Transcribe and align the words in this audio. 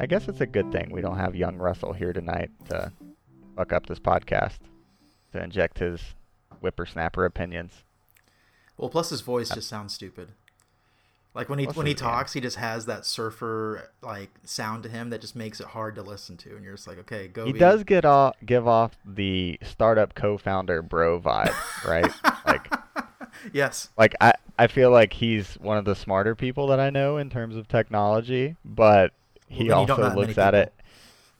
I 0.00 0.06
guess 0.06 0.28
it's 0.28 0.40
a 0.40 0.46
good 0.46 0.72
thing 0.72 0.88
we 0.90 1.02
don't 1.02 1.18
have 1.18 1.36
young 1.36 1.58
Russell 1.58 1.92
here 1.92 2.14
tonight 2.14 2.50
to 2.70 2.90
fuck 3.54 3.70
up 3.74 3.84
this 3.84 3.98
podcast 3.98 4.56
to 5.32 5.44
inject 5.44 5.78
his 5.78 6.00
whippersnapper 6.60 7.26
opinions. 7.26 7.84
Well, 8.78 8.88
plus 8.88 9.10
his 9.10 9.20
voice 9.20 9.50
just 9.50 9.68
sounds 9.68 9.92
stupid. 9.92 10.30
Like 11.34 11.50
when 11.50 11.58
he 11.58 11.66
What's 11.66 11.76
when 11.76 11.86
he 11.86 11.92
name? 11.92 11.98
talks, 11.98 12.32
he 12.32 12.40
just 12.40 12.56
has 12.56 12.86
that 12.86 13.04
surfer 13.04 13.90
like 14.00 14.30
sound 14.42 14.84
to 14.84 14.88
him 14.88 15.10
that 15.10 15.20
just 15.20 15.36
makes 15.36 15.60
it 15.60 15.66
hard 15.66 15.94
to 15.96 16.02
listen 16.02 16.38
to, 16.38 16.56
and 16.56 16.64
you're 16.64 16.74
just 16.76 16.88
like, 16.88 16.98
okay, 17.00 17.28
go. 17.28 17.44
He 17.44 17.52
be- 17.52 17.58
does 17.58 17.84
get 17.84 18.06
off, 18.06 18.36
give 18.44 18.66
off 18.66 18.96
the 19.04 19.58
startup 19.62 20.14
co-founder 20.14 20.80
bro 20.80 21.20
vibe, 21.20 21.54
right? 21.86 22.10
like, 22.46 22.72
Yes. 23.52 23.90
like 23.98 24.14
I, 24.20 24.32
I 24.58 24.66
feel 24.66 24.90
like 24.90 25.12
he's 25.12 25.54
one 25.56 25.76
of 25.76 25.84
the 25.84 25.94
smarter 25.94 26.34
people 26.34 26.66
that 26.68 26.80
I 26.80 26.88
know 26.88 27.18
in 27.18 27.28
terms 27.28 27.54
of 27.54 27.68
technology, 27.68 28.56
but 28.64 29.12
he 29.50 29.68
Well, 29.68 29.78
then 29.78 29.80
you 29.80 29.86
don't 29.86 29.98
know 29.98 30.04
also 30.04 30.20
looks 30.20 30.38
at 30.38 30.54
it 30.54 30.72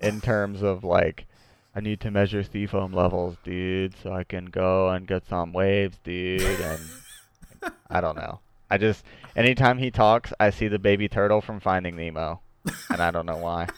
in 0.00 0.20
terms 0.20 0.62
of 0.62 0.84
like, 0.84 1.26
I 1.74 1.80
need 1.80 2.00
to 2.00 2.10
measure 2.10 2.42
sea 2.42 2.66
foam 2.66 2.92
levels, 2.92 3.36
dude, 3.44 3.94
so 4.02 4.12
I 4.12 4.24
can 4.24 4.46
go 4.46 4.90
and 4.90 5.06
get 5.06 5.26
some 5.28 5.52
waves, 5.52 5.96
dude, 6.02 6.42
and 6.42 6.80
I 7.88 8.00
don't 8.00 8.16
know. 8.16 8.40
I 8.68 8.78
just 8.78 9.04
anytime 9.36 9.78
he 9.78 9.90
talks, 9.90 10.32
I 10.40 10.50
see 10.50 10.68
the 10.68 10.78
baby 10.78 11.08
turtle 11.08 11.40
from 11.40 11.60
Finding 11.60 11.96
Nemo, 11.96 12.40
and 12.90 13.00
I 13.00 13.10
don't 13.10 13.26
know 13.26 13.36
why. 13.36 13.68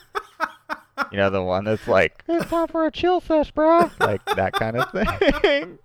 You 1.11 1.17
know 1.17 1.29
the 1.29 1.41
one 1.41 1.63
that's 1.63 1.87
like, 1.87 2.23
it's 2.27 2.49
time 2.49 2.67
for 2.67 2.85
a 2.85 2.91
chill 2.91 3.19
sesh, 3.19 3.51
bro. 3.51 3.89
Like 3.99 4.23
that 4.35 4.53
kind 4.53 4.77
of 4.77 4.91
thing. 5.41 5.79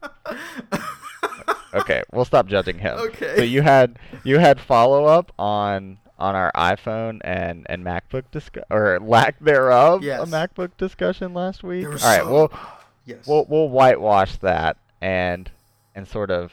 okay, 1.74 2.02
we'll 2.12 2.24
stop 2.24 2.46
judging 2.46 2.78
him. 2.78 2.98
Okay. 2.98 3.36
So 3.36 3.42
you 3.42 3.62
had 3.62 3.98
you 4.24 4.38
had 4.38 4.60
follow 4.60 5.06
up 5.06 5.32
on 5.38 5.98
on 6.18 6.34
our 6.34 6.50
iPhone 6.54 7.20
and 7.22 7.66
and 7.68 7.84
MacBook 7.84 8.24
discuss 8.32 8.64
or 8.70 8.98
lack 9.00 9.38
thereof 9.40 10.02
Yes. 10.02 10.20
a 10.22 10.26
MacBook 10.30 10.70
discussion 10.76 11.32
last 11.34 11.62
week. 11.62 11.86
All 11.86 11.98
so- 11.98 12.30
we'll 12.32 12.52
Yes. 13.04 13.26
we'll 13.26 13.44
we'll 13.48 13.68
whitewash 13.68 14.36
that 14.38 14.76
and 15.00 15.50
and 15.94 16.06
sort 16.06 16.30
of 16.30 16.52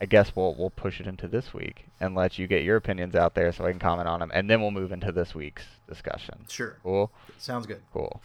I 0.00 0.06
guess 0.06 0.34
we'll 0.36 0.54
we'll 0.54 0.70
push 0.70 1.00
it 1.00 1.06
into 1.06 1.28
this 1.28 1.54
week 1.54 1.86
and 2.00 2.14
let 2.14 2.38
you 2.38 2.46
get 2.46 2.62
your 2.64 2.76
opinions 2.76 3.14
out 3.14 3.34
there 3.34 3.52
so 3.52 3.64
I 3.64 3.70
can 3.70 3.78
comment 3.80 4.08
on 4.08 4.20
them 4.20 4.30
and 4.34 4.50
then 4.50 4.60
we'll 4.60 4.70
move 4.72 4.92
into 4.92 5.12
this 5.12 5.34
week's 5.34 5.64
discussion. 5.88 6.44
sure. 6.48 6.76
Cool. 6.82 7.10
Sounds 7.38 7.66
good. 7.66 7.80
Cool. 7.92 8.20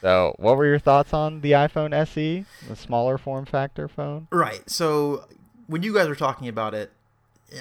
So, 0.00 0.34
what 0.38 0.56
were 0.58 0.66
your 0.66 0.78
thoughts 0.78 1.14
on 1.14 1.40
the 1.40 1.52
iPhone 1.52 1.94
SE, 1.94 2.44
the 2.68 2.76
smaller 2.76 3.16
form 3.16 3.46
factor 3.46 3.88
phone? 3.88 4.28
Right. 4.30 4.68
So 4.68 5.26
when 5.66 5.82
you 5.82 5.94
guys 5.94 6.08
were 6.08 6.14
talking 6.14 6.46
about 6.48 6.74
it, 6.74 6.92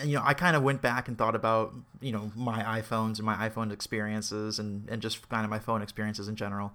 you 0.04 0.16
know, 0.16 0.24
I 0.24 0.34
kind 0.34 0.56
of 0.56 0.64
went 0.64 0.82
back 0.82 1.08
and 1.08 1.18
thought 1.18 1.36
about, 1.36 1.74
you 2.02 2.12
know, 2.12 2.32
my 2.36 2.82
iPhones 2.82 3.18
and 3.18 3.24
my 3.24 3.50
iPhone 3.50 3.72
experiences 3.72 4.60
and, 4.60 4.90
and 4.90 5.02
just 5.02 5.28
kind 5.30 5.44
of 5.44 5.50
my 5.50 5.60
phone 5.60 5.82
experiences 5.82 6.28
in 6.28 6.36
general. 6.36 6.74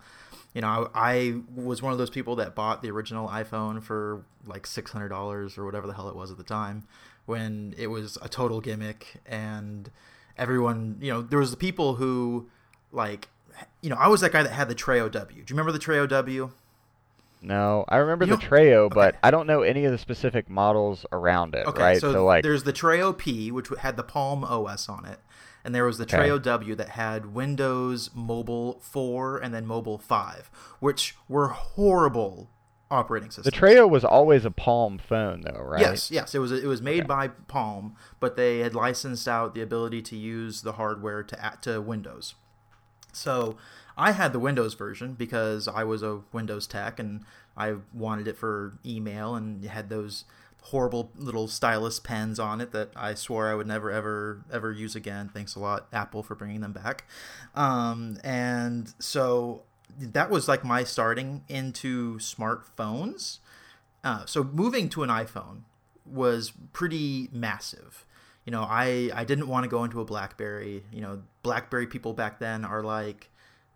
You 0.54 0.62
know, 0.62 0.90
I, 0.94 1.10
I 1.12 1.34
was 1.54 1.82
one 1.82 1.92
of 1.92 1.98
those 1.98 2.10
people 2.10 2.36
that 2.36 2.54
bought 2.54 2.82
the 2.82 2.90
original 2.90 3.28
iPhone 3.28 3.82
for 3.82 4.22
like 4.46 4.64
$600 4.66 5.58
or 5.58 5.64
whatever 5.64 5.86
the 5.86 5.94
hell 5.94 6.08
it 6.08 6.16
was 6.16 6.30
at 6.30 6.38
the 6.38 6.44
time 6.44 6.84
when 7.26 7.74
it 7.76 7.88
was 7.88 8.16
a 8.22 8.28
total 8.28 8.60
gimmick 8.60 9.20
and 9.26 9.90
everyone, 10.38 10.96
you 11.00 11.12
know, 11.12 11.20
there 11.20 11.38
was 11.38 11.50
the 11.50 11.56
people 11.56 11.96
who 11.96 12.48
like, 12.92 13.28
you 13.82 13.90
know, 13.90 13.96
I 13.96 14.08
was 14.08 14.20
that 14.22 14.32
guy 14.32 14.42
that 14.42 14.52
had 14.52 14.68
the 14.68 14.74
Treo 14.74 15.10
W. 15.10 15.34
Do 15.34 15.40
you 15.40 15.44
remember 15.50 15.72
the 15.72 15.78
Treo 15.78 16.08
W? 16.08 16.50
No, 17.40 17.84
I 17.88 17.98
remember 17.98 18.24
You 18.24 18.36
the 18.36 18.42
Treo, 18.42 18.92
but. 18.92 19.16
I 19.22 19.30
don't 19.30 19.46
know 19.46 19.62
any 19.62 19.84
of 19.84 19.92
the 19.92 19.98
specific 19.98 20.48
models 20.50 21.06
around 21.12 21.54
it, 21.54 21.66
Okay, 21.66 21.82
right? 21.82 22.00
so, 22.00 22.24
like, 22.24 22.42
there's 22.42 22.64
the 22.64 22.72
Treo 22.72 23.16
P, 23.16 23.50
which 23.50 23.68
had 23.80 23.96
the 23.96 24.02
Palm 24.02 24.42
OS 24.44 24.88
on 24.88 25.04
it, 25.04 25.20
and 25.64 25.74
there 25.74 25.84
was 25.84 25.98
the 25.98 26.04
Okay. 26.04 26.16
Treo 26.16 26.42
W 26.42 26.74
that 26.74 26.90
had 26.90 27.32
Windows 27.34 28.10
Mobile 28.14 28.80
4 28.80 29.38
and 29.38 29.54
then 29.54 29.66
Mobile 29.66 29.98
5, 29.98 30.50
which 30.80 31.16
were 31.28 31.48
horrible 31.48 32.50
operating 32.90 33.30
systems. 33.30 33.52
the. 33.54 33.66
Treo 33.66 33.88
was 33.88 34.04
always 34.04 34.44
a 34.44 34.50
Palm 34.50 34.98
phone, 34.98 35.42
though, 35.42 35.60
right? 35.60 35.80
Yes, 35.80 36.10
yes, 36.10 36.34
it 36.34 36.38
was 36.38 36.50
it 36.50 36.66
was 36.66 36.80
made 36.82 37.00
Okay. 37.00 37.06
by 37.06 37.28
Palm, 37.28 37.94
but 38.18 38.34
they 38.36 38.60
had 38.60 38.74
licensed 38.74 39.28
out 39.28 39.54
the 39.54 39.60
ability 39.60 40.00
to 40.02 40.16
use 40.16 40.62
the 40.62 40.72
hardware 40.72 41.22
to 41.22 41.52
to 41.62 41.80
Windows. 41.82 42.34
So 43.12 43.56
I 43.98 44.12
had 44.12 44.32
the 44.32 44.38
Windows 44.38 44.74
version 44.74 45.14
because 45.14 45.66
I 45.66 45.82
was 45.82 46.02
a 46.04 46.20
Windows 46.32 46.68
tech 46.68 47.00
and 47.00 47.24
I 47.56 47.74
wanted 47.92 48.28
it 48.28 48.38
for 48.38 48.78
email 48.86 49.34
and 49.34 49.64
had 49.64 49.90
those 49.90 50.24
horrible 50.62 51.10
little 51.16 51.48
stylus 51.48 51.98
pens 51.98 52.38
on 52.38 52.60
it 52.60 52.72
that 52.72 52.90
I 52.94 53.14
swore 53.14 53.48
I 53.48 53.54
would 53.54 53.66
never 53.66 53.90
ever 53.90 54.44
ever 54.52 54.70
use 54.70 54.94
again. 54.94 55.30
Thanks 55.32 55.56
a 55.56 55.60
lot 55.60 55.88
Apple 55.92 56.22
for 56.22 56.36
bringing 56.36 56.60
them 56.60 56.72
back. 56.72 57.04
Um, 57.54 58.18
and 58.22 58.94
so 59.00 59.62
that 59.98 60.30
was 60.30 60.46
like 60.46 60.64
my 60.64 60.84
starting 60.84 61.42
into 61.48 62.18
smartphones. 62.18 63.38
Uh, 64.04 64.24
so 64.26 64.44
moving 64.44 64.88
to 64.90 65.02
an 65.02 65.08
iPhone 65.08 65.62
was 66.06 66.52
pretty 66.72 67.28
massive. 67.32 68.06
You 68.44 68.52
know, 68.52 68.62
I 68.62 69.10
I 69.12 69.24
didn't 69.24 69.48
want 69.48 69.64
to 69.64 69.68
go 69.68 69.82
into 69.82 70.00
a 70.00 70.04
BlackBerry. 70.04 70.84
You 70.92 71.00
know, 71.00 71.22
BlackBerry 71.42 71.88
people 71.88 72.12
back 72.12 72.38
then 72.38 72.64
are 72.64 72.82
like 72.82 73.30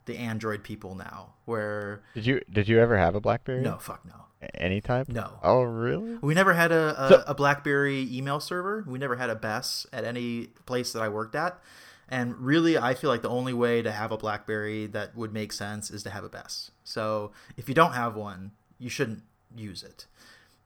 the 0.06 0.16
Android 0.18 0.62
people 0.64 0.94
now, 0.94 1.34
where 1.44 2.02
Did 2.14 2.26
you 2.26 2.40
did 2.50 2.68
you 2.68 2.78
ever 2.80 2.96
have 2.98 3.14
a 3.14 3.20
BlackBerry? 3.20 3.60
no, 3.62 3.78
fuck 3.78 4.04
no. 4.04 4.14
Any 4.54 4.80
type? 4.80 5.08
No. 5.08 5.38
Oh, 5.42 5.62
really? 5.62 6.16
We 6.20 6.34
never 6.34 6.52
had 6.54 6.72
a, 6.72 7.04
a, 7.04 7.08
So- 7.08 7.24
a 7.28 7.34
BlackBerry 7.34 8.08
email 8.12 8.40
server. 8.40 8.84
We 8.88 8.98
never 8.98 9.14
had 9.14 9.30
a 9.30 9.36
BES 9.36 9.86
at 9.92 10.04
any 10.04 10.48
place 10.66 10.92
that 10.94 11.00
I 11.02 11.08
worked 11.08 11.36
at. 11.36 11.60
And 12.08 12.36
really, 12.38 12.76
I 12.76 12.94
feel 12.94 13.08
like 13.08 13.22
the 13.22 13.28
only 13.28 13.52
way 13.54 13.82
to 13.82 13.92
have 13.92 14.10
a 14.10 14.16
BlackBerry 14.18 14.86
that 14.88 15.16
would 15.16 15.32
make 15.32 15.52
sense 15.52 15.90
is 15.92 16.02
to 16.02 16.10
have 16.10 16.24
a 16.24 16.28
BES. 16.28 16.72
So 16.82 17.30
if 17.56 17.68
you 17.68 17.74
don't 17.74 17.92
have 17.92 18.16
one, 18.16 18.50
you 18.80 18.90
shouldn't 18.90 19.22
use 19.54 19.84
it. 19.84 20.06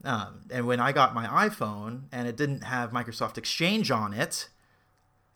Um, 0.05 0.41
and 0.51 0.67
when 0.67 0.81
I 0.81 0.93
got 0.93 1.15
my 1.15 1.27
iPhone 1.49 2.05
and 2.11 2.27
it 2.27 2.37
didn't 2.37 2.63
have 2.65 2.93
Microsoft 2.93 3.37
Exchange 3.37 3.91
on 3.91 4.15
it, 4.15 4.49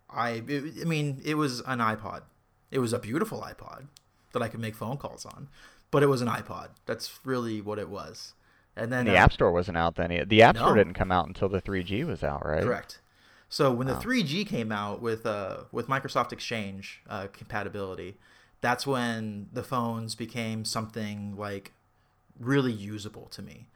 I, 0.09 0.43
it, 0.49 0.75
I 0.81 0.85
mean, 0.85 1.21
it 1.25 1.35
was 1.35 1.61
an 1.61 1.79
iPod. 1.79 2.23
It 2.71 2.79
was 2.79 2.93
a 2.93 2.99
beautiful 2.99 3.41
iPod 3.43 3.87
that 4.33 4.43
I 4.43 4.49
could 4.49 4.61
make 4.61 4.75
phone 4.75 4.97
calls 4.97 5.27
on, 5.27 5.49
but 5.91 6.03
it 6.03 6.07
was 6.07 6.23
an 6.23 6.29
iPod. 6.29 6.69
That's 6.87 7.19
really 7.25 7.61
what 7.61 7.79
it 7.79 7.89
was. 7.89 8.35
And 8.77 8.93
then 8.93 9.01
And 9.01 9.09
the 9.09 9.19
uh, 9.19 9.25
App 9.25 9.33
Store 9.33 9.53
wasn't 9.53 9.77
out 9.77 9.97
then. 9.97 10.25
The 10.29 10.43
App 10.43 10.57
Store 10.57 10.75
didn't 10.75 10.95
come 10.95 11.11
out 11.11 11.27
until 11.27 11.49
the 11.49 11.61
3G 11.61 12.07
was 12.07 12.23
out, 12.23 12.47
right? 12.47 12.63
Correct. 12.63 13.01
So 13.49 13.73
when 13.73 13.89
the 13.89 13.95
3G 13.95 14.47
came 14.47 14.71
out 14.71 15.03
with 15.03 15.27
uh, 15.27 15.65
with 15.73 15.89
Microsoft 15.89 16.33
Exchange 16.33 17.03
uh, 17.11 17.27
compatibility, 17.33 18.17
that's 18.61 18.87
when 18.87 19.49
the 19.53 19.65
phones 19.65 20.15
became 20.15 20.65
something 20.65 21.37
like 21.37 21.73
really 22.39 22.73
usable 22.73 23.27
to 23.33 23.43
me. 23.43 23.67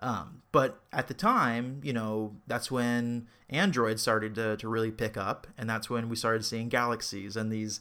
Um, 0.00 0.42
but 0.50 0.80
at 0.92 1.08
the 1.08 1.14
time, 1.14 1.80
you 1.82 1.92
know, 1.92 2.36
that's 2.46 2.70
when 2.70 3.26
Android 3.50 3.98
started 3.98 4.34
to, 4.36 4.56
to 4.56 4.68
really 4.68 4.92
pick 4.92 5.16
up, 5.16 5.46
and 5.58 5.68
that's 5.68 5.90
when 5.90 6.08
we 6.08 6.16
started 6.16 6.44
seeing 6.44 6.68
Galaxies 6.68 7.36
and 7.36 7.52
these 7.52 7.80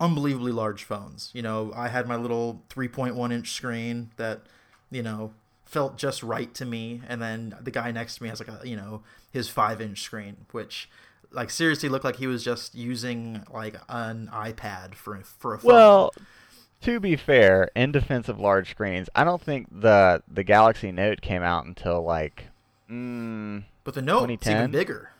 unbelievably 0.00 0.52
large 0.52 0.84
phones. 0.84 1.30
You 1.32 1.42
know, 1.42 1.72
I 1.74 1.88
had 1.88 2.06
my 2.06 2.16
little 2.16 2.62
3.1 2.70 3.32
inch 3.32 3.52
screen 3.52 4.10
that, 4.16 4.42
you 4.90 5.02
know, 5.02 5.32
felt 5.64 5.96
just 5.96 6.22
right 6.22 6.52
to 6.54 6.64
me, 6.64 7.02
and 7.08 7.20
then 7.20 7.56
the 7.60 7.70
guy 7.70 7.90
next 7.90 8.16
to 8.16 8.22
me 8.22 8.28
has 8.28 8.40
like 8.40 8.48
a, 8.48 8.66
you 8.66 8.76
know, 8.76 9.02
his 9.32 9.48
five 9.48 9.80
inch 9.80 10.02
screen, 10.02 10.46
which 10.52 10.88
like 11.32 11.50
seriously 11.50 11.88
looked 11.88 12.04
like 12.04 12.16
he 12.16 12.26
was 12.26 12.44
just 12.44 12.74
using 12.74 13.42
like 13.52 13.76
an 13.88 14.30
iPad 14.32 14.94
for 14.94 15.20
for 15.20 15.54
a 15.54 15.58
phone. 15.58 15.72
Well, 15.72 16.14
to 16.82 17.00
be 17.00 17.16
fair, 17.16 17.70
in 17.74 17.92
defense 17.92 18.28
of 18.28 18.38
large 18.38 18.70
screens, 18.70 19.08
I 19.14 19.24
don't 19.24 19.42
think 19.42 19.68
the 19.70 20.22
the 20.28 20.44
Galaxy 20.44 20.92
Note 20.92 21.20
came 21.20 21.42
out 21.42 21.66
until 21.66 22.02
like 22.02 22.46
mm, 22.88 23.64
but 23.82 23.94
the 23.94 24.02
Note 24.02 24.30
is 24.30 24.38
2010? 24.40 24.56
even 24.56 24.70
bigger. 24.70 25.10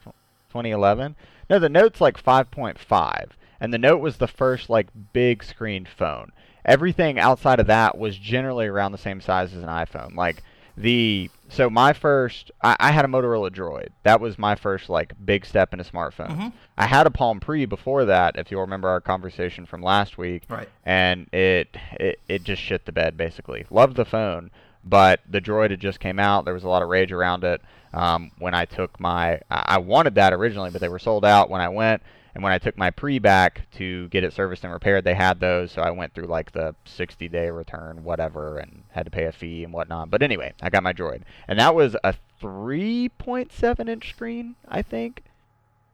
2011. 0.50 1.16
No, 1.50 1.58
the 1.58 1.68
Note's 1.68 2.00
like 2.00 2.22
5.5, 2.22 3.30
and 3.60 3.72
the 3.72 3.78
Note 3.78 3.98
was 4.00 4.16
the 4.16 4.26
first 4.28 4.68
like 4.70 4.88
big 5.12 5.42
screen 5.44 5.86
phone. 5.86 6.32
Everything 6.64 7.18
outside 7.18 7.60
of 7.60 7.66
that 7.66 7.98
was 7.98 8.16
generally 8.16 8.66
around 8.66 8.92
the 8.92 8.98
same 8.98 9.20
size 9.20 9.52
as 9.54 9.62
an 9.62 9.68
iPhone. 9.68 10.14
Like 10.16 10.42
the 10.76 11.30
so 11.50 11.68
my 11.70 11.92
first, 11.92 12.50
I, 12.62 12.74
I 12.80 12.90
had 12.90 13.04
a 13.04 13.08
Motorola 13.08 13.50
Droid. 13.50 13.88
That 14.02 14.20
was 14.20 14.38
my 14.38 14.54
first 14.54 14.88
like 14.88 15.12
big 15.24 15.44
step 15.46 15.72
into 15.72 15.84
smartphones. 15.84 16.36
Mhm. 16.36 16.52
I 16.76 16.86
had 16.86 17.06
a 17.06 17.10
Palm 17.10 17.38
Pre 17.38 17.64
before 17.66 18.06
that, 18.06 18.36
if 18.36 18.50
you'll 18.50 18.62
remember 18.62 18.88
our 18.88 19.00
conversation 19.00 19.66
from 19.66 19.82
last 19.82 20.18
week 20.18 20.42
Right. 20.48 20.68
and 20.84 21.28
it, 21.32 21.76
it 21.92 22.18
it 22.28 22.44
just 22.44 22.62
shit 22.62 22.86
the 22.86 22.92
bed 22.92 23.16
basically. 23.16 23.66
Loved 23.70 23.96
the 23.96 24.04
phone, 24.06 24.50
but 24.82 25.20
the 25.30 25.40
Droid 25.40 25.70
had 25.70 25.80
just 25.80 26.00
came 26.00 26.18
out. 26.18 26.44
There 26.44 26.54
was 26.54 26.64
a 26.64 26.68
lot 26.68 26.82
of 26.82 26.88
rage 26.88 27.12
around 27.12 27.44
it. 27.44 27.60
Um, 27.92 28.32
when 28.38 28.54
I 28.54 28.64
took 28.64 28.98
my, 28.98 29.40
I 29.48 29.78
wanted 29.78 30.16
that 30.16 30.32
originally, 30.32 30.70
but 30.70 30.80
they 30.80 30.88
were 30.88 30.98
sold 30.98 31.24
out 31.24 31.48
when 31.48 31.60
I 31.60 31.68
went. 31.68 32.02
And 32.34 32.42
when 32.42 32.52
I 32.52 32.58
took 32.58 32.76
my 32.76 32.90
pre 32.90 33.18
back 33.18 33.70
to 33.76 34.08
get 34.08 34.24
it 34.24 34.32
serviced 34.32 34.64
and 34.64 34.72
repaired, 34.72 35.04
they 35.04 35.14
had 35.14 35.38
those, 35.38 35.72
so 35.72 35.82
I 35.82 35.90
went 35.90 36.14
through 36.14 36.26
like 36.26 36.52
the 36.52 36.74
60 36.84 37.28
day 37.28 37.50
return, 37.50 38.02
whatever, 38.02 38.58
and 38.58 38.82
had 38.90 39.04
to 39.04 39.10
pay 39.10 39.24
a 39.24 39.32
fee 39.32 39.62
and 39.62 39.72
whatnot. 39.72 40.10
But 40.10 40.22
anyway, 40.22 40.52
I 40.60 40.68
got 40.68 40.82
my 40.82 40.92
Droid, 40.92 41.22
and 41.46 41.58
that 41.60 41.74
was 41.74 41.96
a 42.02 42.14
3.7 42.42 43.88
inch 43.88 44.10
screen, 44.10 44.56
I 44.68 44.82
think. 44.82 45.22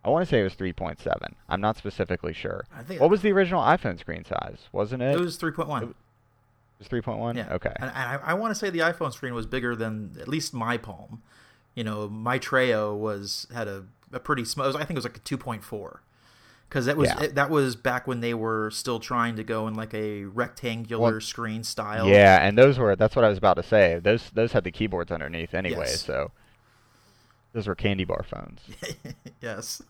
I 0.03 0.09
want 0.09 0.25
to 0.25 0.31
say 0.31 0.41
it 0.41 0.45
was 0.45 0.55
3.7. 0.55 1.35
I'm 1.49 1.61
not 1.61 1.77
specifically 1.77 2.33
sure. 2.33 2.65
I 2.75 2.83
think 2.83 3.01
What 3.01 3.11
was 3.11 3.21
the 3.21 3.33
original 3.33 3.63
iPhone 3.63 3.99
screen 3.99 4.25
size? 4.25 4.69
Wasn't 4.73 5.03
it? 5.03 5.15
it 5.15 5.21
was 5.21 5.39
3.1. 5.39 5.83
It 5.83 5.95
was 6.79 6.89
3.1. 6.89 7.37
Yeah. 7.37 7.53
Okay. 7.53 7.73
And, 7.77 7.91
I, 7.91 8.19
I 8.25 8.35
want 8.35 8.53
to 8.53 8.55
say 8.55 8.71
the 8.71 8.79
iPhone 8.79 9.13
screen 9.13 9.35
was 9.35 9.45
bigger 9.45 9.77
than 9.77 10.17
at 10.19 10.27
least 10.27 10.55
my 10.55 10.79
palm. 10.79 11.21
You 11.75 11.85
know, 11.85 12.09
my 12.09 12.39
Treo 12.39 12.97
was 12.97 13.47
had 13.53 13.69
a, 13.69 13.85
a 14.11 14.19
pretty 14.19 14.47
small. 14.47 14.69
I 14.69 14.79
think 14.79 14.93
it 14.93 14.95
was 14.97 15.05
like 15.05 15.19
a 15.19 15.21
2.4. 15.21 15.99
Because 16.71 16.87
that 16.87 16.97
was 16.97 17.09
Yeah. 17.09 17.23
it, 17.25 17.35
that 17.35 17.51
was 17.51 17.75
back 17.77 18.07
when 18.07 18.21
they 18.21 18.33
were 18.33 18.71
still 18.71 19.01
trying 19.01 19.35
to 19.37 19.43
go 19.45 19.67
in 19.69 19.75
like 19.75 19.93
a 19.93 20.23
rectangular 20.25 21.11
Well, 21.13 21.21
screen 21.21 21.65
style. 21.65 22.07
Yeah, 22.07 22.41
and 22.47 22.57
those 22.57 22.79
were 22.79 22.95
that's 22.97 23.15
what 23.17 23.25
I 23.25 23.29
was 23.29 23.37
about 23.39 23.55
to 23.55 23.63
say. 23.65 23.99
Those 24.01 24.31
those 24.31 24.53
had 24.53 24.63
the 24.65 24.71
keyboards 24.71 25.11
underneath 25.11 25.53
anyway, 25.53 25.87
Yes. 25.89 26.01
so 26.03 26.31
those 27.53 27.67
were 27.67 27.75
candy 27.75 28.05
bar 28.05 28.23
phones. 28.23 28.61
yes. 29.41 29.83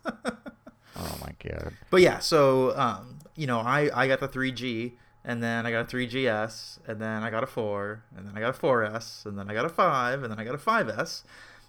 Oh 0.97 1.19
my 1.21 1.33
god. 1.49 1.75
But 1.91 2.01
yeah, 2.01 2.19
so 2.19 2.77
um, 2.79 3.19
you 3.37 3.47
know, 3.47 3.61
I 3.61 3.91
I 3.95 4.09
got 4.09 4.21
the 4.21 4.29
3G, 4.29 4.93
and 5.25 5.43
then 5.43 5.67
I 5.67 5.71
got 5.71 5.81
a 5.93 5.97
3GS, 5.97 6.79
and 6.87 6.99
then 7.01 7.23
I 7.23 7.31
got 7.31 7.43
a 7.45 7.47
4, 7.47 8.03
and 8.17 8.27
then 8.27 8.37
I 8.37 8.41
got 8.41 8.57
a 8.57 8.59
4S, 8.59 9.27
and 9.27 9.39
then 9.39 9.51
I 9.51 9.55
got 9.55 9.67
a 9.67 9.69
5, 9.69 10.23
and 10.23 10.33
then 10.33 10.41
I 10.41 10.45
got 10.45 10.55
a 10.55 10.59
5S. 10.59 11.23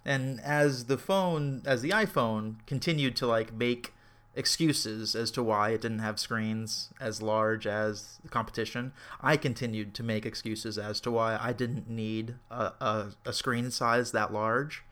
And 0.06 0.40
as 0.42 0.86
the 0.86 0.98
phone, 0.98 1.62
as 1.66 1.82
the 1.82 1.90
iPhone 1.90 2.56
continued 2.66 3.16
to 3.18 3.28
like 3.28 3.54
make 3.54 3.94
excuses 4.36 5.16
as 5.16 5.30
to 5.32 5.44
why 5.44 5.70
it 5.72 5.82
didn't 5.82 6.00
have 6.00 6.20
screens 6.20 6.90
as 7.02 7.22
large 7.22 7.68
as 7.68 8.20
the 8.24 8.30
competition, 8.30 8.94
I 9.22 9.36
continued 9.38 9.94
to 9.96 10.04
make 10.04 10.26
excuses 10.26 10.78
as 10.78 11.00
to 11.02 11.12
why 11.12 11.38
I 11.42 11.52
didn't 11.54 11.90
need 11.90 12.36
a, 12.50 12.72
a, 12.80 13.08
a 13.26 13.34
screen 13.34 13.72
size 13.72 14.12
that 14.14 14.32
large. 14.32 14.84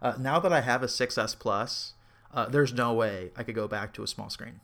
Uh, 0.00 0.14
now 0.18 0.38
that 0.38 0.52
I 0.52 0.60
have 0.60 0.82
a 0.82 0.86
6S 0.86 1.38
Plus, 1.38 1.94
uh, 2.32 2.46
there's 2.46 2.72
no 2.72 2.92
way 2.92 3.30
I 3.36 3.42
could 3.42 3.54
go 3.54 3.66
back 3.66 3.92
to 3.94 4.02
a 4.02 4.06
small 4.06 4.30
screen. 4.30 4.60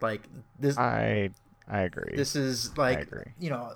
Like 0.00 0.22
this, 0.58 0.78
I 0.78 1.30
I 1.68 1.80
agree. 1.82 2.16
this 2.16 2.34
is 2.34 2.76
like 2.78 3.06
you 3.38 3.50
know, 3.50 3.74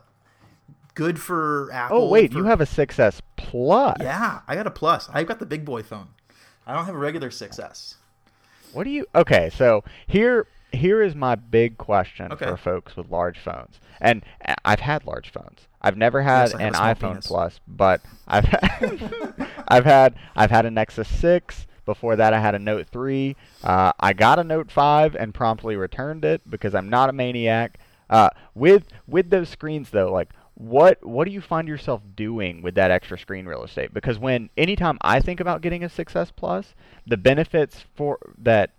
good 0.94 1.20
for 1.20 1.70
Apple. 1.72 1.98
oh 2.04 2.08
wait, 2.08 2.32
for- 2.32 2.38
you 2.38 2.44
have 2.44 2.62
a 2.62 2.64
6S 2.66 3.20
Plus. 3.36 3.96
yeah, 4.00 4.40
I 4.48 4.54
got 4.54 4.66
a 4.66 4.70
Plus. 4.70 5.08
I 5.12 5.22
got 5.24 5.38
the 5.40 5.46
big 5.46 5.66
boy 5.66 5.82
phone. 5.82 6.08
I 6.66 6.74
don't 6.74 6.86
have 6.86 6.94
a 6.94 6.98
regular 6.98 7.28
6S. 7.28 7.96
What 8.74 8.84
do 8.84 8.90
you? 8.90 9.06
Okay, 9.14 9.50
so 9.54 9.84
here 10.06 10.46
here 10.72 11.02
is 11.02 11.14
my 11.14 11.36
big 11.36 11.78
question 11.78 12.32
Okay. 12.32 12.44
for 12.46 12.56
folks 12.56 12.96
with 12.96 13.08
large 13.10 13.38
phones, 13.38 13.80
and 14.00 14.24
uh, 14.44 14.54
I've 14.64 14.80
had 14.80 15.06
large 15.06 15.30
phones. 15.30 15.68
I've 15.80 15.96
never 15.96 16.22
had 16.22 16.50
Yes, 16.50 16.54
an 16.60 16.72
iPhone 16.74 17.10
penis. 17.10 17.26
Plus, 17.26 17.60
but 17.68 18.00
I've 18.26 18.44
had, 18.46 19.46
I've 19.68 19.84
had 19.84 20.14
I've 20.34 20.50
had 20.50 20.66
a 20.66 20.70
Nexus 20.70 21.08
six. 21.08 21.66
Before 21.84 22.16
that, 22.16 22.32
I 22.32 22.40
had 22.40 22.54
a 22.54 22.58
Note 22.58 22.86
three. 22.88 23.36
Uh, 23.62 23.92
I 24.00 24.14
got 24.14 24.38
a 24.38 24.44
Note 24.44 24.70
five 24.72 25.14
and 25.14 25.34
promptly 25.34 25.76
returned 25.76 26.24
it 26.24 26.40
because 26.48 26.74
I'm 26.74 26.88
not 26.88 27.10
a 27.10 27.12
maniac. 27.12 27.78
Uh, 28.10 28.30
with 28.54 28.88
with 29.06 29.30
those 29.30 29.48
screens 29.50 29.90
though, 29.90 30.10
like 30.10 30.30
what 30.54 31.04
what 31.04 31.24
do 31.26 31.32
you 31.32 31.40
find 31.40 31.66
yourself 31.66 32.00
doing 32.14 32.62
with 32.62 32.74
that 32.76 32.90
extra 32.90 33.18
screen 33.18 33.46
real 33.46 33.64
estate? 33.64 33.92
Because 33.92 34.18
when 34.18 34.50
anytime 34.56 34.98
I 35.00 35.20
think 35.20 35.40
about 35.40 35.62
getting 35.62 35.82
a 35.82 35.88
6S 35.88 36.30
Plus, 36.36 36.74
the 37.06 37.16
benefits 37.16 37.84
for 37.94 38.18
that 38.38 38.70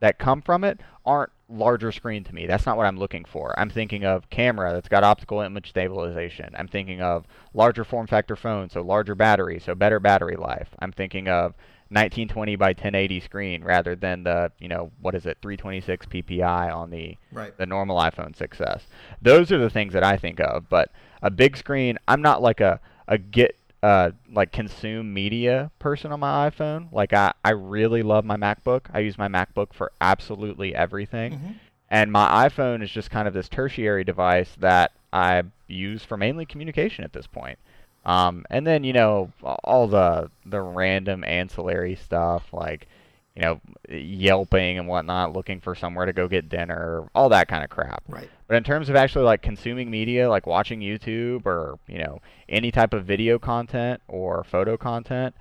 that 0.00 0.18
come 0.18 0.42
from 0.42 0.64
it 0.64 0.80
aren't 1.06 1.30
larger 1.48 1.92
screen 1.92 2.24
to 2.24 2.34
me. 2.34 2.46
That's 2.46 2.66
not 2.66 2.76
what 2.76 2.86
I'm 2.86 2.98
looking 2.98 3.24
for. 3.24 3.58
I'm 3.58 3.70
thinking 3.70 4.04
of 4.04 4.28
camera 4.30 4.72
that's 4.72 4.88
got 4.88 5.04
optical 5.04 5.40
image 5.40 5.68
stabilization. 5.70 6.54
I'm 6.56 6.66
thinking 6.68 7.00
of 7.00 7.26
larger 7.54 7.84
form 7.84 8.06
factor 8.06 8.34
phone, 8.36 8.68
so 8.70 8.82
larger 8.82 9.14
battery, 9.14 9.60
so 9.60 9.74
better 9.74 10.00
battery 10.00 10.36
life. 10.36 10.68
I'm 10.80 10.92
thinking 10.92 11.28
of 11.28 11.54
1920 11.90 12.56
by 12.56 12.68
1080 12.68 13.20
screen 13.20 13.62
rather 13.62 13.94
than 13.94 14.24
the, 14.24 14.50
you 14.58 14.68
know, 14.68 14.90
what 15.00 15.14
is 15.14 15.26
it, 15.26 15.38
326 15.42 16.06
PPI 16.06 16.74
on 16.74 16.90
the 16.90 17.16
Right. 17.30 17.56
the 17.58 17.66
normal 17.66 17.98
iPhone 17.98 18.34
6s. 18.34 18.82
Those 19.20 19.52
are 19.52 19.58
the 19.58 19.70
things 19.70 19.92
that 19.92 20.02
I 20.02 20.16
think 20.16 20.40
of. 20.40 20.68
But 20.70 20.90
a 21.22 21.30
big 21.30 21.56
screen, 21.56 21.98
I'm 22.08 22.22
not 22.22 22.42
like 22.42 22.60
a 22.60 22.80
a 23.08 23.18
get 23.18 23.56
uh 23.82 24.10
like 24.32 24.52
consume 24.52 25.12
media 25.12 25.70
person 25.78 26.12
on 26.12 26.20
my 26.20 26.50
iPhone. 26.50 26.92
Like 26.92 27.12
I 27.12 27.32
I 27.44 27.50
really 27.50 28.02
love 28.02 28.24
my 28.24 28.36
MacBook. 28.36 28.82
I 28.92 29.00
use 29.00 29.18
my 29.18 29.28
MacBook 29.28 29.72
for 29.72 29.92
absolutely 30.00 30.74
everything. 30.74 31.32
Mhm. 31.32 31.54
And 31.90 32.10
my 32.10 32.48
iPhone 32.48 32.82
is 32.82 32.90
just 32.90 33.10
kind 33.10 33.28
of 33.28 33.34
this 33.34 33.48
tertiary 33.48 34.02
device 34.04 34.54
that 34.60 34.92
I 35.12 35.42
use 35.68 36.02
for 36.04 36.16
mainly 36.16 36.46
communication 36.46 37.04
at 37.04 37.12
this 37.12 37.26
point. 37.26 37.58
Um, 38.06 38.44
and 38.50 38.66
then 38.66 38.82
you 38.82 38.92
know 38.92 39.30
all 39.64 39.86
the 39.86 40.30
the 40.46 40.60
random 40.60 41.22
ancillary 41.24 41.94
stuff 41.94 42.52
like 42.52 42.88
you 43.34 43.42
know 43.42 43.60
yelping 43.88 44.78
and 44.78 44.86
whatnot, 44.86 45.32
looking 45.32 45.60
for 45.60 45.74
somewhere 45.74 46.06
to 46.06 46.12
go 46.12 46.28
get 46.28 46.48
dinner, 46.48 47.08
all 47.14 47.28
that 47.30 47.48
kind 47.48 47.64
of 47.64 47.70
crap. 47.70 48.02
Right. 48.08 48.28
But 48.46 48.56
in 48.56 48.64
terms 48.64 48.88
of 48.88 48.96
actually 48.96 49.24
like 49.24 49.42
consuming 49.42 49.90
media, 49.90 50.28
like 50.28 50.46
watching 50.46 50.80
YouTube 50.80 51.46
or 51.46 51.78
you 51.86 51.98
know 51.98 52.20
any 52.48 52.70
type 52.70 52.92
of 52.92 53.04
video 53.04 53.38
content 53.38 54.02
or 54.08 54.44
photo 54.44 54.76
content, 54.76 55.34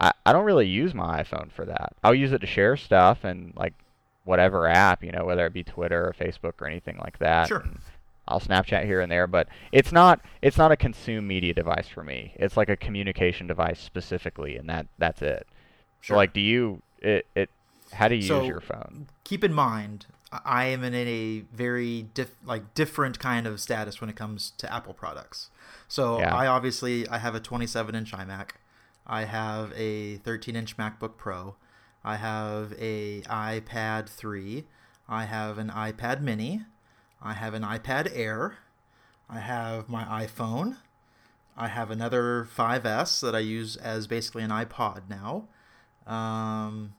I, 0.00 0.12
I 0.24 0.32
don't 0.32 0.44
really 0.44 0.66
use 0.66 0.94
my 0.94 1.22
iPhone 1.22 1.50
for 1.52 1.64
that. 1.66 1.92
I'll 2.02 2.14
use 2.14 2.32
it 2.32 2.40
to 2.40 2.46
share 2.46 2.76
stuff 2.76 3.24
and 3.24 3.52
like 3.56 3.74
whatever 4.24 4.66
app, 4.66 5.04
you 5.04 5.12
know, 5.12 5.24
whether 5.24 5.46
it 5.46 5.52
be 5.52 5.62
Twitter 5.62 6.06
or 6.06 6.12
Facebook 6.18 6.54
or 6.60 6.66
anything 6.66 6.98
like 6.98 7.18
that. 7.18 7.48
Sure. 7.48 7.60
And 7.60 7.78
I'll 8.28 8.40
Snapchat 8.40 8.84
here 8.86 9.00
and 9.00 9.12
there, 9.12 9.26
but 9.26 9.46
it's 9.70 9.92
not 9.92 10.20
it's 10.42 10.56
not 10.58 10.72
a 10.72 10.76
consume 10.76 11.28
media 11.28 11.54
device 11.54 11.86
for 11.88 12.02
me. 12.02 12.32
It's 12.36 12.56
like 12.56 12.68
a 12.68 12.76
communication 12.76 13.46
device 13.46 13.78
specifically, 13.80 14.56
and 14.56 14.68
that 14.68 14.86
that's 14.98 15.22
it. 15.22 15.46
So 16.00 16.08
Sure. 16.08 16.16
like, 16.16 16.32
do 16.32 16.40
you 16.40 16.82
it 17.06 17.26
it 17.34 17.50
how 17.92 18.08
do 18.08 18.14
you 18.16 18.22
So- 18.22 18.40
use 18.40 18.48
your 18.48 18.60
phone? 18.60 19.06
keep 19.24 19.42
in 19.44 19.52
mind 19.54 20.06
I- 20.32 20.66
am 20.66 20.82
in 20.82 20.92
a 20.94 21.40
very 21.52 22.02
diff, 22.02 22.32
like 22.44 22.74
different 22.74 23.18
kind 23.20 23.46
of 23.46 23.60
status 23.60 24.00
when 24.00 24.10
it 24.10 24.16
comes 24.16 24.50
to 24.58 24.70
Apple 24.70 24.92
products. 24.92 25.50
So 25.88 26.18
Yeah. 26.18 26.34
I 26.34 26.46
obviously 26.48 27.08
I 27.08 27.18
have 27.18 27.34
a 27.36 27.40
27 27.40 27.94
inch 27.94 28.12
iMac, 28.12 28.50
I 29.06 29.24
have 29.24 29.72
a 29.76 30.16
13 30.18 30.56
inch 30.56 30.76
MacBook 30.76 31.16
Pro, 31.16 31.54
I 32.04 32.16
have 32.16 32.72
a 32.76 33.22
iPad 33.22 34.08
3, 34.08 34.66
I 35.08 35.24
have 35.24 35.58
an 35.58 35.70
iPad 35.70 36.20
Mini, 36.20 36.64
I 37.22 37.32
have 37.34 37.54
an 37.54 37.62
iPad 37.62 38.10
Air, 38.12 38.58
I 39.30 39.38
have 39.38 39.88
my 39.88 40.04
iPhone, 40.26 40.76
I 41.56 41.68
have 41.68 41.90
another 41.90 42.44
5S 42.44 43.20
that 43.20 43.34
I 43.34 43.38
use 43.38 43.76
as 43.76 44.06
basically 44.08 44.42
an 44.42 44.50
iPod 44.50 45.08
now. 45.08 45.44
Um, 46.06 46.94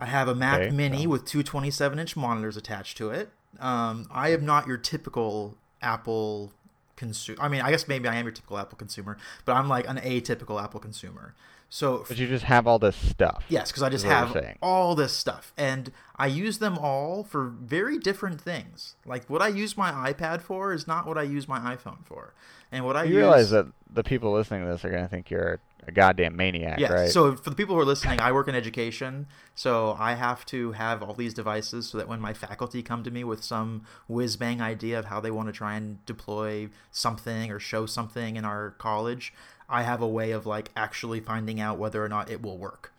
I 0.00 0.06
have 0.06 0.28
a 0.28 0.34
Mac 0.34 0.60
Okay, 0.60 0.70
Mini 0.70 1.04
so- 1.04 1.08
with 1.10 1.24
two 1.24 1.42
27 1.42 1.98
inch 1.98 2.16
monitors 2.16 2.56
attached 2.56 2.96
to 2.98 3.10
it. 3.10 3.30
Um, 3.60 4.06
I 4.10 4.30
am 4.30 4.44
not 4.44 4.66
your 4.66 4.76
typical 4.76 5.56
Apple 5.80 6.52
consumer. 6.96 7.38
I 7.40 7.48
mean, 7.48 7.62
I 7.62 7.70
guess 7.70 7.88
maybe 7.88 8.08
I 8.08 8.14
am 8.16 8.24
your 8.26 8.32
typical 8.32 8.58
Apple 8.58 8.76
consumer, 8.76 9.16
but 9.44 9.52
I'm 9.54 9.68
like 9.68 9.88
an 9.88 9.96
atypical 9.98 10.62
Apple 10.62 10.80
consumer. 10.80 11.34
So 11.68 12.04
But 12.06 12.16
you 12.18 12.28
just 12.28 12.44
have 12.44 12.66
all 12.66 12.78
this 12.78 12.94
stuff. 12.94 13.44
Yes, 13.48 13.70
because 13.70 13.82
I 13.82 13.88
just 13.88 14.04
is 14.04 14.08
what 14.10 14.34
you're 14.34 14.44
have 14.44 14.56
all 14.62 14.94
this 14.94 15.12
stuff, 15.12 15.52
and 15.56 15.90
I 16.14 16.26
use 16.28 16.58
them 16.58 16.78
all 16.78 17.24
for 17.24 17.46
very 17.48 17.98
different 17.98 18.40
things. 18.40 18.94
Like 19.04 19.28
what 19.28 19.42
I 19.42 19.48
use 19.48 19.76
my 19.76 19.90
iPad 20.12 20.42
for 20.42 20.72
is 20.72 20.86
not 20.86 21.06
what 21.06 21.18
I 21.18 21.22
use 21.22 21.48
my 21.48 21.58
iPhone 21.74 22.04
for, 22.04 22.34
and 22.70 22.84
what 22.84 22.96
I 22.96 23.02
You 23.04 23.14
use. 23.14 23.16
realize 23.18 23.50
that 23.50 23.66
the 23.92 24.04
people 24.04 24.32
listening 24.32 24.62
to 24.64 24.68
this 24.68 24.84
are 24.84 24.90
gonna 24.90 25.08
think 25.08 25.28
you're 25.28 25.58
a 25.86 25.92
goddamn 25.92 26.36
maniac, 26.36 26.78
Yes. 26.80 26.90
right? 26.90 27.10
So 27.10 27.36
for 27.36 27.50
the 27.50 27.56
people 27.56 27.74
who 27.74 27.80
are 27.80 27.84
listening, 27.84 28.20
I 28.20 28.32
work 28.32 28.48
in 28.48 28.54
education, 28.54 29.26
so 29.54 29.96
I 29.98 30.14
have 30.14 30.44
to 30.46 30.72
have 30.72 31.02
all 31.02 31.14
these 31.14 31.32
devices 31.34 31.88
so 31.88 31.98
that 31.98 32.08
when 32.08 32.20
my 32.20 32.32
faculty 32.32 32.82
come 32.82 33.04
to 33.04 33.10
me 33.10 33.22
with 33.24 33.44
some 33.44 33.82
whiz 34.08 34.36
bang 34.36 34.60
idea 34.60 34.98
of 34.98 35.04
how 35.06 35.20
they 35.20 35.30
want 35.30 35.48
to 35.48 35.52
try 35.52 35.74
and 35.76 36.04
deploy 36.06 36.68
something 36.90 37.50
or 37.52 37.60
show 37.60 37.86
something 37.86 38.36
in 38.36 38.44
our 38.44 38.70
college, 38.78 39.32
I 39.68 39.82
have 39.82 40.00
a 40.02 40.08
way 40.08 40.32
of 40.32 40.44
like 40.46 40.70
actually 40.76 41.20
finding 41.20 41.60
out 41.60 41.78
whether 41.78 42.04
or 42.04 42.08
not 42.08 42.30
it 42.30 42.42
will 42.42 42.58
work. 42.58 42.92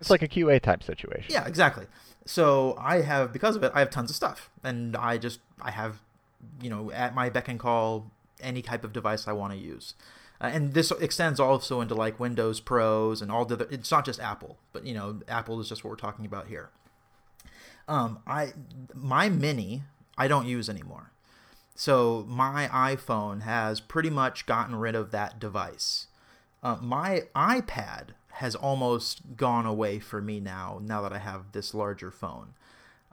it's 0.00 0.10
like 0.10 0.22
a 0.22 0.28
QA 0.28 0.60
type 0.60 0.82
situation. 0.82 1.32
Yeah, 1.32 1.46
exactly. 1.46 1.86
So 2.24 2.76
I 2.80 3.02
have 3.02 3.32
because 3.32 3.54
of 3.56 3.62
it, 3.62 3.70
I 3.74 3.78
have 3.78 3.90
tons 3.90 4.10
of 4.10 4.16
stuff, 4.16 4.50
and 4.64 4.96
I 4.96 5.16
just 5.16 5.38
I 5.62 5.70
have, 5.70 6.00
you 6.60 6.68
know, 6.70 6.90
at 6.90 7.14
my 7.14 7.30
beck 7.30 7.46
and 7.46 7.58
call 7.58 8.10
any 8.40 8.62
type 8.62 8.82
of 8.84 8.92
device 8.92 9.28
I 9.28 9.32
want 9.32 9.52
to 9.52 9.58
use, 9.58 9.94
uh, 10.40 10.50
and 10.52 10.74
this 10.74 10.90
extends 10.90 11.40
also 11.40 11.80
into 11.80 11.94
like 11.94 12.20
Windows 12.20 12.60
Pros 12.60 13.22
and 13.22 13.30
all 13.30 13.44
the. 13.44 13.54
Other, 13.54 13.68
it's 13.70 13.90
not 13.90 14.04
just 14.04 14.20
Apple, 14.20 14.58
but 14.72 14.84
you 14.84 14.94
know, 14.94 15.20
Apple 15.28 15.60
is 15.60 15.68
just 15.68 15.84
what 15.84 15.90
we're 15.90 15.96
talking 15.96 16.26
about 16.26 16.48
here. 16.48 16.70
Um, 17.88 18.18
I 18.26 18.52
my 18.94 19.28
Mini 19.28 19.82
I 20.18 20.28
don't 20.28 20.46
use 20.46 20.68
anymore, 20.68 21.12
so 21.74 22.24
my 22.28 22.68
iPhone 22.68 23.42
has 23.42 23.80
pretty 23.80 24.10
much 24.10 24.46
gotten 24.46 24.76
rid 24.76 24.94
of 24.94 25.10
that 25.12 25.38
device. 25.38 26.08
Uh, 26.62 26.76
my 26.80 27.22
iPad 27.34 28.08
has 28.32 28.54
almost 28.54 29.36
gone 29.36 29.64
away 29.64 29.98
for 29.98 30.20
me 30.20 30.40
now. 30.40 30.80
Now 30.82 31.00
that 31.02 31.12
I 31.12 31.18
have 31.18 31.52
this 31.52 31.72
larger 31.72 32.10
phone, 32.10 32.54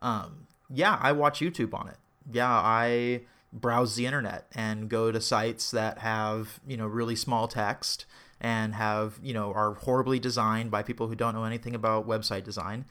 um, 0.02 0.48
yeah, 0.70 0.98
I 1.02 1.12
watch 1.12 1.40
YouTube 1.40 1.74
on 1.74 1.88
it. 1.88 1.98
Yeah, 2.32 2.50
I 2.50 3.22
browse 3.54 3.96
the 3.96 4.06
internet 4.06 4.48
and 4.56 4.90
go 4.90 5.12
to 5.12 5.22
sites 5.22 5.72
that 5.72 6.00
have 6.00 6.60
you 6.68 6.76
know 6.76 6.88
really 6.88 7.16
small 7.16 7.48
text 7.48 8.06
and 8.42 8.74
have 8.74 9.20
you 9.22 9.34
know 9.34 9.54
are 9.54 9.76
horribly 9.76 10.20
designed 10.20 10.72
by 10.72 10.82
people 10.82 11.08
who 11.08 11.16
don't 11.16 11.36
know 11.36 11.44
anything 11.44 11.76
about 11.76 12.08
website 12.08 12.44
design. 12.44 12.86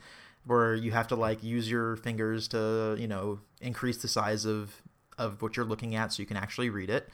where 0.45 0.73
you 0.73 0.91
have 0.91 1.07
to 1.07 1.15
like 1.15 1.43
use 1.43 1.69
your 1.69 1.95
fingers 1.97 2.47
to 2.47 2.95
you 2.97 3.07
know 3.07 3.39
increase 3.61 3.97
the 3.97 4.07
size 4.07 4.45
of 4.45 4.81
of 5.17 5.41
what 5.41 5.55
you're 5.55 5.65
looking 5.65 5.95
at 5.95 6.11
so 6.11 6.21
you 6.21 6.25
can 6.27 6.37
actually 6.37 6.69
read 6.69 6.89
it 6.89 7.09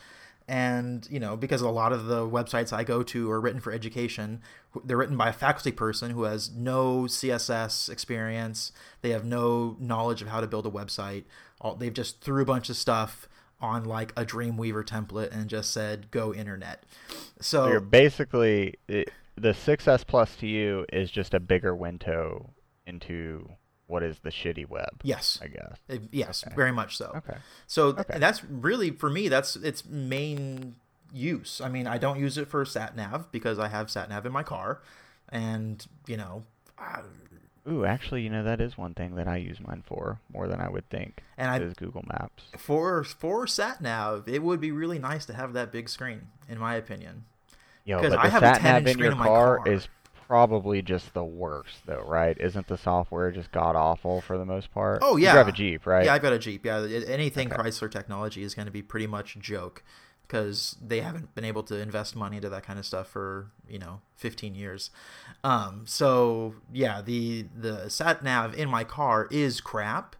and 0.48 1.08
you 1.12 1.20
know 1.20 1.38
because 1.38 1.62
a 1.62 1.70
lot 1.70 1.94
of 1.94 2.06
the 2.06 2.28
websites 2.28 2.74
i 2.74 2.84
go 2.84 3.04
to 3.04 3.30
are 3.30 3.40
written 3.40 3.62
for 3.62 3.72
education 3.72 4.42
they're 4.84 4.98
written 4.98 5.16
by 5.18 5.30
a 5.30 5.34
faculty 5.34 5.72
person 5.72 6.12
who 6.12 6.24
has 6.24 6.50
no 6.52 7.04
css 7.04 7.88
experience 7.90 8.72
they 9.02 9.12
have 9.12 9.24
no 9.24 9.78
knowledge 9.80 10.24
of 10.24 10.28
how 10.28 10.42
to 10.42 10.48
build 10.48 10.66
a 10.66 10.72
website 10.72 11.24
All, 11.62 11.76
they've 11.76 11.94
just 11.94 12.22
threw 12.22 12.42
a 12.42 12.46
bunch 12.46 12.70
of 12.70 12.76
stuff 12.76 13.30
on 13.62 13.84
like 13.86 14.12
a 14.18 14.26
dreamweaver 14.26 14.84
template 14.86 15.32
and 15.32 15.50
just 15.50 15.72
said 15.72 16.10
go 16.12 16.34
internet 16.34 16.84
so, 17.42 17.66
So 17.66 17.72
you're 17.72 17.80
basically 17.82 18.76
it, 18.88 19.10
the 19.36 19.54
6S 19.54 20.06
Plus 20.06 20.36
to 20.38 20.48
you 20.48 20.86
is 20.92 21.12
just 21.12 21.34
a 21.34 21.40
bigger 21.40 21.76
window 21.76 22.50
into 22.86 23.50
what 23.88 24.04
is 24.04 24.20
the 24.20 24.30
shitty 24.30 24.68
web. 24.68 25.04
yes 25.04 25.40
I 25.42 25.48
guess. 25.48 25.78
Uh, 25.90 25.98
yes 26.12 26.44
Okay. 26.46 26.56
very 26.56 26.72
much 26.72 26.98
so 26.98 27.12
Okay. 27.18 27.38
So 27.68 27.90
Okay. 27.90 28.20
that's 28.20 28.44
really 28.44 28.92
for 28.92 29.10
me. 29.10 29.28
That's 29.30 29.56
its 29.56 29.86
main 29.86 30.76
use. 31.14 31.60
I 31.64 31.70
mean, 31.70 31.88
I 31.88 31.98
don't 31.98 32.20
use 32.20 32.38
it 32.38 32.48
for 32.48 32.64
sat 32.66 32.96
nav 32.96 33.32
because 33.32 33.58
I 33.60 33.68
have 33.68 33.90
sat 33.90 34.10
nav 34.10 34.26
in 34.26 34.32
my 34.32 34.44
car, 34.44 34.82
and 35.30 35.86
you 36.08 36.18
know, 36.18 36.44
I, 36.78 37.02
Ooh, 37.70 37.86
actually, 37.86 38.22
you 38.22 38.30
know 38.30 38.44
that 38.44 38.60
is 38.62 38.78
one 38.78 38.94
thing 38.94 39.16
that 39.16 39.28
I 39.28 39.38
use 39.38 39.60
mine 39.60 39.84
for 39.86 40.20
more 40.34 40.48
than 40.48 40.60
I 40.60 40.70
would 40.70 40.90
think. 40.90 41.24
and 41.38 41.50
I 41.52 41.58
is 41.60 41.74
Google 41.74 42.04
Maps. 42.08 42.46
for 42.58 43.04
for 43.04 43.46
sat 43.48 43.82
nav, 43.82 44.28
it 44.28 44.42
would 44.44 44.60
be 44.60 44.72
really 44.72 45.00
nice 45.00 45.26
to 45.28 45.34
have 45.34 45.54
that 45.54 45.72
big 45.72 45.90
screen, 45.90 46.28
in 46.48 46.58
my 46.58 46.76
opinion. 46.76 47.26
Yo, 47.86 48.02
'Cause 48.02 48.12
but 48.12 48.20
I 48.20 48.24
the 48.26 48.30
have 48.32 48.44
a 48.44 48.48
sat 48.48 48.64
nav 48.64 48.88
in 48.88 49.00
your 49.00 49.12
in 49.12 49.18
my 49.18 49.26
car, 49.26 49.58
car. 49.58 49.74
is 49.74 49.88
probably 50.28 50.82
just 50.82 51.14
the 51.14 51.24
worst, 51.24 51.86
though, 51.86 52.04
right? 52.08 52.38
Isn't 52.40 52.68
the 52.68 52.78
software 52.78 53.32
just 53.32 53.52
god 53.52 53.76
awful 53.76 54.22
for 54.22 54.38
the 54.38 54.46
most 54.46 54.72
part? 54.72 55.00
Oh, 55.02 55.16
yeah, 55.18 55.22
You 55.22 55.26
yeah. 55.26 55.34
drive 55.34 55.48
a 55.48 55.52
Jeep, 55.52 55.86
right? 55.88 56.06
Yeah, 56.06 56.14
I've 56.14 56.22
got 56.22 56.34
a 56.34 56.40
Jeep. 56.40 56.66
Yeah, 56.66 56.82
anything 57.08 57.52
Okay. 57.52 57.56
Chrysler 57.58 57.90
technology 57.90 58.44
is 58.44 58.54
going 58.54 58.68
to 58.68 58.72
be 58.72 58.82
pretty 58.84 59.08
much 59.08 59.40
joke 59.40 59.84
because 60.30 60.76
they 60.80 61.02
haven't 61.02 61.34
been 61.34 61.44
able 61.44 61.64
to 61.64 61.76
invest 61.82 62.16
money 62.16 62.36
into 62.36 62.50
that 62.50 62.62
kind 62.62 62.78
of 62.78 62.86
stuff 62.86 63.08
for 63.08 63.48
you 63.68 63.80
know 63.80 64.00
15 64.16 64.54
years. 64.54 64.92
Um, 65.44 65.84
so 65.86 66.56
yeah, 66.72 67.02
the 67.02 67.48
the 67.60 67.90
sat 67.90 68.24
nav 68.24 68.54
in 68.58 68.70
my 68.70 68.84
car 68.84 69.28
is 69.32 69.60
crap, 69.60 70.16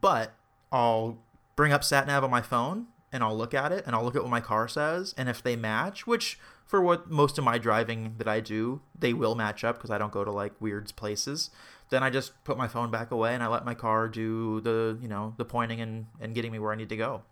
but 0.00 0.34
I'll 0.70 1.18
bring 1.56 1.72
up 1.72 1.82
sat 1.82 2.06
nav 2.06 2.22
on 2.22 2.30
my 2.30 2.42
phone 2.42 2.88
and 3.10 3.24
I'll 3.24 3.36
look 3.36 3.54
at 3.54 3.72
it 3.72 3.86
and 3.86 3.96
I'll 3.96 4.04
look 4.04 4.14
at 4.14 4.22
what 4.22 4.30
my 4.30 4.40
car 4.40 4.68
says 4.68 5.14
and 5.16 5.28
if 5.28 5.42
they 5.42 5.56
match, 5.56 6.06
which 6.06 6.38
for 6.66 6.82
what 6.82 7.10
most 7.10 7.38
of 7.38 7.44
my 7.44 7.56
driving 7.56 8.14
that 8.18 8.28
I 8.28 8.40
do, 8.40 8.82
they 8.98 9.12
will 9.14 9.34
match 9.34 9.64
up 9.64 9.76
because 9.76 9.90
I 9.90 9.98
don't 9.98 10.12
go 10.12 10.24
to 10.24 10.30
like 10.30 10.60
weird 10.60 10.94
places. 10.96 11.50
Then 11.90 12.02
I 12.02 12.10
just 12.10 12.32
put 12.44 12.58
my 12.58 12.68
phone 12.68 12.90
back 12.90 13.10
away 13.10 13.34
and 13.34 13.42
I 13.42 13.46
let 13.46 13.64
my 13.64 13.74
car 13.74 14.08
do 14.08 14.60
the 14.60 14.98
you 15.00 15.08
know 15.08 15.32
the 15.38 15.44
pointing 15.46 15.80
and 15.80 16.06
and 16.20 16.34
getting 16.34 16.52
me 16.52 16.58
where 16.58 16.72
I 16.72 16.76
need 16.76 16.90
to 16.90 16.96
go. 16.96 17.22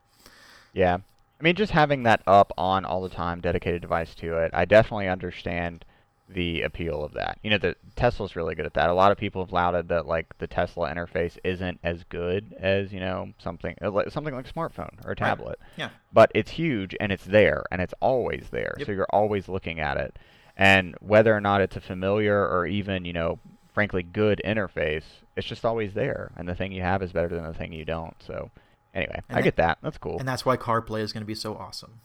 Yeah. 0.73 0.99
I 1.43 1.45
mean, 1.45 1.57
just 1.57 1.73
having 1.73 2.05
that 2.05 2.23
up 2.25 2.53
on 2.57 2.85
all 2.85 3.03
the 3.03 3.09
time, 3.09 3.41
dedicated 3.41 3.83
device 3.83 4.15
to 4.17 4.39
it, 4.39 4.53
I 4.55 4.65
definitely 4.65 5.09
understand 5.09 5.85
the 6.29 6.63
appeal 6.63 7.03
of 7.05 7.15
that. 7.15 7.39
You 7.43 7.51
know, 7.51 7.59
the 7.59 7.75
Tesla's 7.97 8.37
really 8.37 8.55
good 8.55 8.65
at 8.65 8.75
that. 8.75 8.89
A 8.89 8.95
lot 8.95 9.11
of 9.11 9.19
people 9.19 9.45
have 9.45 9.53
lauded 9.53 9.89
that 9.89 10.07
like 10.07 10.39
the 10.39 10.47
Tesla 10.47 10.89
interface 10.89 11.37
isn't 11.43 11.81
as 11.83 12.05
good 12.05 12.55
as 12.61 12.93
you 12.93 13.01
know 13.01 13.33
something 13.39 13.75
uh, 13.83 13.91
like- 13.91 14.11
something 14.13 14.33
like 14.33 14.49
a 14.49 14.53
smartphone 14.53 15.05
or 15.05 15.13
a 15.13 15.17
tablet. 15.17 15.59
Yeah. 15.77 15.89
But 16.13 16.31
it's 16.33 16.53
huge 16.53 16.95
and 17.01 17.11
it's 17.11 17.25
there 17.25 17.65
and 17.73 17.83
it's 17.83 17.95
always 17.99 18.47
there. 18.53 18.77
Yep. 18.79 18.87
So 18.87 18.93
you're 18.93 19.07
always 19.11 19.49
looking 19.49 19.81
at 19.81 19.97
it. 19.97 20.17
And 20.57 20.95
whether 21.01 21.35
or 21.35 21.41
not 21.41 21.61
it's 21.61 21.77
a 21.77 21.81
familiar 21.81 22.39
or 22.39 22.67
even 22.67 23.05
you 23.05 23.13
know 23.13 23.41
frankly 23.75 24.05
good 24.05 24.41
interface, 24.45 25.05
it's 25.35 25.49
just 25.49 25.65
always 25.65 25.93
there. 25.93 26.31
And 26.37 26.49
the 26.49 26.55
thing 26.55 26.71
you 26.71 26.83
have 26.83 27.03
is 27.03 27.11
better 27.11 27.29
than 27.29 27.43
the 27.43 27.53
thing 27.53 27.73
you 27.73 27.85
don't. 27.85 28.15
So 28.25 28.53
anyway, 28.95 29.23
And 29.29 29.37
I 29.39 29.41
that- 29.41 29.45
get 29.45 29.57
that. 29.57 29.79
That's 29.83 29.99
cool. 29.99 30.19
And 30.19 30.27
that's 30.29 30.45
why 30.45 30.57
CarPlay 30.57 31.01
is 31.01 31.13
going 31.13 31.23
to 31.23 31.27
be 31.27 31.35
so 31.35 31.57
awesome. 31.57 32.01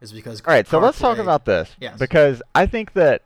Is 0.00 0.12
because 0.12 0.40
All 0.40 0.52
right, 0.54 0.66
so 0.66 0.78
let's 0.78 0.98
talk 0.98 1.18
about 1.18 1.44
this 1.44 1.76
Yes. 1.78 1.98
because 1.98 2.42
I 2.54 2.64
think 2.66 2.94
that 2.94 3.22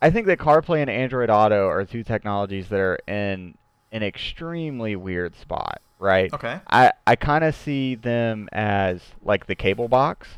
I 0.00 0.10
think 0.10 0.26
that 0.26 0.38
CarPlay 0.38 0.80
and 0.80 0.88
Android 0.90 1.28
Auto 1.30 1.66
are 1.68 1.84
two 1.84 2.04
technologies 2.04 2.68
that 2.68 2.78
are 2.78 2.98
in 3.08 3.56
an 3.90 4.02
extremely 4.04 4.94
weird 4.96 5.34
spot, 5.34 5.80
right? 5.98 6.32
Okay. 6.32 6.60
I 6.70 6.92
I 7.06 7.16
kind 7.16 7.42
of 7.42 7.54
see 7.56 7.96
them 7.96 8.48
as 8.52 9.00
like 9.24 9.46
the 9.46 9.54
cable 9.56 9.88
box 9.88 10.28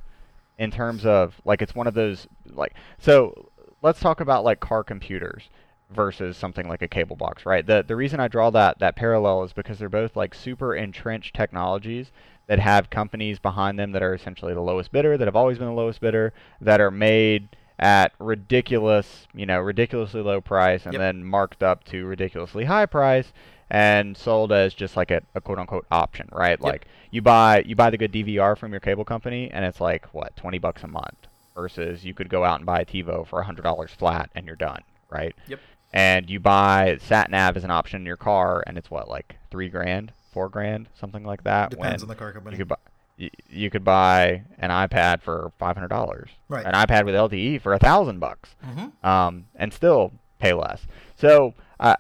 in 0.58 0.70
terms 0.70 1.04
of 1.04 1.34
like 1.44 1.60
it's 1.60 1.74
one 1.74 1.86
of 1.86 1.92
those 1.94 2.26
like 2.54 2.72
so 2.98 3.50
let's 3.82 4.00
talk 4.00 4.20
about 4.20 4.44
like 4.44 4.60
car 4.60 4.82
computers 4.82 5.42
versus 5.90 6.36
something 6.36 6.68
like 6.68 6.82
a 6.82 6.88
cable 6.88 7.16
box, 7.16 7.44
right? 7.46 7.66
The 7.66 7.84
the 7.86 7.96
reason 7.96 8.20
I 8.20 8.28
draw 8.28 8.50
that 8.50 8.78
that 8.78 8.96
parallel 8.96 9.44
is 9.44 9.52
because 9.52 9.78
they're 9.78 9.88
both 9.88 10.16
like 10.16 10.34
super 10.34 10.74
entrenched 10.74 11.34
technologies 11.34 12.10
that 12.46 12.58
have 12.58 12.90
companies 12.90 13.38
behind 13.38 13.78
them 13.78 13.92
that 13.92 14.02
are 14.02 14.14
essentially 14.14 14.54
the 14.54 14.60
lowest 14.60 14.92
bidder, 14.92 15.16
that 15.16 15.26
have 15.26 15.36
always 15.36 15.58
been 15.58 15.66
the 15.68 15.72
lowest 15.72 16.00
bidder, 16.00 16.32
that 16.60 16.80
are 16.80 16.90
made 16.90 17.48
at 17.78 18.12
ridiculous, 18.18 19.26
you 19.34 19.46
know, 19.46 19.58
ridiculously 19.60 20.20
low 20.22 20.40
price 20.40 20.84
and 20.84 20.92
Yep. 20.94 21.00
then 21.00 21.24
marked 21.24 21.62
up 21.62 21.84
to 21.84 22.04
ridiculously 22.06 22.64
high 22.66 22.86
price 22.86 23.32
and 23.70 24.16
sold 24.16 24.52
as 24.52 24.74
just 24.74 24.96
like 24.96 25.10
a, 25.10 25.22
a 25.34 25.40
quote 25.40 25.58
unquote 25.58 25.86
option, 25.90 26.28
right? 26.32 26.60
Like 26.60 26.86
you 27.10 27.22
buy 27.22 27.62
you 27.66 27.74
buy 27.74 27.90
the 27.90 27.96
good 27.98 28.12
DVR 28.12 28.56
from 28.56 28.72
your 28.72 28.80
cable 28.80 29.04
company 29.04 29.50
and 29.50 29.64
it's 29.64 29.80
like 29.80 30.06
what, 30.14 30.36
20 30.36 30.58
bucks 30.58 30.82
a 30.84 30.88
month 30.88 31.26
versus 31.54 32.04
you 32.04 32.14
could 32.14 32.28
go 32.28 32.44
out 32.44 32.58
and 32.60 32.66
buy 32.66 32.80
a 32.80 32.84
TiVo 32.84 33.26
for 33.26 33.42
$100 33.42 33.88
flat 33.90 34.30
and 34.34 34.46
you're 34.46 34.54
done, 34.56 34.82
right? 35.10 35.34
Yep. 35.48 35.60
And 35.94 36.28
you 36.28 36.40
buy 36.40 36.98
sat 37.00 37.30
nav 37.30 37.56
as 37.56 37.62
an 37.62 37.70
option 37.70 38.02
in 38.02 38.06
your 38.06 38.16
car 38.16 38.64
and 38.66 38.76
it's 38.76 38.90
what 38.90 39.08
like 39.08 39.36
3 39.52 39.68
grand, 39.68 40.12
4 40.32 40.48
grand, 40.48 40.88
something 40.98 41.22
like 41.24 41.44
that 41.44 41.70
Depends 41.70 42.02
on 42.02 42.08
the 42.08 42.16
car 42.16 42.32
company. 42.32 42.56
you 42.56 42.58
could 42.58 42.68
buy 42.68 42.76
you, 43.16 43.30
you 43.48 43.70
could 43.70 43.84
buy 43.84 44.42
an 44.58 44.70
iPad 44.70 45.22
for 45.22 45.52
$500. 45.60 46.26
Right. 46.48 46.66
An 46.66 46.72
iPad 46.72 47.04
with 47.04 47.14
LTE 47.14 47.60
for 47.60 47.72
a 47.72 47.76
1000 47.76 48.18
bucks 48.18 48.56
mm-hmm. 48.66 49.06
um, 49.06 49.46
and 49.54 49.72
still 49.72 50.10
pay 50.40 50.52
less. 50.52 50.82
So 51.16 51.54
uh, 51.78 51.94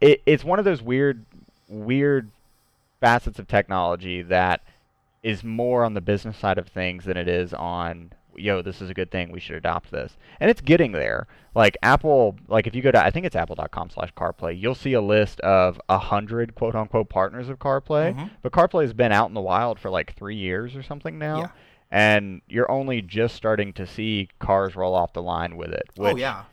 it, 0.00 0.22
it's 0.24 0.42
one 0.42 0.58
of 0.58 0.64
those 0.64 0.80
weird, 0.80 1.26
weird 1.68 2.30
facets 3.00 3.38
of 3.38 3.46
technology 3.46 4.22
that 4.22 4.62
is 5.22 5.44
more 5.44 5.84
on 5.84 5.92
the 5.92 6.00
business 6.00 6.38
side 6.38 6.56
of 6.56 6.68
things 6.68 7.04
than 7.04 7.18
it 7.18 7.28
is 7.28 7.52
on 7.52 8.12
yo 8.36 8.62
this 8.62 8.80
is 8.82 8.90
a 8.90 8.94
good 8.94 9.10
thing 9.10 9.30
we 9.32 9.40
should 9.40 9.56
adopt 9.56 9.90
this 9.90 10.16
and 10.40 10.50
it's 10.50 10.60
getting 10.60 10.92
there 10.92 11.26
like 11.54 11.76
apple 11.82 12.36
like 12.48 12.66
if 12.66 12.74
you 12.74 12.82
go 12.82 12.90
to 12.90 13.02
i 13.04 13.10
think 13.10 13.24
it's 13.26 13.36
apple.com 13.36 13.88
slash 13.90 14.12
carplay 14.14 14.58
you'll 14.58 14.74
see 14.74 14.92
a 14.92 15.00
list 15.00 15.40
of 15.40 15.80
a 15.88 15.98
hundred 15.98 16.54
quote 16.54 16.74
unquote 16.74 17.08
partners 17.08 17.48
of 17.48 17.58
carplay 17.58 18.14
Mhm. 18.14 18.30
but 18.42 18.52
carplay 18.52 18.82
has 18.82 18.92
been 18.92 19.12
out 19.12 19.28
in 19.28 19.34
the 19.34 19.40
wild 19.40 19.78
for 19.78 19.90
like 19.90 20.14
three 20.14 20.36
years 20.36 20.74
or 20.76 20.82
something 20.82 21.18
now 21.18 21.38
Yeah. 21.38 21.48
and 21.90 22.42
you're 22.48 22.70
only 22.70 23.02
just 23.02 23.34
starting 23.36 23.72
to 23.74 23.86
see 23.86 24.28
cars 24.38 24.74
roll 24.76 24.94
off 24.94 25.12
the 25.12 25.22
line 25.22 25.56
with 25.56 25.70
it 25.72 25.84
oh 25.98 26.16
yeah. 26.16 26.44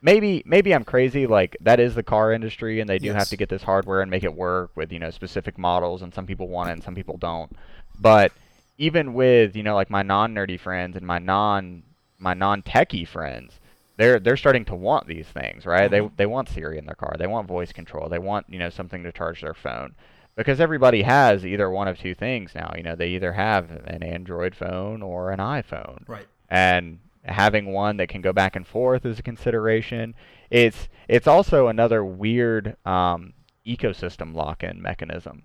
maybe 0.00 0.42
maybe 0.46 0.74
I'm 0.74 0.84
crazy. 0.84 1.26
Like 1.26 1.56
that 1.60 1.78
is 1.80 1.94
the 1.94 2.02
car 2.02 2.32
industry, 2.32 2.80
and 2.80 2.88
they 2.90 2.98
do 2.98 3.12
have 3.12 3.28
to 3.28 3.36
get 3.36 3.48
this 3.48 3.62
hardware 3.62 4.00
and 4.00 4.10
make 4.10 4.24
it 4.24 4.34
work 4.34 4.72
with 4.76 4.92
you 4.92 4.98
know 4.98 5.10
specific 5.10 5.58
models, 5.58 6.02
and 6.02 6.12
some 6.12 6.26
people 6.26 6.48
want 6.48 6.70
it 6.70 6.72
and 6.72 6.82
some 6.82 6.94
people 6.94 7.16
don't. 7.18 7.52
But 8.00 8.32
even 8.78 9.14
with 9.14 9.54
you 9.56 9.62
know 9.62 9.74
like 9.74 9.90
my 9.90 10.02
non 10.02 10.34
nerdy 10.34 10.58
friends 10.58 10.96
and 10.96 11.06
my 11.06 11.18
non 11.18 11.82
my 12.18 12.34
non 12.34 12.62
techie 12.62 13.06
friends, 13.06 13.60
they're 13.96 14.18
they're 14.20 14.36
starting 14.36 14.64
to 14.66 14.74
want 14.74 15.06
these 15.06 15.26
things, 15.26 15.66
right? 15.66 15.90
Mhm. 15.90 15.90
They 15.90 16.10
they 16.18 16.26
want 16.26 16.48
Siri 16.48 16.78
in 16.78 16.86
their 16.86 16.94
car, 16.94 17.14
they 17.18 17.26
want 17.26 17.48
voice 17.48 17.72
control, 17.72 18.08
they 18.08 18.18
want 18.18 18.46
you 18.48 18.58
know 18.58 18.70
something 18.70 19.02
to 19.02 19.12
charge 19.12 19.40
their 19.40 19.54
phone. 19.54 19.94
Because 20.34 20.60
everybody 20.60 21.02
has 21.02 21.44
either 21.44 21.68
one 21.68 21.88
of 21.88 21.98
two 21.98 22.14
things 22.14 22.54
now. 22.54 22.72
You 22.74 22.82
know, 22.82 22.96
they 22.96 23.08
either 23.08 23.34
have 23.34 23.70
an 23.86 24.02
Android 24.02 24.54
phone 24.54 25.02
or 25.02 25.30
an 25.30 25.38
iPhone 25.40 26.08
Right. 26.08 26.26
and 26.48 27.00
having 27.24 27.66
one 27.72 27.98
that 27.98 28.08
can 28.08 28.22
go 28.22 28.32
back 28.32 28.56
and 28.56 28.66
forth 28.66 29.04
is 29.04 29.18
a 29.18 29.22
consideration. 29.22 30.14
It's 30.50 30.88
it's 31.06 31.26
also 31.26 31.66
another 31.68 32.02
weird 32.02 32.76
um, 32.86 33.34
ecosystem 33.66 34.34
lock-in 34.34 34.80
mechanism. 34.80 35.42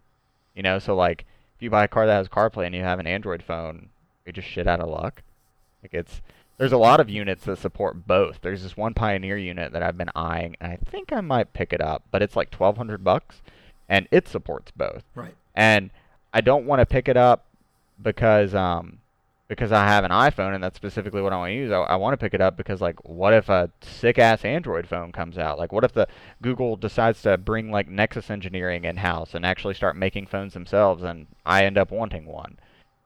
You 0.56 0.64
know, 0.64 0.80
so 0.80 0.96
like 0.96 1.26
if 1.58 1.62
you 1.64 1.70
buy 1.70 1.84
a 1.84 1.88
car 1.88 2.06
that 2.06 2.14
has 2.16 2.28
CarPlay 2.30 2.66
and 2.68 2.76
you 2.76 2.84
have 2.84 3.00
an 3.00 3.08
Android 3.08 3.44
phone, 3.44 3.90
you're 4.26 4.34
just 4.34 4.48
shit 4.48 4.68
out 4.68 4.80
of 4.80 4.90
luck. 4.90 5.24
Like 5.84 5.94
it's 5.94 6.22
there's 6.58 6.72
a 6.72 6.78
lot 6.78 7.00
of 7.00 7.10
units 7.10 7.44
that 7.46 7.60
support 7.60 8.08
both. 8.08 8.40
There's 8.42 8.64
this 8.64 8.76
one 8.78 8.94
Pioneer 8.96 9.38
unit 9.38 9.74
that 9.74 9.84
I've 9.84 9.98
been 9.98 10.10
eyeing, 10.16 10.56
and 10.60 10.72
I 10.72 10.78
think 10.90 11.12
I 11.12 11.22
might 11.22 11.54
pick 11.54 11.72
it 11.74 11.82
up, 11.82 12.04
but 12.10 12.22
it's 12.24 12.36
like 12.36 12.52
1,200 12.54 13.04
bucks, 13.04 13.42
and 13.88 14.08
it 14.12 14.28
supports 14.28 14.72
both 14.72 15.04
Right. 15.16 15.36
and 15.56 15.92
I 16.34 16.42
don't 16.42 16.66
want 16.66 16.80
to 16.80 16.86
pick 16.86 17.08
it 17.08 17.18
up 17.18 17.46
because 18.02 18.54
um 18.56 19.00
because 19.48 19.72
I 19.72 19.86
have 19.88 20.04
an 20.04 20.12
iPhone 20.12 20.54
and 20.54 20.64
that's 20.64 20.76
specifically 20.76 21.22
what 21.22 21.32
I 21.32 21.38
want 21.38 21.52
to 21.52 21.56
use. 21.56 21.72
I, 21.72 21.78
I 21.78 21.96
want 21.96 22.14
to 22.14 22.18
pick 22.18 22.34
it 22.34 22.42
up 22.42 22.58
because 22.58 22.82
like 22.82 22.98
what 23.08 23.34
if 23.34 23.50
a 23.50 23.72
sick 23.82 24.20
ass 24.20 24.44
Android 24.44 24.88
phone 24.88 25.12
comes 25.12 25.38
out? 25.38 25.58
Like 25.58 25.72
what 25.72 25.84
if 25.84 25.94
the 25.94 26.08
Google 26.42 26.76
decides 26.76 27.22
to 27.22 27.38
bring 27.38 27.72
like 27.72 27.88
Nexus 27.88 28.30
engineering 28.30 28.84
in 28.84 28.98
house 28.98 29.34
and 29.34 29.46
actually 29.46 29.74
start 29.74 29.96
making 29.96 30.28
phones 30.28 30.54
themselves 30.54 31.04
and 31.04 31.28
I 31.46 31.64
end 31.64 31.78
up 31.78 31.92
wanting 31.92 32.26
one? 32.26 32.60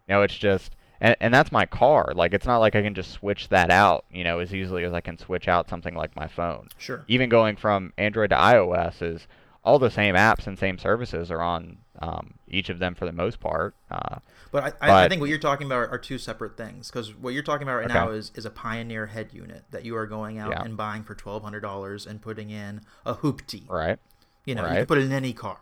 You 0.08 0.16
know, 0.16 0.22
it's 0.24 0.38
just 0.38 0.76
and 1.00 1.16
and 1.20 1.34
that's 1.34 1.52
my 1.52 1.66
car. 1.66 2.14
Like 2.16 2.34
it's 2.34 2.48
not 2.48 2.58
like 2.58 2.76
I 2.76 2.82
can 2.82 2.96
just 2.96 3.12
switch 3.12 3.50
that 3.50 3.70
out, 3.70 4.06
you 4.12 4.24
know, 4.24 4.40
as 4.40 4.54
easily 4.54 4.84
as 4.84 4.94
I 4.94 5.02
can 5.02 5.18
switch 5.18 5.48
out 5.48 5.70
something 5.70 5.96
like 5.96 6.16
my 6.16 6.28
phone. 6.28 6.70
Sure. 6.78 7.06
Even 7.08 7.30
going 7.30 7.56
from 7.56 7.94
Android 7.98 8.32
to 8.32 8.36
iOS 8.36 9.02
is 9.02 9.28
all 9.64 9.78
the 9.78 9.92
same 9.92 10.16
apps 10.16 10.48
and 10.48 10.58
same 10.58 10.80
services 10.80 11.30
are 11.30 11.42
on 11.42 11.78
um, 12.02 12.34
each 12.48 12.70
of 12.70 12.80
them 12.80 12.96
for 12.96 13.06
the 13.06 13.12
most 13.12 13.40
part. 13.40 13.76
Uh, 13.92 14.18
But 14.52 14.76
I, 14.82 14.90
I, 14.90 15.06
I 15.06 15.10
think 15.10 15.22
what 15.22 15.30
you're 15.30 15.40
talking 15.40 15.66
about 15.66 15.90
are, 15.90 15.98
two 15.98 16.18
separate 16.18 16.58
things. 16.58 16.90
Because 16.92 17.16
what 17.16 17.34
you're 17.34 17.42
talking 17.44 17.64
about 17.64 17.76
right 17.78 17.86
Okay. 17.86 17.94
now 17.94 18.10
is, 18.10 18.32
is 18.36 18.46
a 18.46 18.50
Pioneer 18.50 19.08
head 19.08 19.30
unit 19.32 19.64
that 19.72 19.86
you 19.86 19.96
are 19.96 20.06
going 20.06 20.40
out 20.40 20.52
Yeah. 20.52 20.64
and 20.64 20.76
buying 20.76 21.04
for 21.04 21.16
twelve 21.16 21.44
hundred 21.44 21.62
dollars 21.62 22.06
and 22.06 22.22
putting 22.22 22.50
in 22.50 22.82
a 23.06 23.16
hoopty. 23.16 23.70
right. 23.70 23.98
You 24.46 24.56
know, 24.56 24.64
you 24.68 24.74
can 24.76 24.86
put 24.88 24.98
it 24.98 25.06
in 25.06 25.12
any 25.12 25.34
car, 25.34 25.60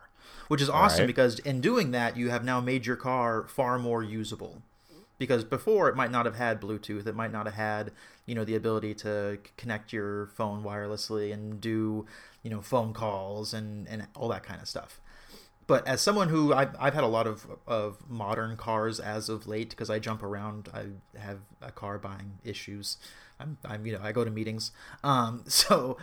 which 0.47 0.61
is 0.61 0.69
awesome 0.69 1.01
Right. 1.01 1.07
because 1.07 1.39
in 1.39 1.61
doing 1.61 1.91
that, 1.91 2.17
you 2.17 2.29
have 2.29 2.43
now 2.43 2.59
made 2.61 2.85
your 2.85 2.95
car 2.95 3.45
far 3.47 3.77
more 3.77 4.01
usable. 4.03 4.61
Because 5.17 5.43
before, 5.43 5.89
it 5.89 5.97
might 5.97 6.11
not 6.11 6.25
have 6.25 6.37
had 6.37 6.61
Bluetooth, 6.61 7.05
it 7.05 7.13
might 7.13 7.33
not 7.33 7.45
have 7.45 7.55
had, 7.55 7.91
you 8.25 8.33
know, 8.35 8.45
the 8.45 8.55
ability 8.55 8.93
to 8.95 9.37
connect 9.57 9.91
your 9.91 10.27
phone 10.27 10.63
wirelessly 10.63 11.33
and 11.33 11.59
do, 11.59 12.05
you 12.41 12.49
know, 12.49 12.61
phone 12.61 12.93
calls 12.93 13.53
and, 13.53 13.85
and 13.89 14.07
all 14.15 14.29
that 14.29 14.43
kind 14.43 14.61
of 14.61 14.67
stuff. 14.69 15.01
But 15.69 15.87
as 15.87 16.01
someone 16.01 16.29
who 16.29 16.51
I've, 16.51 16.75
I've 16.79 16.95
had 16.95 17.03
a 17.03 17.07
lot 17.07 17.27
of, 17.27 17.45
of 17.67 18.09
modern 18.09 18.57
cars 18.57 18.99
as 18.99 19.29
of 19.29 19.45
late 19.45 19.69
because 19.69 19.91
I 19.91 19.99
jump 19.99 20.23
around, 20.23 20.67
I 20.73 20.87
have 21.19 21.41
a 21.61 21.71
car 21.71 21.99
buying 21.99 22.39
issues. 22.43 22.97
I'm, 23.39 23.59
I'm 23.63 23.85
you 23.85 23.93
know 23.93 23.99
I 24.01 24.11
go 24.11 24.25
to 24.25 24.31
meetings. 24.31 24.71
Um, 25.03 25.43
so 25.47 25.97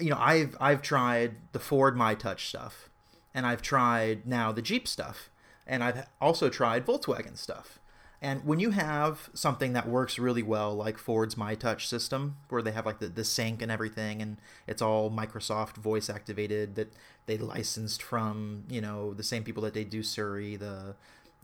you 0.00 0.10
know 0.10 0.16
I've 0.18 0.56
I've 0.60 0.82
tried 0.82 1.36
the 1.52 1.60
Ford 1.60 1.96
My 1.96 2.16
Touch 2.16 2.48
stuff, 2.48 2.90
and 3.32 3.46
I've 3.46 3.62
tried 3.62 4.26
now 4.26 4.50
the 4.50 4.60
Jeep 4.60 4.88
stuff, 4.88 5.30
and 5.68 5.84
I've 5.84 6.08
also 6.20 6.48
tried 6.48 6.84
Volkswagen 6.84 7.38
stuff. 7.38 7.78
And 8.24 8.44
when 8.44 8.60
you 8.60 8.70
have 8.70 9.28
something 9.34 9.72
that 9.72 9.88
works 9.88 10.16
really 10.16 10.44
well, 10.44 10.72
like 10.76 10.96
Ford's 10.96 11.36
My 11.36 11.56
Touch 11.56 11.88
system, 11.88 12.36
where 12.48 12.62
they 12.62 12.70
have 12.70 12.86
like 12.86 13.00
the, 13.00 13.08
the 13.08 13.24
sync 13.24 13.60
and 13.60 13.70
everything, 13.70 14.22
and 14.22 14.36
it's 14.68 14.80
all 14.80 15.10
Microsoft 15.10 15.74
voice 15.74 16.08
activated 16.08 16.76
that 16.76 16.92
they 17.26 17.36
licensed 17.36 18.00
from, 18.00 18.62
you 18.70 18.80
know, 18.80 19.12
the 19.12 19.24
same 19.24 19.42
people 19.42 19.62
that 19.64 19.74
they 19.74 19.82
do 19.82 20.04
Siri, 20.04 20.54
the, 20.54 20.94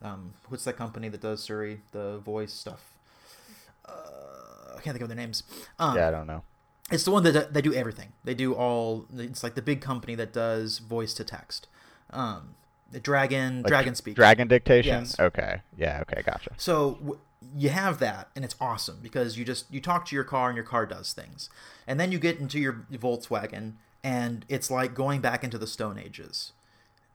um, 0.03 0.35
what's 0.49 0.63
that 0.65 0.77
company 0.77 1.09
that 1.09 1.21
does 1.21 1.43
Siri, 1.43 1.81
the 1.91 2.19
voice 2.19 2.53
stuff? 2.53 2.93
Uh, 3.85 4.77
I 4.77 4.81
can't 4.81 4.95
think 4.95 5.03
of 5.03 5.09
their 5.09 5.17
names. 5.17 5.43
Um, 5.81 5.97
Yeah, 5.97 6.09
I 6.09 6.11
don't 6.13 6.27
know. 6.29 6.43
it's 6.93 7.05
the 7.05 7.11
one 7.11 7.25
that 7.25 7.53
they 7.53 7.61
do 7.63 7.75
everything. 7.75 8.13
They 8.23 8.35
do 8.35 8.55
all. 8.55 9.07
It's 9.17 9.43
like 9.43 9.57
the 9.57 9.63
big 9.63 9.81
company 9.81 10.15
that 10.15 10.33
does 10.33 10.79
voice 10.79 11.13
to 11.15 11.25
text. 11.25 11.67
Um, 12.11 12.55
the 12.91 13.01
Dragon 13.01 13.63
Like 13.63 13.69
Dragon 13.69 13.95
Speak. 13.95 14.15
Dragon 14.17 14.49
dictation. 14.49 15.01
Yes. 15.01 15.19
Okay. 15.21 15.63
Yeah. 15.77 16.03
Okay. 16.03 16.23
Gotcha. 16.25 16.51
So 16.57 16.93
w- 16.95 17.19
you 17.57 17.69
have 17.71 17.99
that, 18.01 18.31
and 18.35 18.45
it's 18.45 18.57
awesome 18.61 18.99
because 19.03 19.39
you 19.39 19.45
just 19.45 19.73
you 19.73 19.81
talk 19.81 20.07
to 20.07 20.15
your 20.15 20.25
car, 20.25 20.49
and 20.49 20.57
your 20.57 20.65
car 20.65 20.87
does 20.87 21.13
things, 21.13 21.51
and 21.87 21.99
then 22.01 22.13
you 22.13 22.19
get 22.19 22.39
into 22.39 22.59
your 22.59 22.85
Volkswagen, 22.93 23.75
and 24.03 24.45
it's 24.49 24.71
like 24.71 24.95
going 24.95 25.21
back 25.21 25.45
into 25.45 25.59
the 25.59 25.67
Stone 25.67 25.99
Ages, 25.99 26.53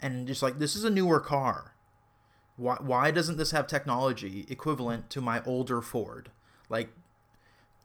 and 0.01 0.27
just 0.27 0.41
like 0.41 0.59
this 0.59 0.75
is 0.75 0.83
a 0.83 0.89
newer 0.89 1.19
car. 1.19 1.73
Why 2.55 2.77
why 2.79 3.11
doesn't 3.11 3.37
this 3.37 3.51
have 3.51 3.67
technology 3.67 4.45
equivalent 4.49 5.09
to 5.11 5.21
my 5.21 5.43
older 5.43 5.81
Ford? 5.81 6.29
Like, 6.69 6.89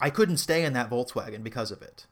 I 0.00 0.10
couldn't 0.10 0.36
stay 0.36 0.64
in 0.64 0.74
that 0.74 0.90
Volkswagen 0.90 1.42
because 1.42 1.70
of 1.70 1.82
it. 1.82 2.06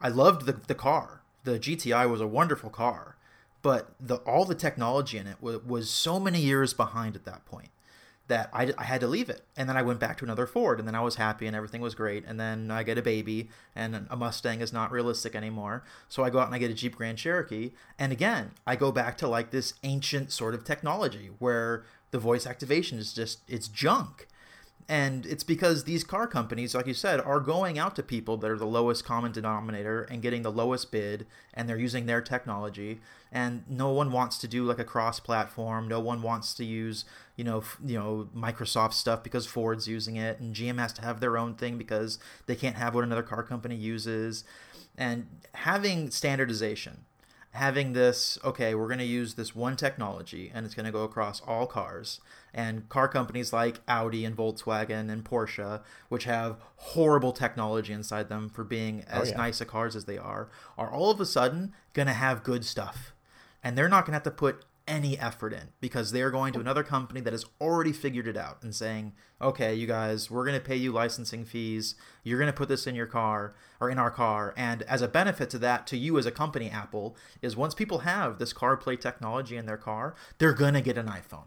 I 0.00 0.08
loved 0.08 0.46
the 0.46 0.52
the 0.52 0.74
car. 0.74 1.22
The 1.44 1.58
GTI 1.58 2.08
was 2.08 2.20
a 2.22 2.26
wonderful 2.26 2.70
car, 2.70 3.16
but 3.64 3.94
the 3.98 4.16
all 4.26 4.44
the 4.44 4.54
technology 4.54 5.16
in 5.16 5.26
it 5.26 5.38
was, 5.40 5.64
was 5.64 5.88
so 5.88 6.20
many 6.20 6.38
years 6.38 6.74
behind 6.74 7.16
at 7.16 7.24
that 7.24 7.46
point 7.46 7.70
that 8.28 8.50
I, 8.52 8.74
I 8.76 8.84
had 8.84 9.00
to 9.00 9.06
leave 9.06 9.30
it. 9.30 9.40
And 9.56 9.66
then 9.66 9.76
I 9.76 9.80
went 9.80 10.00
back 10.00 10.18
to 10.18 10.24
another 10.24 10.46
Ford, 10.46 10.78
and 10.78 10.86
then 10.86 10.94
I 10.94 11.00
was 11.00 11.16
happy 11.16 11.46
and 11.46 11.56
everything 11.56 11.80
was 11.80 11.94
great. 11.94 12.24
And 12.26 12.38
then 12.38 12.70
I 12.70 12.82
get 12.82 12.98
a 12.98 13.02
baby, 13.02 13.48
and 13.74 14.06
a 14.10 14.16
Mustang 14.16 14.60
is 14.60 14.70
not 14.70 14.92
realistic 14.92 15.34
anymore. 15.34 15.82
So 16.10 16.22
I 16.22 16.28
go 16.28 16.40
out 16.40 16.46
and 16.46 16.54
I 16.54 16.58
get 16.58 16.70
a 16.70 16.74
Jeep 16.74 16.96
Grand 16.96 17.16
Cherokee. 17.16 17.70
And 17.98 18.12
again, 18.12 18.50
I 18.66 18.76
go 18.76 18.92
back 18.92 19.16
to 19.18 19.28
like 19.28 19.50
this 19.50 19.72
ancient 19.82 20.30
sort 20.30 20.54
of 20.54 20.64
technology 20.64 21.30
where 21.38 21.84
the 22.10 22.18
voice 22.18 22.46
activation 22.46 22.98
is 22.98 23.14
just, 23.14 23.40
it's 23.48 23.68
junk. 23.68 24.28
And 24.86 25.24
it's 25.24 25.44
because 25.44 25.84
these 25.84 26.04
car 26.04 26.26
companies, 26.26 26.74
like 26.74 26.86
you 26.86 26.92
said, 26.92 27.18
are 27.20 27.40
going 27.40 27.78
out 27.78 27.96
to 27.96 28.02
people 28.02 28.36
that 28.36 28.50
are 28.50 28.58
the 28.58 28.66
lowest 28.66 29.02
common 29.02 29.32
denominator 29.32 30.02
and 30.02 30.20
getting 30.20 30.42
the 30.42 30.52
lowest 30.52 30.92
bid, 30.92 31.26
and 31.54 31.66
they're 31.66 31.78
using 31.78 32.04
their 32.04 32.20
technology. 32.20 33.00
And 33.32 33.64
no 33.66 33.90
one 33.90 34.12
wants 34.12 34.36
to 34.38 34.48
do 34.48 34.64
like 34.64 34.78
a 34.78 34.84
cross-platform. 34.84 35.88
No 35.88 36.00
one 36.00 36.20
wants 36.20 36.52
to 36.54 36.64
use, 36.64 37.06
you 37.34 37.44
know, 37.44 37.58
f- 37.58 37.78
you 37.82 37.98
know, 37.98 38.28
Microsoft 38.36 38.92
stuff 38.92 39.22
because 39.22 39.46
Ford's 39.46 39.88
using 39.88 40.16
it, 40.16 40.38
and 40.38 40.54
GM 40.54 40.78
has 40.78 40.92
to 40.94 41.02
have 41.02 41.18
their 41.18 41.38
own 41.38 41.54
thing 41.54 41.78
because 41.78 42.18
they 42.44 42.54
can't 42.54 42.76
have 42.76 42.94
what 42.94 43.04
another 43.04 43.22
car 43.22 43.42
company 43.42 43.76
uses. 43.76 44.44
And 44.98 45.26
having 45.54 46.10
standardization, 46.10 47.06
having 47.52 47.92
this 47.92 48.36
okay 48.44 48.74
we're 48.74 48.88
going 48.88 48.98
to 48.98 49.04
use 49.04 49.34
this 49.34 49.54
one 49.54 49.76
technology 49.76 50.50
and 50.52 50.66
it's 50.66 50.74
going 50.74 50.86
to 50.86 50.90
go 50.90 51.04
across 51.04 51.40
all 51.42 51.68
cars 51.68 52.20
and 52.54 52.88
car 52.88 53.08
companies 53.08 53.52
like 53.52 53.80
audi 53.88 54.24
and 54.24 54.36
volkswagen 54.36 55.10
and 55.10 55.24
porsche 55.24 55.82
which 56.08 56.24
have 56.24 56.56
horrible 56.76 57.32
technology 57.32 57.92
inside 57.92 58.28
them 58.28 58.48
for 58.48 58.64
being 58.64 59.04
oh, 59.12 59.20
as 59.22 59.30
yeah. 59.30 59.36
nice 59.36 59.60
a 59.60 59.64
cars 59.64 59.96
as 59.96 60.04
they 60.04 60.18
are 60.18 60.48
are 60.78 60.90
all 60.90 61.10
of 61.10 61.20
a 61.20 61.26
sudden 61.26 61.72
going 61.92 62.08
to 62.08 62.14
have 62.14 62.42
good 62.42 62.64
stuff 62.64 63.14
and 63.62 63.76
they're 63.76 63.88
not 63.88 64.04
going 64.06 64.12
to 64.12 64.16
have 64.16 64.22
to 64.22 64.30
put 64.30 64.64
any 64.86 65.18
effort 65.18 65.52
in 65.52 65.68
because 65.80 66.12
they're 66.12 66.30
going 66.30 66.52
to 66.52 66.60
another 66.60 66.82
company 66.82 67.20
that 67.20 67.32
has 67.32 67.46
already 67.60 67.92
figured 67.92 68.26
it 68.26 68.36
out 68.36 68.62
and 68.62 68.74
saying, 68.74 69.12
okay, 69.40 69.74
you 69.74 69.86
guys, 69.86 70.30
we're 70.30 70.44
going 70.44 70.58
to 70.58 70.64
pay 70.64 70.76
you 70.76 70.92
licensing 70.92 71.44
fees. 71.44 71.94
You're 72.22 72.38
going 72.38 72.52
to 72.52 72.56
put 72.56 72.68
this 72.68 72.86
in 72.86 72.94
your 72.94 73.06
car 73.06 73.54
or 73.80 73.90
in 73.90 73.98
our 73.98 74.10
car. 74.10 74.52
And 74.56 74.82
as 74.82 75.02
a 75.02 75.08
benefit 75.08 75.50
to 75.50 75.58
that, 75.60 75.86
to 75.88 75.96
you 75.96 76.18
as 76.18 76.26
a 76.26 76.30
company, 76.30 76.68
Apple, 76.68 77.16
is 77.40 77.56
once 77.56 77.74
people 77.74 78.00
have 78.00 78.38
this 78.38 78.52
CarPlay 78.52 79.00
technology 79.00 79.56
in 79.56 79.66
their 79.66 79.78
car, 79.78 80.14
they're 80.38 80.52
going 80.52 80.74
to 80.74 80.80
get 80.80 80.98
an 80.98 81.06
iPhone. 81.06 81.46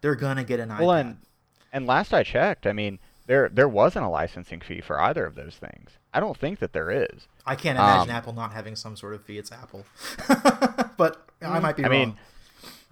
They're 0.00 0.14
going 0.14 0.36
to 0.36 0.44
get 0.44 0.60
an 0.60 0.68
Well, 0.70 0.88
iPad. 0.88 1.00
and 1.00 1.16
and 1.72 1.86
last 1.86 2.12
I 2.14 2.22
checked, 2.22 2.66
I 2.66 2.72
mean, 2.72 2.98
there 3.26 3.48
there 3.48 3.68
wasn't 3.68 4.04
a 4.04 4.08
licensing 4.08 4.60
fee 4.60 4.80
for 4.80 5.00
either 5.00 5.24
of 5.26 5.34
those 5.34 5.56
things. 5.56 5.90
I 6.14 6.20
don't 6.20 6.36
think 6.36 6.58
that 6.60 6.72
there 6.72 6.90
is. 6.90 7.26
I 7.44 7.54
can't 7.56 7.76
imagine 7.78 8.10
um, 8.10 8.16
Apple 8.16 8.32
not 8.32 8.52
having 8.52 8.74
some 8.76 8.96
sort 8.96 9.14
of 9.14 9.22
fee. 9.22 9.38
It's 9.38 9.52
Apple. 9.52 9.84
but 10.96 11.22
I 11.42 11.58
might 11.58 11.76
be 11.76 11.84
I 11.84 11.88
wrong. 11.88 11.98
mean, 11.98 12.16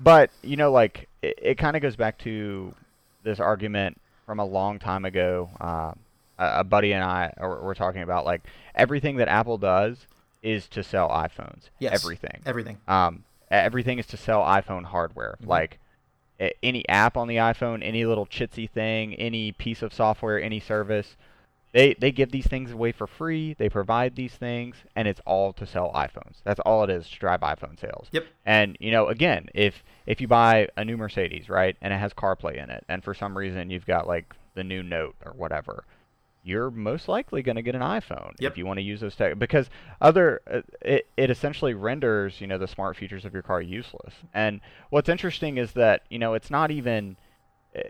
but 0.00 0.30
you 0.42 0.56
know, 0.56 0.70
like 0.70 1.08
it, 1.22 1.38
it 1.40 1.58
kind 1.58 1.76
of 1.76 1.82
goes 1.82 1.96
back 1.96 2.18
to 2.18 2.74
this 3.22 3.40
argument 3.40 4.00
from 4.26 4.38
a 4.40 4.44
long 4.44 4.78
time 4.78 5.04
ago. 5.04 5.50
Uh, 5.60 5.92
a, 6.38 6.60
a 6.60 6.64
buddy 6.64 6.92
and 6.92 7.02
I 7.04 7.32
are, 7.38 7.60
were 7.62 7.74
talking 7.74 8.02
about 8.02 8.24
like 8.24 8.42
everything 8.74 9.16
that 9.16 9.28
Apple 9.28 9.56
does 9.58 10.06
is 10.42 10.68
to 10.68 10.82
sell 10.82 11.08
iPhones. 11.08 11.70
yes, 11.78 11.94
Everything. 11.94 12.42
Everything. 12.44 12.76
Um, 12.86 13.24
everything 13.50 13.98
is 13.98 14.06
to 14.08 14.16
sell 14.18 14.42
iPhone 14.42 14.84
hardware. 14.84 15.38
Mhm. 15.42 15.46
Like 15.46 15.74
a- 15.74 15.78
any 16.62 16.88
app 16.88 17.16
on 17.16 17.28
the 17.28 17.36
iPhone, 17.36 17.82
any 17.82 18.04
little 18.04 18.26
chitsy 18.26 18.68
thing, 18.68 19.14
any 19.14 19.52
piece 19.52 19.82
of 19.82 19.92
software, 19.94 20.40
any 20.40 20.60
service, 20.60 21.16
they 21.74 21.94
they 21.94 22.12
give 22.12 22.30
these 22.30 22.46
things 22.46 22.70
away 22.70 22.92
for 22.92 23.06
free. 23.06 23.54
They 23.58 23.68
provide 23.68 24.14
these 24.14 24.34
things, 24.34 24.76
and 24.94 25.08
it's 25.08 25.20
all 25.26 25.52
to 25.54 25.66
sell 25.66 25.92
iPhones. 25.92 26.36
That's 26.44 26.60
all 26.60 26.84
it 26.84 26.90
is 26.90 27.08
to 27.08 27.18
drive 27.18 27.40
iPhone 27.40 27.78
sales. 27.78 28.06
Yep. 28.12 28.26
And 28.46 28.76
you 28.78 28.92
know, 28.92 29.08
again, 29.08 29.48
if 29.54 29.82
if 30.06 30.20
you 30.20 30.28
buy 30.28 30.68
a 30.76 30.84
new 30.84 30.96
Mercedes, 30.96 31.48
right, 31.48 31.76
and 31.82 31.92
it 31.92 31.98
has 31.98 32.14
CarPlay 32.14 32.62
in 32.62 32.70
it, 32.70 32.84
and 32.88 33.02
for 33.02 33.12
some 33.12 33.36
reason 33.36 33.70
you've 33.70 33.86
got 33.86 34.06
like 34.06 34.34
the 34.54 34.62
new 34.62 34.84
Note 34.84 35.16
or 35.26 35.32
whatever, 35.32 35.84
you're 36.44 36.70
most 36.70 37.08
likely 37.08 37.42
going 37.42 37.56
to 37.56 37.62
get 37.62 37.74
an 37.74 37.80
iPhone 37.80 38.32
Yep. 38.38 38.52
if 38.52 38.58
you 38.58 38.66
want 38.66 38.76
to 38.78 38.82
use 38.82 39.00
those 39.00 39.16
tech 39.16 39.38
because 39.38 39.70
other 40.00 40.40
uh, 40.50 40.60
it, 40.82 41.08
it 41.16 41.30
essentially 41.30 41.74
renders 41.74 42.40
you 42.40 42.46
know 42.46 42.58
the 42.58 42.68
smart 42.68 42.96
features 42.96 43.24
of 43.24 43.32
your 43.32 43.42
car 43.42 43.60
useless. 43.62 44.14
And 44.32 44.60
what's 44.90 45.08
interesting 45.08 45.56
is 45.56 45.72
that 45.72 46.02
you 46.10 46.18
know 46.18 46.34
it's 46.34 46.50
not 46.50 46.70
even 46.70 47.16
uh, 47.76 47.80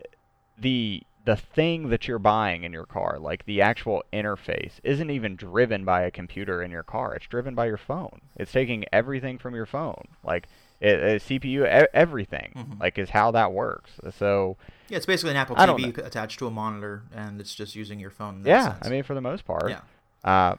the 0.57 1.03
the 1.25 1.37
thing 1.37 1.89
that 1.89 2.07
you're 2.07 2.19
buying 2.19 2.65
in 2.65 2.73
your 2.73 2.85
car, 2.85 3.19
like 3.19 3.47
the 3.47 3.63
actual 3.63 4.05
interface, 4.13 4.73
isn't 4.85 5.11
even 5.11 5.37
driven 5.37 5.83
by 5.85 6.03
a 6.03 6.11
computer 6.11 6.63
in 6.63 6.71
your 6.71 6.83
car. 6.83 7.15
It's 7.15 7.27
driven 7.27 7.55
by 7.55 7.67
your 7.67 7.79
phone. 7.79 8.21
It's 8.37 8.53
taking 8.53 8.85
everything 8.93 9.39
from 9.39 9.55
your 9.55 9.65
phone, 9.67 10.09
like 10.23 10.47
it, 10.81 11.01
it, 11.01 11.23
CPU, 11.23 11.65
e- 11.65 11.89
everything, 11.95 12.53
Mhm. 12.57 12.81
like 12.81 12.99
is 12.99 13.11
how 13.11 13.31
that 13.31 13.53
works. 13.53 13.93
So 14.19 14.57
Yeah, 14.89 14.97
it's 14.99 15.07
basically 15.07 15.31
an 15.33 15.37
Apple 15.39 15.57
TV 15.57 15.97
attached 16.05 16.39
to 16.41 16.47
a 16.47 16.51
monitor, 16.51 17.03
and 17.15 17.41
it's 17.41 17.55
just 17.55 17.75
using 17.75 17.99
your 18.01 18.11
phone. 18.11 18.43
Yeah, 18.45 18.73
sense. 18.75 18.87
I 18.87 18.91
mean 18.91 19.03
for 19.03 19.15
the 19.15 19.21
most 19.21 19.45
part. 19.45 19.71
yeah. 19.71 19.81
Uh, 20.25 20.57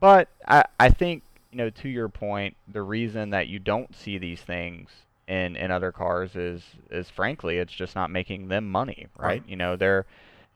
but 0.00 0.28
I, 0.46 0.64
I 0.78 0.90
think 0.90 1.22
you 1.50 1.58
know 1.58 1.70
to 1.70 1.88
your 1.88 2.08
point, 2.08 2.56
the 2.66 2.82
reason 2.82 3.30
that 3.30 3.48
you 3.48 3.58
don't 3.58 3.94
see 3.96 4.16
these 4.18 4.40
things 4.40 4.90
in, 5.26 5.56
in 5.56 5.70
other 5.70 5.92
cars 5.92 6.36
is 6.36 6.62
is 6.90 7.10
frankly 7.10 7.58
it's 7.58 7.72
just 7.72 7.94
not 7.94 8.10
making 8.10 8.48
them 8.48 8.70
money, 8.70 9.06
right? 9.18 9.26
Right. 9.26 9.42
You 9.46 9.56
know 9.56 9.76
they're 9.76 10.06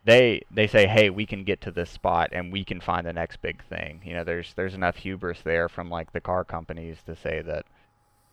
they 0.05 0.43
they 0.51 0.67
say 0.67 0.87
hey 0.87 1.11
we 1.11 1.27
can 1.27 1.45
get 1.45 1.61
to 1.63 1.71
this 1.71 1.89
spot 1.91 2.31
and 2.33 2.53
we 2.53 2.65
can 2.65 2.81
find 2.81 3.07
the 3.07 3.13
next 3.13 3.41
big 3.43 3.63
thing. 3.65 4.01
You 4.05 4.15
know 4.15 4.25
there's 4.25 4.53
there's 4.55 4.75
enough 4.75 4.97
hubris 4.97 5.41
there 5.43 5.69
from 5.69 5.91
like 5.91 6.13
the 6.13 6.21
car 6.21 6.45
companies 6.45 6.99
to 7.07 7.15
say 7.17 7.41
that 7.43 7.67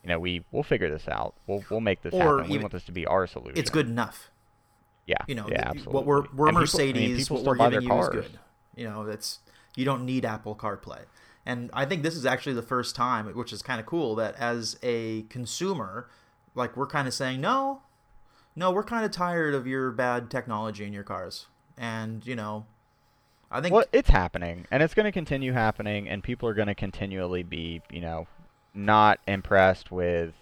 you 0.04 0.10
know 0.10 0.20
we 0.20 0.44
we'll 0.52 0.64
figure 0.64 0.90
this 0.90 1.08
out. 1.08 1.34
We'll 1.48 1.64
we'll 1.70 1.82
make 1.82 2.02
this 2.02 2.14
Or 2.14 2.38
happen. 2.40 2.52
We 2.52 2.58
want 2.60 2.72
this 2.72 2.84
to 2.86 2.92
be 2.92 3.06
our 3.06 3.28
solution. 3.28 3.58
It's 3.58 3.70
good 3.70 3.88
enough. 3.88 4.32
Yeah, 5.06 5.16
You 5.28 5.36
know, 5.36 5.48
yeah, 5.50 5.62
the- 5.64 5.68
absolutely. 5.70 5.94
what 5.94 6.06
we're 6.06 6.22
we're 6.36 6.48
And 6.50 6.58
people- 6.58 6.80
I 6.80 6.84
mean, 6.84 6.94
Mercedes. 6.94 7.18
people 7.28 7.36
what 7.38 7.42
still 7.42 7.52
we're 7.54 7.58
buy 7.58 7.70
giving 7.72 7.88
their 7.90 7.98
you 7.98 8.02
is 8.04 8.10
cars. 8.10 8.26
good. 8.28 8.40
You 8.76 8.88
know, 8.88 9.06
that's 9.06 9.40
you 9.76 9.86
don't 9.86 10.06
need 10.06 10.24
Apple 10.26 10.56
CarPlay. 10.56 11.06
And 11.46 11.70
I 11.74 11.86
think 11.86 12.04
this 12.04 12.16
is 12.16 12.26
actually 12.26 12.54
the 12.54 12.62
first 12.62 12.96
time, 12.96 13.26
which 13.34 13.52
is 13.52 13.62
kind 13.64 13.80
of 13.80 13.86
cool, 13.88 14.14
that 14.16 14.36
as 14.36 14.78
a 14.84 15.24
consumer, 15.24 16.08
like 16.54 16.78
we're 16.78 16.86
kind 16.86 17.08
of 17.08 17.14
saying, 17.14 17.42
no, 17.42 17.82
no, 18.56 18.72
we're 18.72 18.84
kind 18.84 19.04
of 19.04 19.10
tired 19.12 19.56
of 19.56 19.66
your 19.66 19.90
bad 19.92 20.30
technology 20.30 20.86
in 20.86 20.94
your 20.94 21.04
cars. 21.04 21.48
And 21.76 22.24
you 22.28 22.36
know, 22.36 22.66
I 23.50 23.62
think 23.62 23.74
Well, 23.74 23.86
it's 23.92 24.10
happening, 24.10 24.68
and 24.70 24.84
it's 24.84 24.94
going 24.94 25.06
to 25.06 25.12
continue 25.12 25.54
happening, 25.54 26.08
and 26.08 26.24
people 26.24 26.48
are 26.48 26.54
going 26.54 26.68
to 26.68 26.76
continually 26.76 27.42
be, 27.42 27.82
you 27.90 28.02
know, 28.02 28.28
not 28.74 29.20
impressed 29.28 29.92
with 29.92 30.34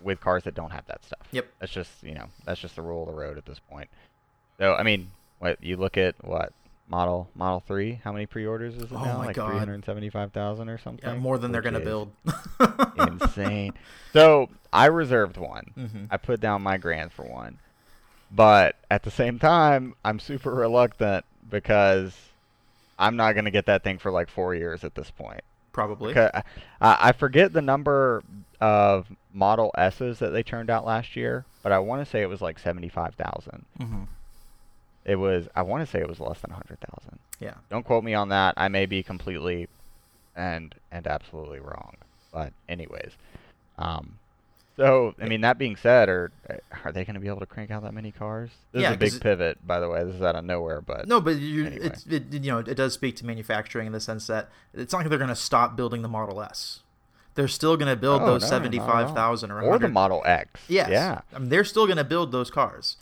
with 0.00 0.20
cars 0.20 0.42
that 0.44 0.54
don't 0.54 0.70
have 0.72 0.84
that 0.86 1.04
stuff. 1.04 1.26
Yep. 1.30 1.46
That's 1.60 1.72
just, 1.72 2.02
you 2.02 2.14
know, 2.14 2.24
that's 2.44 2.60
just 2.60 2.74
the 2.76 2.82
rule 2.82 3.02
of 3.02 3.08
the 3.08 3.14
road 3.20 3.38
at 3.38 3.46
this 3.46 3.60
point. 3.70 3.88
So, 4.58 4.74
I 4.74 4.82
mean, 4.82 5.10
what 5.38 5.62
you 5.62 5.76
look 5.76 5.96
at 5.96 6.16
what 6.24 6.52
model 6.88 7.28
Model 7.36 7.60
Three? 7.66 8.00
How 8.02 8.12
many 8.12 8.26
pre-orders 8.26 8.74
is 8.74 8.82
it 8.82 8.88
Oh 8.92 8.96
now? 9.04 9.18
my 9.18 9.26
like 9.26 9.36
three 9.36 9.58
hundred 9.58 9.84
seventy-five 9.84 10.32
thousand 10.32 10.68
or 10.68 10.78
something. 10.78 11.08
yeah, 11.08 11.16
more 11.16 11.38
than 11.38 11.52
they're 11.52 11.62
going 11.62 11.74
to 11.74 11.80
build. 11.80 12.10
insane. 12.98 13.74
So 14.12 14.48
I 14.72 14.86
reserved 14.86 15.36
one. 15.36 15.70
Mhm. 15.78 16.08
I 16.10 16.16
put 16.16 16.40
down 16.40 16.62
my 16.62 16.76
grand 16.76 17.12
for 17.12 17.24
one. 17.24 17.58
But 18.30 18.76
at 18.90 19.02
the 19.02 19.10
same 19.10 19.38
time, 19.38 19.94
I'm 20.04 20.18
super 20.18 20.50
reluctant 20.50 21.24
because 21.50 22.16
I'm 22.98 23.16
not 23.16 23.32
going 23.34 23.44
to 23.44 23.50
get 23.50 23.66
that 23.66 23.84
thing 23.84 23.98
for 23.98 24.10
like 24.10 24.30
four 24.30 24.54
years 24.54 24.84
at 24.84 24.94
this 24.94 25.10
point. 25.10 25.42
Probably. 25.72 26.16
I, 26.16 26.42
I 26.80 27.12
forget 27.12 27.52
the 27.52 27.62
number 27.62 28.22
of 28.60 29.06
Model 29.32 29.72
S's 29.76 30.18
that 30.18 30.30
they 30.30 30.42
turned 30.42 30.70
out 30.70 30.84
last 30.84 31.16
year, 31.16 31.44
but 31.62 31.72
I 31.72 31.78
want 31.78 32.04
to 32.04 32.10
say 32.10 32.22
it 32.22 32.28
was 32.28 32.40
like 32.42 32.58
75,000. 32.58 33.64
hmm 33.80 34.02
It 35.04 35.16
was, 35.16 35.48
I 35.56 35.62
want 35.62 35.84
to 35.84 35.90
say 35.90 36.00
it 36.00 36.08
was 36.08 36.20
less 36.20 36.40
than 36.40 36.50
100,000. 36.50 37.18
Yeah. 37.40 37.54
Don't 37.70 37.84
quote 37.84 38.04
me 38.04 38.14
on 38.14 38.28
that. 38.28 38.54
I 38.56 38.68
may 38.68 38.86
be 38.86 39.02
completely 39.02 39.68
and 40.36 40.74
and 40.90 41.06
absolutely 41.06 41.60
wrong. 41.60 41.96
But 42.32 42.52
anyways, 42.68 43.12
um, 43.78 44.18
so 44.76 45.14
I 45.20 45.26
mean 45.26 45.42
that 45.42 45.58
being 45.58 45.76
said, 45.76 46.08
are 46.08 46.30
are 46.84 46.92
they 46.92 47.04
going 47.04 47.14
to 47.14 47.20
be 47.20 47.28
able 47.28 47.40
to 47.40 47.46
crank 47.46 47.70
out 47.70 47.82
that 47.82 47.92
many 47.94 48.10
cars? 48.10 48.50
This 48.72 48.82
Yeah, 48.82 48.90
is 48.90 48.94
a 48.96 48.98
big 48.98 49.20
pivot, 49.20 49.66
by 49.66 49.80
the 49.80 49.88
way. 49.88 50.02
This 50.04 50.16
is 50.16 50.22
out 50.22 50.36
of 50.36 50.44
nowhere, 50.44 50.80
but 50.80 51.06
No, 51.08 51.20
but 51.20 51.36
you, 51.36 51.66
anyway. 51.66 51.86
it's 51.86 52.06
it, 52.06 52.32
you 52.32 52.50
know 52.50 52.58
it 52.58 52.74
does 52.76 52.94
speak 52.94 53.16
to 53.16 53.26
manufacturing 53.26 53.86
in 53.86 53.92
the 53.92 54.00
sense 54.00 54.26
that 54.28 54.48
it's 54.74 54.92
not 54.92 55.00
like 55.00 55.08
they're 55.08 55.18
going 55.18 55.28
to 55.28 55.36
stop 55.36 55.76
building 55.76 56.02
the 56.02 56.08
Model 56.08 56.40
S. 56.42 56.80
They're 57.34 57.48
still 57.48 57.76
going 57.78 57.88
to 57.88 57.96
build 57.96 58.22
Oh, 58.22 58.26
those 58.26 58.42
no, 58.42 58.48
not 58.48 58.52
at 58.52 58.54
all. 58.54 58.58
seventy-five 58.60 59.14
thousand 59.14 59.50
or 59.50 59.62
or 59.62 59.78
the 59.78 59.88
Model 59.88 60.22
X. 60.26 60.60
Yes. 60.68 60.90
Yeah. 60.90 61.20
I 61.34 61.38
mean, 61.38 61.48
they're 61.48 61.64
still 61.64 61.86
going 61.86 61.96
to 61.98 62.04
build 62.04 62.30
those 62.32 62.50
cars. 62.50 62.96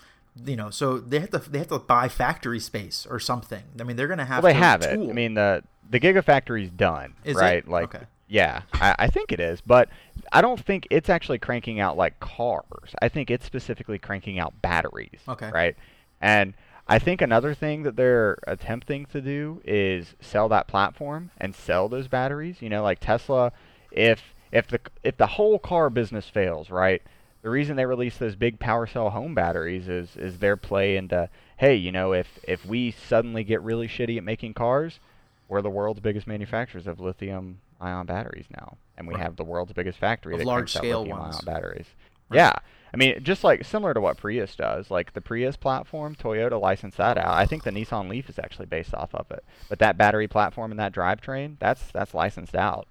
You 0.44 0.54
know, 0.54 0.70
so 0.70 0.98
they 0.98 1.18
have 1.18 1.30
to 1.30 1.38
they 1.38 1.58
have 1.58 1.68
to 1.68 1.78
buy 1.80 2.08
factory 2.08 2.60
space 2.60 3.06
or 3.10 3.18
something. 3.18 3.62
I 3.80 3.82
mean, 3.82 3.96
they're 3.96 4.06
going 4.06 4.18
to 4.20 4.24
have. 4.24 4.44
Well, 4.44 4.52
they 4.52 4.58
to 4.58 4.64
have 4.64 4.80
tool. 4.82 5.08
it. 5.08 5.10
I 5.10 5.12
mean 5.12 5.34
the 5.34 5.64
the 5.90 5.98
Gigafactory's 5.98 6.70
done, 6.70 7.14
Is 7.24 7.36
it? 7.36 7.40
right? 7.40 7.66
Like, 7.68 7.92
Okay. 7.94 8.04
Yeah, 8.30 8.62
I, 8.74 8.94
I 9.00 9.06
think 9.08 9.32
it 9.32 9.40
is, 9.40 9.60
but 9.60 9.88
I 10.32 10.40
don't 10.40 10.64
think 10.64 10.86
it's 10.88 11.08
actually 11.08 11.40
cranking 11.40 11.80
out 11.80 11.96
like 11.96 12.20
cars. 12.20 12.94
I 13.02 13.08
think 13.08 13.28
it's 13.28 13.44
specifically 13.44 13.98
cranking 13.98 14.38
out 14.38 14.62
batteries. 14.62 15.18
Okay. 15.28 15.50
Right. 15.50 15.76
And 16.20 16.54
I 16.86 17.00
think 17.00 17.22
another 17.22 17.54
thing 17.54 17.82
that 17.82 17.96
they're 17.96 18.38
attempting 18.46 19.06
to 19.06 19.20
do 19.20 19.60
is 19.64 20.14
sell 20.20 20.48
that 20.48 20.68
platform 20.68 21.32
and 21.38 21.56
sell 21.56 21.88
those 21.88 22.06
batteries. 22.06 22.62
You 22.62 22.68
know, 22.68 22.84
like 22.84 23.00
Tesla, 23.00 23.50
if 23.90 24.22
if 24.52 24.68
the 24.68 24.80
if 25.02 25.16
the 25.16 25.26
whole 25.26 25.58
car 25.58 25.90
business 25.90 26.28
fails, 26.28 26.70
right? 26.70 27.02
The 27.42 27.50
reason 27.50 27.74
they 27.74 27.86
release 27.86 28.16
those 28.16 28.36
big 28.36 28.60
power 28.60 28.86
cell 28.86 29.10
home 29.10 29.34
batteries 29.34 29.88
is 29.88 30.16
is 30.16 30.38
their 30.38 30.56
play 30.56 30.96
into 30.96 31.28
hey, 31.56 31.74
you 31.74 31.90
know, 31.90 32.12
if 32.12 32.38
if 32.44 32.64
we 32.64 32.92
suddenly 32.92 33.42
get 33.42 33.60
really 33.62 33.88
shitty 33.88 34.18
at 34.18 34.22
making 34.22 34.54
cars, 34.54 35.00
we're 35.48 35.62
the 35.62 35.68
world's 35.68 35.98
biggest 35.98 36.28
manufacturers 36.28 36.86
of 36.86 37.00
lithium 37.00 37.58
ion 37.80 38.06
batteries 38.06 38.46
now, 38.50 38.76
and 38.96 39.06
we 39.08 39.14
Right. 39.14 39.22
have 39.22 39.36
the 39.36 39.44
world's 39.44 39.72
biggest 39.72 39.98
factory 39.98 40.34
Of 40.34 40.40
that 40.40 40.46
large 40.46 40.72
scale 40.72 41.00
lithium 41.00 41.18
ones. 41.18 41.36
ion 41.36 41.44
batteries. 41.44 41.86
Right. 42.28 42.36
Yeah, 42.38 42.52
I 42.94 42.96
mean, 42.96 43.22
just 43.24 43.42
like 43.42 43.64
similar 43.64 43.92
to 43.94 44.00
what 44.00 44.16
Prius 44.16 44.54
does, 44.54 44.90
like 44.90 45.12
the 45.14 45.20
Prius 45.20 45.56
platform, 45.56 46.14
Toyota 46.14 46.60
licensed 46.60 46.98
that 46.98 47.18
out. 47.18 47.32
I 47.34 47.44
think 47.46 47.64
the 47.64 47.70
Nissan 47.72 48.08
Leaf 48.08 48.28
is 48.30 48.38
actually 48.38 48.66
based 48.66 48.94
off 48.94 49.14
of 49.14 49.30
it, 49.30 49.44
but 49.68 49.78
that 49.80 49.96
battery 49.96 50.28
platform 50.28 50.70
and 50.70 50.78
that 50.78 50.92
drivetrain, 50.92 51.56
that's 51.58 51.90
that's 51.92 52.14
licensed 52.14 52.54
out. 52.54 52.86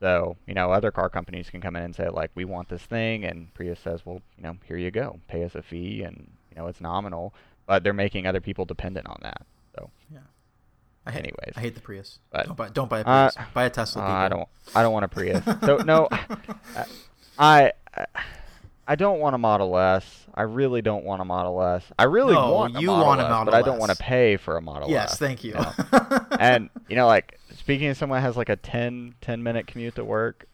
So 0.00 0.36
you 0.46 0.54
know, 0.54 0.70
other 0.70 0.92
car 0.92 1.08
companies 1.08 1.50
can 1.50 1.60
come 1.60 1.74
in 1.74 1.82
and 1.82 1.94
say 1.96 2.08
like, 2.08 2.30
we 2.36 2.44
want 2.44 2.68
this 2.68 2.84
thing, 2.84 3.24
and 3.24 3.52
Prius 3.54 3.80
says, 3.80 4.06
well, 4.06 4.22
you 4.36 4.44
know, 4.44 4.56
here 4.64 4.76
you 4.76 4.90
go, 4.92 5.18
pay 5.26 5.42
us 5.44 5.54
a 5.56 5.62
fee, 5.62 6.02
and 6.02 6.30
you 6.50 6.56
know, 6.56 6.68
it's 6.68 6.80
nominal, 6.80 7.34
but 7.66 7.82
they're 7.82 7.92
making 7.92 8.26
other 8.26 8.40
people 8.40 8.64
dependent 8.64 9.08
on 9.08 9.18
that. 9.22 9.42
So 9.74 9.90
I 11.08 11.10
hate, 11.12 11.18
anyways, 11.24 11.54
I 11.56 11.60
hate 11.60 11.74
the 11.74 11.80
Prius. 11.80 12.18
but- 12.30 12.46
don't 12.46 12.56
buy 12.56 12.68
don't 12.68 12.88
buy 12.90 12.98
a 13.00 13.04
Uh, 13.04 13.30
Prius. 13.30 13.48
buy 13.54 13.64
a 13.64 13.70
Tesla. 13.70 14.02
Uh. 14.02 14.06
I 14.06 14.28
don't. 14.28 14.48
I 14.76 14.82
don't 14.82 14.92
want 14.92 15.04
a 15.06 15.08
Prius. 15.08 15.42
so 15.64 15.78
no, 15.78 16.08
I, 17.38 17.72
I, 17.96 18.06
I 18.86 18.94
don't 18.96 19.20
want 19.20 19.34
a 19.34 19.38
Model 19.38 19.76
S. 19.78 20.26
I 20.34 20.42
really 20.42 20.82
don't 20.82 21.04
want 21.04 21.20
a 21.20 21.24
Model 21.24 21.60
S. 21.62 21.84
I 21.98 22.04
really 22.04 22.34
No, 22.34 22.52
want 22.54 22.76
a 22.76 22.80
you 22.80 22.88
Model 22.88 23.06
want 23.06 23.20
a 23.20 23.24
S, 23.24 23.30
Model 23.30 23.54
S. 23.54 23.60
but 23.60 23.64
I 23.66 23.70
don't 23.70 23.78
want 23.78 23.90
to 23.92 23.96
pay 23.98 24.36
for 24.36 24.56
a 24.56 24.62
Model 24.62 24.88
Yes, 24.90 25.04
S. 25.04 25.10
Yes, 25.12 25.18
thank 25.18 25.44
you. 25.44 25.54
know? 25.54 26.26
and 26.38 26.70
you 26.88 26.96
know, 26.96 27.06
like 27.06 27.38
speaking 27.54 27.88
of 27.88 27.96
someone 27.96 28.18
that 28.18 28.22
has 28.26 28.36
like 28.36 28.48
a 28.48 28.56
10, 28.56 29.14
10 29.20 29.42
minute 29.42 29.66
commute 29.66 29.94
to 29.96 30.04
work, 30.04 30.46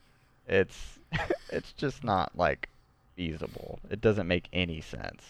it's 0.46 0.98
it's 1.50 1.72
just 1.72 2.02
not 2.04 2.32
like 2.36 2.68
feasible. 3.16 3.78
It 3.90 4.00
doesn't 4.00 4.26
make 4.26 4.48
any 4.52 4.80
sense. 4.80 5.22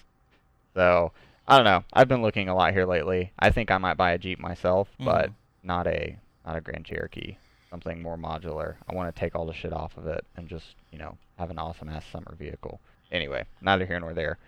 So 0.74 1.12
I 1.46 1.56
don't 1.56 1.64
know. 1.64 1.84
I've 1.92 2.08
been 2.08 2.22
looking 2.22 2.48
a 2.48 2.54
lot 2.54 2.72
here 2.72 2.86
lately. 2.86 3.32
I 3.38 3.50
think 3.50 3.70
I 3.70 3.78
might 3.78 3.96
buy 3.96 4.12
a 4.12 4.18
Jeep 4.18 4.38
myself, 4.38 4.88
but 4.98 5.30
Mhm. 5.30 5.34
not 5.62 5.86
a 5.86 6.16
not 6.46 6.56
a 6.56 6.60
Grand 6.60 6.84
Cherokee. 6.84 7.36
Something 7.70 8.02
more 8.02 8.16
modular. 8.16 8.76
I 8.88 8.94
want 8.94 9.14
to 9.14 9.18
take 9.18 9.34
all 9.34 9.46
the 9.46 9.54
shit 9.54 9.72
off 9.72 9.96
of 9.96 10.06
it 10.06 10.24
and 10.36 10.48
just 10.48 10.74
you 10.90 10.98
know 10.98 11.16
have 11.38 11.50
an 11.50 11.58
awesome 11.58 11.88
ass 11.88 12.06
summer 12.06 12.34
vehicle. 12.38 12.80
Anyway, 13.12 13.44
neither 13.60 13.86
here 13.86 14.00
nor 14.00 14.14
there. 14.14 14.38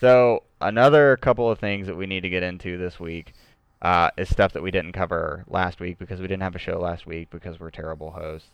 So 0.00 0.42
another 0.60 1.16
couple 1.16 1.48
of 1.50 1.58
things 1.58 1.86
that 1.86 1.96
we 1.96 2.06
need 2.06 2.22
to 2.22 2.28
get 2.28 2.42
into 2.42 2.76
this 2.76 2.98
week 2.98 3.34
uh, 3.80 4.10
is 4.16 4.28
stuff 4.28 4.52
that 4.52 4.62
we 4.62 4.70
didn't 4.70 4.92
cover 4.92 5.44
last 5.48 5.80
week 5.80 5.98
because 5.98 6.20
we 6.20 6.26
didn't 6.28 6.42
have 6.42 6.54
a 6.56 6.58
show 6.58 6.78
last 6.78 7.06
week 7.06 7.30
because 7.30 7.58
we're 7.60 7.70
terrible 7.70 8.12
hosts. 8.12 8.48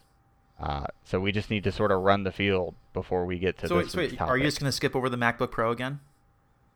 Uh, 0.60 0.86
so 1.04 1.20
we 1.20 1.30
just 1.32 1.50
need 1.50 1.64
to 1.64 1.70
sort 1.72 1.92
of 1.92 2.02
run 2.02 2.24
the 2.24 2.32
field 2.32 2.74
before 2.92 3.24
we 3.26 3.38
get 3.38 3.56
to 3.58 3.68
so 3.68 3.76
wait, 3.76 3.84
this 3.84 3.92
so 3.92 3.98
week's 4.00 4.12
wait, 4.12 4.20
are 4.20 4.36
you 4.36 4.44
just 4.44 4.58
gonna 4.58 4.72
skip 4.72 4.96
over 4.96 5.08
the 5.08 5.16
MacBook 5.16 5.50
Pro 5.50 5.70
again? 5.70 6.00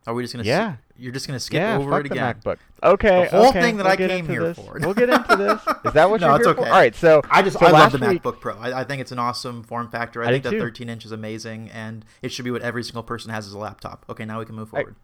Are 0.07 0.15
we 0.15 0.23
just 0.25 0.35
gonna? 0.35 0.45
Yeah. 0.45 0.77
you're 0.97 1.13
just 1.13 1.27
gonna 1.29 1.39
skip 1.39 1.61
yeah, 1.61 1.77
over 1.79 2.01
it 2.01 2.09
the 2.09 2.11
again. 2.15 2.35
MacBook. 2.35 2.57
Okay, 2.83 3.29
The 3.31 3.37
whole 3.37 3.49
okay, 3.51 3.61
thing 3.63 3.77
that 3.77 3.85
we'll 3.85 3.93
I 3.93 3.97
came 3.97 4.27
here 4.29 4.43
this. 4.43 4.57
for. 4.59 4.77
We'll 4.81 4.95
get 4.95 5.09
into 5.11 5.37
this. 5.37 5.61
Is 5.85 5.93
that 5.93 6.11
what 6.11 6.21
No, 6.21 6.27
you're 6.29 6.37
it's 6.37 6.45
here 6.47 6.53
okay. 6.55 6.63
for? 6.63 6.69
All 6.69 6.73
right, 6.75 6.95
so 6.95 7.23
I 7.31 7.43
just 7.43 7.59
so 7.59 7.67
I 7.67 7.71
love 7.71 7.93
the 7.93 7.99
week- 8.09 8.23
MacBook 8.23 8.41
Pro. 8.41 8.57
I, 8.59 8.81
I 8.81 8.85
think 8.85 9.01
it's 9.01 9.13
an 9.13 9.21
awesome 9.21 9.63
form 9.63 9.89
factor. 9.91 10.25
I, 10.25 10.29
I 10.29 10.31
think 10.33 10.43
that 10.45 10.51
too. 10.51 10.59
13 10.59 10.89
inch 10.89 11.05
is 11.05 11.13
amazing, 11.13 11.71
and 11.71 12.05
it 12.21 12.33
should 12.33 12.45
be 12.45 12.51
what 12.51 12.63
every 12.63 12.83
single 12.83 13.05
person 13.05 13.31
has 13.31 13.47
as 13.47 13.53
a 13.53 13.59
laptop. 13.59 14.05
Okay, 14.09 14.25
now 14.25 14.41
we 14.41 14.45
can 14.45 14.57
move 14.57 14.71
forward. 14.71 14.97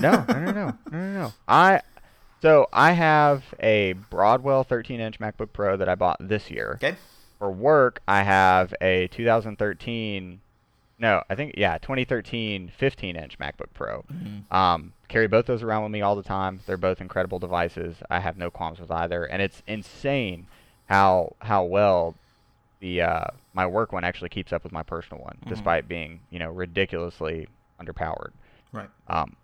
no, 0.00 0.24
no, 0.28 0.34
no, 0.34 0.52
no, 0.52 0.52
no, 0.52 0.74
no, 0.92 1.12
no. 1.12 1.32
I 1.48 1.80
so 2.40 2.68
I 2.72 2.92
have 2.92 3.42
a 3.60 3.94
Broadwell 4.10 4.64
13-inch 4.64 5.18
MacBook 5.18 5.52
Pro 5.52 5.76
that 5.76 5.88
I 5.88 5.94
bought 5.96 6.16
this 6.20 6.50
year. 6.50 6.72
Okay. 6.82 6.96
For 7.38 7.50
work, 7.50 8.00
I 8.06 8.22
have 8.22 8.72
a 8.80 9.08
2013. 9.08 10.40
No, 11.02 11.20
I 11.28 11.34
think 11.34 11.54
yeah, 11.56 11.78
2013 11.78 12.70
15-inch 12.80 13.38
MacBook 13.40 13.66
Pro. 13.74 14.04
Mhm. 14.04 14.50
Um, 14.54 14.92
carry 15.08 15.26
both 15.26 15.46
those 15.46 15.62
around 15.64 15.82
with 15.82 15.90
me 15.92 16.00
all 16.00 16.14
the 16.14 16.22
time. 16.22 16.60
They're 16.64 16.76
both 16.76 17.00
incredible 17.00 17.40
devices. 17.40 17.96
I 18.08 18.20
have 18.20 18.38
no 18.38 18.50
qualms 18.50 18.78
with 18.78 18.90
either, 18.92 19.24
and 19.24 19.42
it's 19.42 19.62
insane 19.66 20.46
how 20.86 21.34
how 21.40 21.64
well 21.64 22.14
the 22.80 23.02
uh, 23.02 23.24
my 23.52 23.66
work 23.66 23.92
one 23.92 24.04
actually 24.04 24.28
keeps 24.28 24.52
up 24.52 24.62
with 24.62 24.72
my 24.72 24.84
personal 24.84 25.22
one, 25.24 25.38
Mhm. 25.44 25.48
despite 25.48 25.88
being 25.88 26.20
you 26.30 26.38
know 26.38 26.50
ridiculously 26.50 27.48
underpowered. 27.80 28.30
Right. 28.70 28.88
Um, 29.08 29.34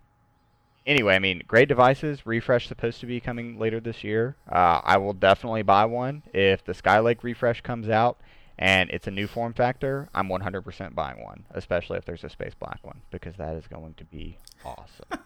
anyway, 0.87 1.17
I 1.17 1.19
mean, 1.19 1.43
great 1.49 1.69
devices. 1.69 2.25
Refresh 2.25 2.69
supposed 2.69 3.01
to 3.01 3.07
be 3.07 3.19
coming 3.19 3.59
later 3.59 3.81
this 3.81 4.05
year. 4.05 4.37
Uh, 4.49 4.81
I 4.85 4.97
will 4.99 5.13
definitely 5.13 5.63
buy 5.63 5.87
one 5.87 6.23
if 6.33 6.65
the 6.65 6.73
Skylake 6.73 7.25
refresh 7.25 7.63
comes 7.63 7.89
out 7.89 8.17
and 8.59 8.91
it's 8.91 9.07
a 9.07 9.11
new 9.11 9.27
form 9.27 9.53
factor. 9.55 10.09
I'm 10.15 10.29
100% 10.29 10.95
buying 10.95 11.23
one, 11.23 11.45
especially 11.53 11.99
if 11.99 12.05
there's 12.05 12.25
a 12.25 12.29
space 12.31 12.55
black 12.59 12.81
one 12.83 13.01
because 13.11 13.37
that 13.37 13.55
is 13.55 13.67
going 13.69 13.95
to 13.95 14.05
be 14.05 14.39
awesome. 14.65 15.07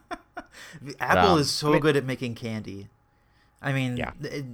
The 0.83 0.95
Apple 1.01 1.33
Um, 1.35 1.39
is 1.41 1.51
so 1.51 1.69
I 1.69 1.73
mean- 1.73 1.81
good 1.83 1.97
at 1.97 2.05
making 2.05 2.35
candy. 2.35 2.89
I 3.63 3.73
mean, 3.73 3.97
Yeah. 3.97 4.13
it, 4.23 4.45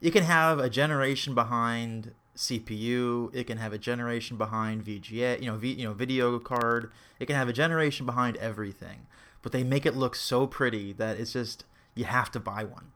you 0.00 0.10
can 0.10 0.24
have 0.24 0.58
a 0.58 0.68
generation 0.70 1.34
behind 1.34 2.12
CPU. 2.36 3.30
It 3.34 3.44
can 3.46 3.58
have 3.58 3.72
a 3.72 3.78
generation 3.78 4.36
behind 4.36 4.84
VGA. 4.84 5.40
You 5.40 5.46
know, 5.46 5.56
v, 5.56 5.72
you 5.72 5.84
know, 5.84 5.92
video 5.94 6.38
card. 6.38 6.90
It 7.20 7.26
can 7.26 7.36
have 7.36 7.48
a 7.48 7.52
generation 7.52 8.06
behind 8.06 8.36
everything. 8.38 9.06
But 9.42 9.52
they 9.52 9.62
make 9.64 9.84
it 9.86 9.94
look 9.96 10.14
so 10.16 10.46
pretty 10.46 10.92
that 10.94 11.18
it's 11.18 11.32
just 11.32 11.64
you 11.94 12.04
have 12.04 12.30
to 12.32 12.40
buy 12.40 12.64
one. 12.64 12.92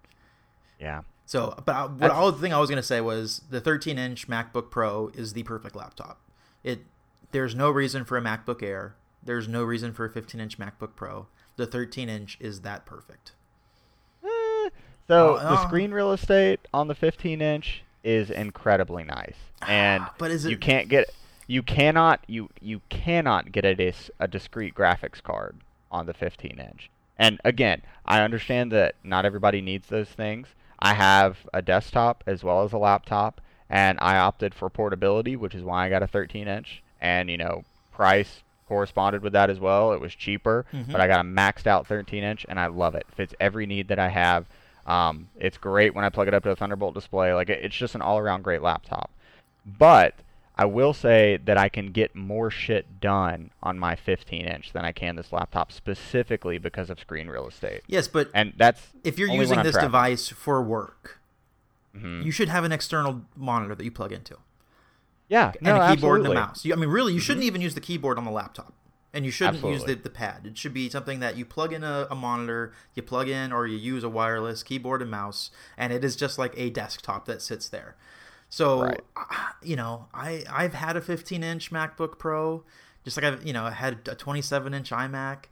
yeah. 0.79 1.03
So, 1.25 1.55
but 1.65 1.75
I, 1.75 1.87
what 1.87 2.11
all 2.11 2.31
the 2.31 2.39
thing 2.39 2.53
I 2.53 2.59
was 2.59 2.69
gonna 2.69 2.83
say 2.83 3.01
was 3.01 3.43
the 3.49 3.61
13 3.61 3.99
inch 3.99 4.29
MacBook 4.29 4.71
Pro 4.71 5.11
is 5.15 5.33
the 5.33 5.43
perfect 5.45 5.77
laptop. 5.77 6.21
It 6.63 6.81
there's 7.31 7.55
no 7.55 7.71
reason 7.71 8.05
for 8.05 8.19
a 8.19 8.23
MacBook 8.23 8.63
Air. 8.63 8.97
There's 9.23 9.49
no 9.49 9.63
reason 9.63 9.93
for 9.93 10.05
a 10.05 10.11
15 10.11 10.41
inch 10.41 10.59
MacBook 10.59 10.95
Pro. 10.97 11.29
The 11.57 11.67
the 11.67 11.67
13 11.67 12.09
inch 12.09 12.37
is 12.41 12.63
that 12.63 12.85
perfect. 12.87 13.33
Eh, 14.25 14.71
so 15.09 15.37
Oh, 15.37 15.39
the 15.39 15.61
oh. 15.61 15.67
screen 15.67 15.93
real 15.93 16.13
estate 16.13 16.61
on 16.75 16.89
the 16.89 16.95
15 16.95 17.41
inch 17.41 17.85
is 18.03 18.31
incredibly 18.31 19.05
nice, 19.05 19.37
ah, 19.63 19.67
and 19.69 20.07
But 20.19 20.31
is 20.33 20.45
it... 20.45 20.51
you 20.51 20.57
can't 20.57 20.89
get 20.89 21.11
you 21.47 21.63
cannot 21.63 22.25
you 22.27 22.51
you 22.61 22.81
cannot 22.89 23.53
get 23.53 23.65
a 23.65 23.75
dis, 23.75 24.11
a 24.19 24.27
discrete 24.27 24.75
graphics 24.75 25.23
card 25.23 25.59
on 25.91 26.07
the 26.07 26.15
15 26.15 26.59
inch. 26.59 26.91
And 27.19 27.41
again, 27.45 27.83
I 28.05 28.23
understand 28.23 28.73
that 28.73 28.97
not 29.05 29.25
everybody 29.25 29.61
needs 29.61 29.89
those 29.89 30.09
things. 30.09 30.49
I 30.83 30.95
have 30.95 31.39
a 31.55 31.63
desktop 31.63 32.25
as 32.27 32.43
well 32.43 32.63
as 32.65 32.73
a 32.73 32.79
laptop, 32.79 33.41
and 33.71 33.99
I 34.03 34.19
opted 34.19 34.53
for 34.53 34.69
portability, 34.69 35.37
which 35.37 35.55
is 35.55 35.63
why 35.63 35.87
I 35.87 35.89
got 35.89 36.03
a 36.03 36.07
13 36.09 36.49
inch. 36.49 36.83
And 37.01 37.31
you 37.31 37.37
know, 37.39 37.63
price 37.93 38.43
corresponded 38.69 39.23
with 39.23 39.33
that 39.35 39.49
as 39.49 39.61
well. 39.61 39.93
It 39.93 40.01
was 40.01 40.15
cheaper, 40.15 40.67
Mhm. 40.73 40.91
but 40.91 41.01
I 41.01 41.07
got 41.07 41.21
a 41.21 41.29
maxed 41.29 41.67
out 41.67 41.87
13 41.87 42.25
inch, 42.25 42.45
and 42.49 42.59
I 42.59 42.67
love 42.67 42.95
it. 42.97 43.07
Fits 43.15 43.35
every 43.39 43.65
need 43.67 43.89
that 43.89 43.99
I 43.99 44.09
have. 44.09 44.47
Um, 44.87 45.29
it's 45.39 45.57
great 45.59 45.95
when 45.95 46.05
I 46.05 46.09
plug 46.09 46.27
it 46.27 46.35
up 46.35 46.43
to 46.43 46.51
a 46.51 46.57
Thunderbolt 46.57 46.95
display. 46.95 47.33
Like 47.33 47.49
it, 47.49 47.61
it's 47.65 47.77
just 47.77 47.95
an 47.95 48.03
all-around 48.03 48.43
great 48.43 48.63
laptop. 48.63 49.11
But 49.65 50.15
I 50.55 50.67
will 50.67 50.93
say 50.93 51.39
that 51.45 51.57
I 51.57 51.69
can 51.71 51.93
get 51.93 52.15
more 52.15 52.51
shit 52.51 53.01
done 53.01 53.51
on 53.63 53.79
my 53.79 53.97
15 53.97 54.45
inch 54.45 54.73
than 54.73 54.85
I 54.85 54.93
can 54.93 55.17
this 55.17 55.33
laptop 55.33 55.73
specifically 55.73 56.59
because 56.59 56.91
of 56.91 57.01
screen 57.01 57.29
real 57.29 57.49
estate. 57.49 57.81
Yes, 57.87 58.07
but 58.07 58.31
And 58.35 58.53
that's 58.57 58.89
if 59.03 59.19
you're 59.19 59.31
using 59.31 59.63
this 59.63 59.73
traveling. 59.73 59.89
device 59.91 60.29
for 60.29 60.63
work, 60.63 61.21
Mhm. 61.97 62.25
you 62.25 62.31
should 62.31 62.49
have 62.49 62.65
an 62.65 62.73
external 62.73 63.23
monitor 63.37 63.75
that 63.75 63.85
you 63.85 63.91
plug 63.91 64.13
into 64.13 64.37
yeah, 65.29 65.53
and 65.57 65.63
no, 65.63 65.77
a 65.77 65.95
keyboard 65.95 66.21
absolutely. 66.21 66.31
and 66.31 66.39
a 66.39 66.41
mouse. 66.41 66.65
You, 66.65 66.73
I 66.75 66.77
mean, 66.77 66.91
really, 66.91 67.15
you 67.15 67.21
shouldn't 67.21 67.45
even 67.45 67.61
use 67.63 67.75
the 67.75 67.81
keyboard 67.81 68.19
on 68.19 68.25
the 68.25 68.31
laptop. 68.31 68.75
And 69.15 69.27
you 69.27 69.31
shouldn't 69.31 69.63
use 69.63 69.85
the, 69.85 69.95
the 69.95 70.09
pad. 70.09 70.47
It 70.47 70.57
should 70.57 70.73
be 70.73 70.89
something 70.89 71.21
that 71.21 71.37
you 71.37 71.45
plug 71.45 71.73
in 71.75 71.85
a, 71.85 72.07
a 72.11 72.15
monitor, 72.15 72.73
you 72.95 73.03
plug 73.03 73.29
in 73.29 73.53
or 73.53 73.67
you 73.67 73.77
use 73.77 74.05
a 74.05 74.09
wireless 74.09 74.63
keyboard 74.63 75.03
and 75.03 75.11
mouse, 75.11 75.51
and 75.77 75.93
it 75.93 76.03
is 76.03 76.17
just 76.17 76.39
like 76.39 76.55
a 76.57 76.71
desktop 76.71 77.27
that 77.27 77.43
sits 77.43 77.69
there. 77.69 77.95
So, 78.53 78.83
Right. 78.83 79.01
You 79.65 79.77
know, 79.77 80.09
I 80.13 80.43
I've 80.51 80.75
had 80.75 80.97
a 80.97 81.01
15 81.01 81.45
inch 81.45 81.71
MacBook 81.71 82.19
Pro, 82.19 82.65
just 83.05 83.17
like 83.17 83.25
I've 83.25 83.47
you 83.47 83.53
know 83.53 83.65
I 83.67 83.71
had 83.71 84.09
a 84.09 84.15
27 84.17 84.75
inch 84.75 84.91
iMac. 84.91 85.45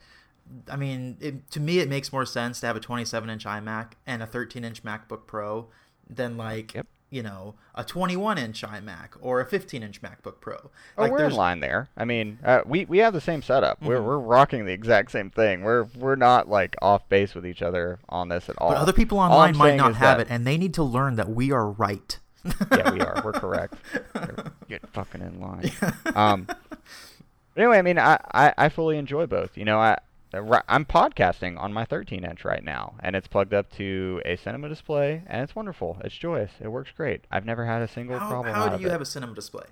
I 0.68 0.74
mean, 0.74 1.16
it, 1.20 1.48
to 1.52 1.60
me, 1.60 1.78
it 1.78 1.88
makes 1.88 2.12
more 2.12 2.26
sense 2.26 2.58
to 2.60 2.66
have 2.66 2.74
a 2.74 2.80
27 2.80 3.30
inch 3.30 3.44
iMac 3.44 3.92
and 4.08 4.20
a 4.20 4.26
13 4.26 4.64
inch 4.64 4.82
MacBook 4.82 5.26
Pro 5.28 5.68
than 6.08 6.36
like 6.36 6.74
Yep. 6.74 6.86
you 7.10 7.22
know 7.22 7.54
a 7.76 7.84
21 7.84 8.36
inch 8.36 8.62
iMac 8.62 9.10
or 9.20 9.40
a 9.40 9.46
15 9.46 9.84
inch 9.84 10.02
MacBook 10.02 10.40
Pro. 10.40 10.56
Oh, 10.98 11.02
like 11.02 11.12
we're 11.12 11.24
in 11.26 11.34
line 11.34 11.60
there. 11.60 11.88
I 11.96 12.04
mean, 12.04 12.40
uh, 12.44 12.62
we 12.66 12.84
we 12.86 12.98
have 12.98 13.12
the 13.14 13.20
same 13.20 13.42
setup. 13.42 13.80
We're 13.80 14.00
Mhm. 14.00 14.04
we're 14.06 14.18
rocking 14.18 14.64
the 14.66 14.72
exact 14.72 15.12
same 15.12 15.30
thing. 15.30 15.62
We're 15.62 15.84
we're 15.96 16.16
not 16.16 16.48
like 16.48 16.74
off 16.82 17.08
base 17.08 17.36
with 17.36 17.46
each 17.46 17.62
other 17.62 18.00
on 18.08 18.28
this 18.28 18.48
at 18.48 18.56
all. 18.58 18.70
But 18.70 18.78
other 18.78 18.92
people 18.92 19.20
online 19.20 19.56
might 19.56 19.76
not 19.76 19.94
have 19.94 20.18
that- 20.18 20.26
it, 20.26 20.30
and 20.32 20.44
they 20.44 20.58
need 20.58 20.74
to 20.74 20.82
learn 20.82 21.14
that 21.14 21.30
we 21.30 21.52
are 21.52 21.70
right. 21.70 22.18
yeah, 22.72 22.92
we 22.92 23.00
are. 23.00 23.20
We're 23.24 23.32
correct. 23.32 23.74
Get 24.68 24.86
fucking 24.92 25.20
in 25.20 25.40
line. 25.40 25.70
Um. 26.14 26.46
anyway, 27.56 27.78
I 27.78 27.82
mean, 27.82 27.98
I, 27.98 28.18
I, 28.32 28.54
I 28.56 28.68
fully 28.68 28.96
enjoy 28.98 29.26
both. 29.26 29.56
You 29.56 29.64
know, 29.64 29.78
I 29.78 29.98
I'm 30.32 30.84
podcasting 30.84 31.58
on 31.58 31.72
my 31.72 31.84
13 31.84 32.24
inch 32.24 32.44
right 32.44 32.62
now, 32.62 32.94
and 33.00 33.16
it's 33.16 33.26
plugged 33.26 33.52
up 33.52 33.70
to 33.76 34.22
a 34.24 34.36
cinema 34.36 34.68
display, 34.68 35.22
and 35.26 35.42
it's 35.42 35.56
wonderful. 35.56 35.98
It's 36.04 36.16
joyous. 36.16 36.52
It 36.60 36.68
works 36.68 36.92
great. 36.96 37.22
I've 37.32 37.44
never 37.44 37.66
had 37.66 37.82
a 37.82 37.88
single 37.88 38.18
How, 38.18 38.28
problem. 38.28 38.54
how 38.54 38.68
do 38.68 38.80
you 38.80 38.88
it. 38.88 38.92
have 38.92 39.00
a 39.00 39.06
cinema 39.06 39.34
display? 39.34 39.64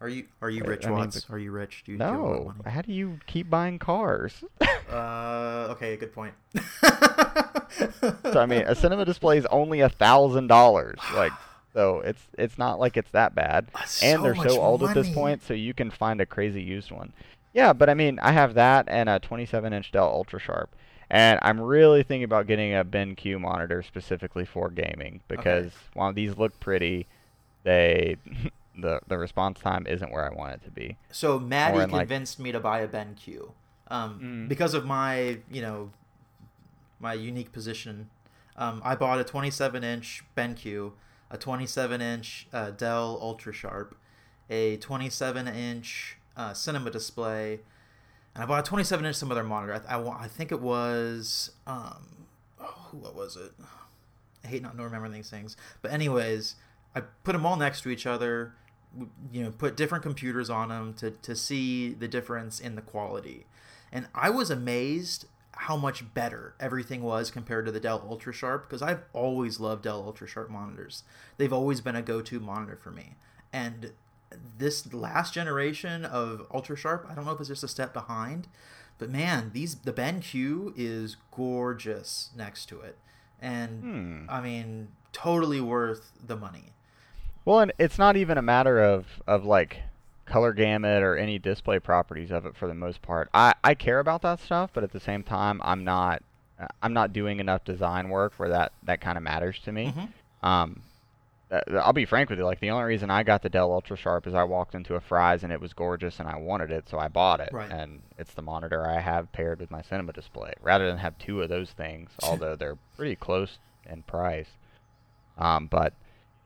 Are 0.00 0.08
you 0.08 0.24
are 0.40 0.48
you 0.50 0.64
rich, 0.64 0.86
I 0.86 0.88
mean, 0.88 0.98
Watts? 0.98 1.26
Are 1.30 1.38
you 1.38 1.52
rich? 1.52 1.82
Do 1.84 1.92
you, 1.92 1.98
do 1.98 2.04
you 2.04 2.10
have 2.10 2.20
a 2.20 2.24
lot 2.24 2.36
of 2.38 2.64
No. 2.64 2.70
How 2.70 2.80
do 2.80 2.92
you 2.92 3.20
keep 3.26 3.48
buying 3.50 3.78
cars? 3.78 4.44
Uh, 4.90 5.68
okay, 5.70 5.96
good 5.96 6.12
point. 6.12 6.34
so 6.50 8.40
I 8.40 8.46
mean, 8.46 8.62
a 8.62 8.74
cinema 8.74 9.04
display 9.04 9.38
is 9.38 9.46
only 9.46 9.82
a 9.82 9.88
thousand 9.88 10.48
dollars. 10.48 10.98
Like, 11.14 11.30
so 11.74 12.00
it's 12.00 12.22
it's 12.38 12.58
not 12.58 12.78
like 12.80 12.96
it's 12.96 13.10
that 13.12 13.34
bad. 13.34 13.68
That's 13.74 14.02
and 14.02 14.18
so 14.18 14.22
they're 14.22 14.48
so 14.48 14.60
old 14.60 14.82
at 14.82 14.94
this 14.94 15.08
point, 15.10 15.42
so 15.42 15.54
you 15.54 15.74
can 15.74 15.90
find 15.90 16.20
a 16.20 16.26
crazy 16.26 16.62
used 16.62 16.90
one. 16.90 17.12
Yeah, 17.52 17.72
but 17.72 17.88
I 17.90 17.94
mean, 17.94 18.18
I 18.20 18.32
have 18.32 18.54
that 18.54 18.84
and 18.88 19.08
a 19.08 19.18
27-inch 19.18 19.90
Dell 19.90 20.06
Ultra 20.06 20.38
Sharp, 20.38 20.70
and 21.10 21.38
I'm 21.42 21.60
really 21.60 22.02
thinking 22.04 22.22
about 22.24 22.46
getting 22.46 22.74
a 22.74 22.84
BenQ 22.84 23.40
monitor 23.40 23.82
specifically 23.82 24.44
for 24.44 24.70
gaming 24.70 25.20
because 25.26 25.72
while 25.94 26.12
these 26.12 26.36
look 26.36 26.58
pretty, 26.60 27.06
they 27.64 28.16
the 28.78 29.00
the 29.08 29.18
response 29.18 29.58
time 29.60 29.86
isn't 29.86 30.12
where 30.12 30.30
I 30.30 30.34
want 30.34 30.54
it 30.54 30.64
to 30.64 30.70
be. 30.70 30.96
So 31.10 31.38
Maddie 31.40 31.78
Or 31.78 31.82
in, 31.82 31.90
like- 31.90 32.02
convinced 32.02 32.38
me 32.38 32.52
to 32.52 32.60
buy 32.60 32.80
a 32.80 32.88
BenQ, 32.88 33.50
um, 33.88 34.20
Mm. 34.22 34.48
because 34.48 34.72
of 34.74 34.84
my 34.84 35.38
you 35.50 35.60
know 35.62 35.90
my 37.00 37.14
unique 37.14 37.50
position. 37.52 38.10
Um, 38.56 38.82
I 38.84 38.94
bought 38.94 39.18
a 39.18 39.24
27 39.24 39.82
inch 39.82 40.22
BenQ, 40.36 40.92
a 41.30 41.38
27 41.38 42.00
inch 42.00 42.48
uh, 42.52 42.70
Dell 42.70 43.18
Ultra 43.20 43.52
Sharp, 43.52 43.96
a 44.48 44.76
27 44.78 45.46
inch 45.48 46.16
uh, 46.36 46.52
cinema 46.52 46.90
display, 46.90 47.60
and 48.34 48.42
I 48.44 48.46
bought 48.46 48.60
a 48.60 48.68
27 48.68 49.04
inch 49.06 49.16
some 49.16 49.30
other 49.30 49.44
monitor. 49.44 49.74
I, 49.74 49.78
th- 49.78 49.90
I, 49.90 49.96
wa- 49.96 50.16
I 50.18 50.28
think 50.28 50.52
it 50.52 50.60
was 50.60 51.50
um, 51.66 52.26
oh, 52.60 52.88
what 52.92 53.14
was 53.14 53.36
it? 53.36 53.52
I 54.44 54.48
hate 54.48 54.62
not 54.62 54.76
remembering 54.78 55.12
these 55.12 55.28
things. 55.30 55.56
But 55.82 55.92
anyways, 55.92 56.54
I 56.94 57.02
put 57.24 57.32
them 57.32 57.44
all 57.44 57.56
next 57.56 57.82
to 57.82 57.90
each 57.90 58.06
other. 58.06 58.54
You 59.32 59.44
know, 59.44 59.50
put 59.50 59.76
different 59.76 60.02
computers 60.02 60.50
on 60.50 60.70
them 60.70 60.94
to 60.94 61.12
to 61.12 61.36
see 61.36 61.90
the 61.94 62.08
difference 62.08 62.58
in 62.58 62.74
the 62.74 62.82
quality, 62.82 63.46
and 63.92 64.08
I 64.14 64.30
was 64.30 64.50
amazed 64.50 65.26
how 65.64 65.76
much 65.76 66.14
better 66.14 66.54
everything 66.58 67.02
was 67.02 67.30
compared 67.30 67.66
to 67.66 67.72
the 67.72 67.80
Dell 67.80 68.06
Ultra 68.08 68.32
Sharp 68.32 68.66
because 68.66 68.80
I've 68.80 69.02
always 69.12 69.60
loved 69.60 69.82
Dell 69.82 70.02
Ultra 70.02 70.26
Sharp 70.26 70.48
monitors. 70.48 71.02
They've 71.36 71.52
always 71.52 71.80
been 71.82 71.96
a 71.96 72.02
go-to 72.02 72.40
monitor 72.40 72.76
for 72.76 72.90
me, 72.90 73.16
and 73.52 73.92
this 74.58 74.92
last 74.92 75.34
generation 75.34 76.04
of 76.04 76.46
Ultra 76.54 76.76
Sharp, 76.76 77.06
I 77.10 77.14
don't 77.14 77.26
know 77.26 77.32
if 77.32 77.40
it's 77.40 77.48
just 77.48 77.64
a 77.64 77.68
step 77.68 77.92
behind, 77.92 78.48
but 78.98 79.10
man, 79.10 79.50
these 79.52 79.74
the 79.74 79.92
BenQ 79.92 80.72
is 80.76 81.16
gorgeous 81.34 82.30
next 82.34 82.66
to 82.66 82.80
it, 82.80 82.96
and 83.40 83.82
Hmm. 83.82 84.30
I 84.30 84.40
mean, 84.40 84.88
totally 85.12 85.60
worth 85.60 86.12
the 86.24 86.36
money. 86.36 86.72
Well, 87.44 87.60
and 87.60 87.72
it's 87.78 87.98
not 87.98 88.16
even 88.16 88.38
a 88.38 88.42
matter 88.42 88.82
of, 88.82 89.22
of 89.26 89.44
like 89.44 89.82
color 90.30 90.52
gamut 90.52 91.02
or 91.02 91.16
any 91.16 91.38
display 91.38 91.78
properties 91.78 92.30
of 92.30 92.46
it 92.46 92.56
for 92.56 92.68
the 92.68 92.74
most 92.74 93.02
part. 93.02 93.28
I, 93.34 93.54
I 93.64 93.74
care 93.74 93.98
about 93.98 94.22
that 94.22 94.40
stuff, 94.40 94.70
but 94.72 94.84
at 94.84 94.92
the 94.92 95.00
same 95.00 95.22
time, 95.22 95.60
I'm 95.64 95.84
not 95.84 96.22
uh, 96.58 96.66
I'm 96.82 96.92
not 96.92 97.12
doing 97.12 97.40
enough 97.40 97.64
design 97.64 98.08
work 98.08 98.34
where 98.36 98.50
that, 98.50 98.72
that 98.84 99.00
kind 99.00 99.16
of 99.16 99.24
matters 99.24 99.58
to 99.64 99.72
me. 99.72 99.92
Mhm. 99.96 100.48
Um, 100.48 100.82
uh, 101.50 101.60
I'll 101.82 101.92
be 101.92 102.04
frank 102.04 102.30
with 102.30 102.38
you. 102.38 102.44
Like 102.44 102.60
the 102.60 102.70
only 102.70 102.84
reason 102.84 103.10
I 103.10 103.24
got 103.24 103.42
the 103.42 103.48
Dell 103.48 103.72
Ultra 103.72 103.96
Sharp 103.96 104.26
is 104.26 104.34
I 104.34 104.44
walked 104.44 104.74
into 104.74 104.94
a 104.94 105.00
Fry's 105.00 105.42
and 105.42 105.52
it 105.52 105.60
was 105.60 105.72
gorgeous 105.72 106.20
and 106.20 106.28
I 106.28 106.36
wanted 106.36 106.70
it, 106.70 106.88
so 106.88 106.98
I 106.98 107.08
bought 107.08 107.40
it. 107.40 107.50
Right. 107.52 107.70
And 107.70 108.02
it's 108.18 108.34
the 108.34 108.42
monitor 108.42 108.86
I 108.86 109.00
have 109.00 109.32
paired 109.32 109.58
with 109.58 109.70
my 109.70 109.82
cinema 109.82 110.12
display, 110.12 110.52
rather 110.62 110.86
than 110.86 110.98
have 110.98 111.18
two 111.18 111.42
of 111.42 111.48
those 111.48 111.70
things. 111.72 112.10
although 112.22 112.54
they're 112.54 112.78
pretty 112.96 113.16
close 113.16 113.58
in 113.88 114.02
price. 114.02 114.50
Um, 115.38 115.66
but 115.66 115.94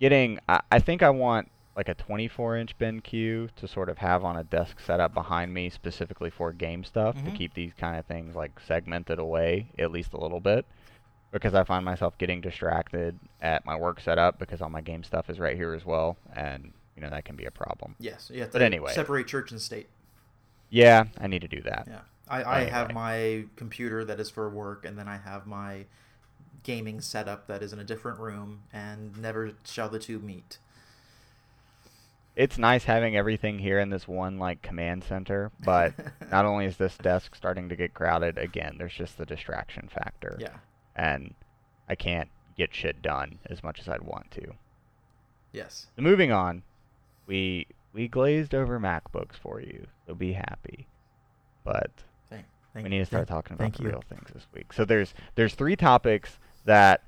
getting, 0.01 0.39
I, 0.49 0.61
I 0.71 0.79
think 0.79 1.03
I 1.03 1.11
want 1.11 1.51
like 1.77 1.89
a 1.89 1.95
24 1.95 2.57
inch 2.57 2.79
BenQ 2.79 3.51
to 3.57 3.69
sort 3.69 3.89
of 3.89 3.99
have 3.99 4.25
on 4.25 4.37
a 4.37 4.45
desk 4.45 4.79
setup 4.81 5.13
behind 5.15 5.53
me 5.53 5.69
specifically 5.69 6.31
for 6.31 6.53
game 6.53 6.85
stuff 6.85 7.17
Mhm. 7.17 7.25
to 7.25 7.31
keep 7.33 7.55
these 7.55 7.73
kind 7.75 7.99
of 7.99 8.07
things 8.07 8.37
like 8.37 8.61
segmented 8.61 9.19
away 9.19 9.71
at 9.79 9.91
least 9.91 10.13
a 10.13 10.17
little 10.19 10.41
bit 10.41 10.67
because 11.33 11.53
I 11.55 11.65
find 11.65 11.85
myself 11.85 12.17
getting 12.17 12.41
distracted 12.41 13.19
at 13.41 13.67
my 13.67 13.75
work 13.77 14.01
setup 14.01 14.39
because 14.39 14.63
all 14.63 14.71
my 14.71 14.81
game 14.83 15.03
stuff 15.03 15.29
is 15.29 15.41
right 15.41 15.57
here 15.57 15.75
as 15.75 15.85
well 15.85 16.17
and 16.35 16.73
you 16.95 17.03
know 17.03 17.11
that 17.11 17.25
can 17.25 17.35
be 17.35 17.45
a 17.45 17.51
problem. 17.51 17.97
Yes, 17.99 18.31
yeah. 18.33 18.47
But 18.53 18.63
anyway. 18.63 18.93
separate 18.93 19.27
church 19.27 19.51
and 19.51 19.61
state. 19.61 19.89
Yeah, 20.71 21.05
I 21.19 21.27
need 21.27 21.43
to 21.43 21.49
do 21.49 21.61
that. 21.63 21.87
Yeah, 21.89 22.01
I, 22.29 22.45
I 22.45 22.65
have 22.65 22.93
my 22.93 23.47
computer 23.57 24.05
that 24.05 24.21
is 24.21 24.31
for 24.31 24.49
work, 24.49 24.85
and 24.85 24.97
then 24.97 25.09
I 25.09 25.17
have 25.19 25.45
my 25.47 25.87
gaming 26.63 27.01
setup 27.01 27.47
that 27.49 27.63
is 27.65 27.73
in 27.73 27.79
a 27.81 27.85
different 27.85 28.19
room, 28.21 28.63
and 28.73 29.17
never 29.21 29.53
shall 29.65 29.89
the 29.89 29.99
two 29.99 30.19
meet. 30.21 30.59
It's 32.37 32.59
nice 32.59 32.85
having 32.85 33.17
everything 33.17 33.59
here 33.61 33.79
in 33.79 33.91
this 33.91 34.09
one 34.09 34.39
like 34.39 34.61
command 34.61 35.05
center, 35.05 35.53
but 35.65 35.95
not 36.31 36.45
only 36.45 36.67
is 36.67 36.77
this 36.77 36.97
desk 36.99 37.35
starting 37.37 37.69
to 37.69 37.77
get 37.77 37.95
crowded, 37.95 38.39
again, 38.39 38.75
there's 38.79 38.93
just 38.95 39.17
the 39.19 39.27
distraction 39.27 39.89
factor. 39.89 40.37
Yeah. 40.41 40.57
And 40.97 41.35
I 41.89 41.95
can't 41.95 42.29
get 42.57 42.75
shit 42.75 43.03
done 43.03 43.39
as 43.49 43.63
much 43.63 43.79
as 43.81 43.89
I'd 43.89 44.03
want 44.03 44.31
to. 44.33 44.53
Yes. 45.53 45.87
So 45.97 46.03
moving 46.03 46.33
on, 46.33 46.63
we 47.27 47.67
we 47.93 48.09
glazed 48.09 48.55
over 48.55 48.81
MacBooks 48.81 49.37
for 49.41 49.61
you, 49.61 49.87
so 50.07 50.15
be 50.15 50.33
happy. 50.33 50.89
But 51.63 51.91
Thank, 52.31 52.47
thank 52.73 52.85
we 52.85 52.91
need 52.91 52.99
to 52.99 53.07
start 53.07 53.29
thank- 53.29 53.45
talking 53.45 53.55
about 53.55 53.75
the 53.75 53.85
you. 53.85 53.91
real 53.91 54.03
things 54.09 54.31
this 54.35 54.47
week. 54.53 54.73
So 54.73 54.85
there's 54.85 55.15
there's 55.37 55.55
three 55.55 55.77
topics 55.77 56.39
that 56.65 57.05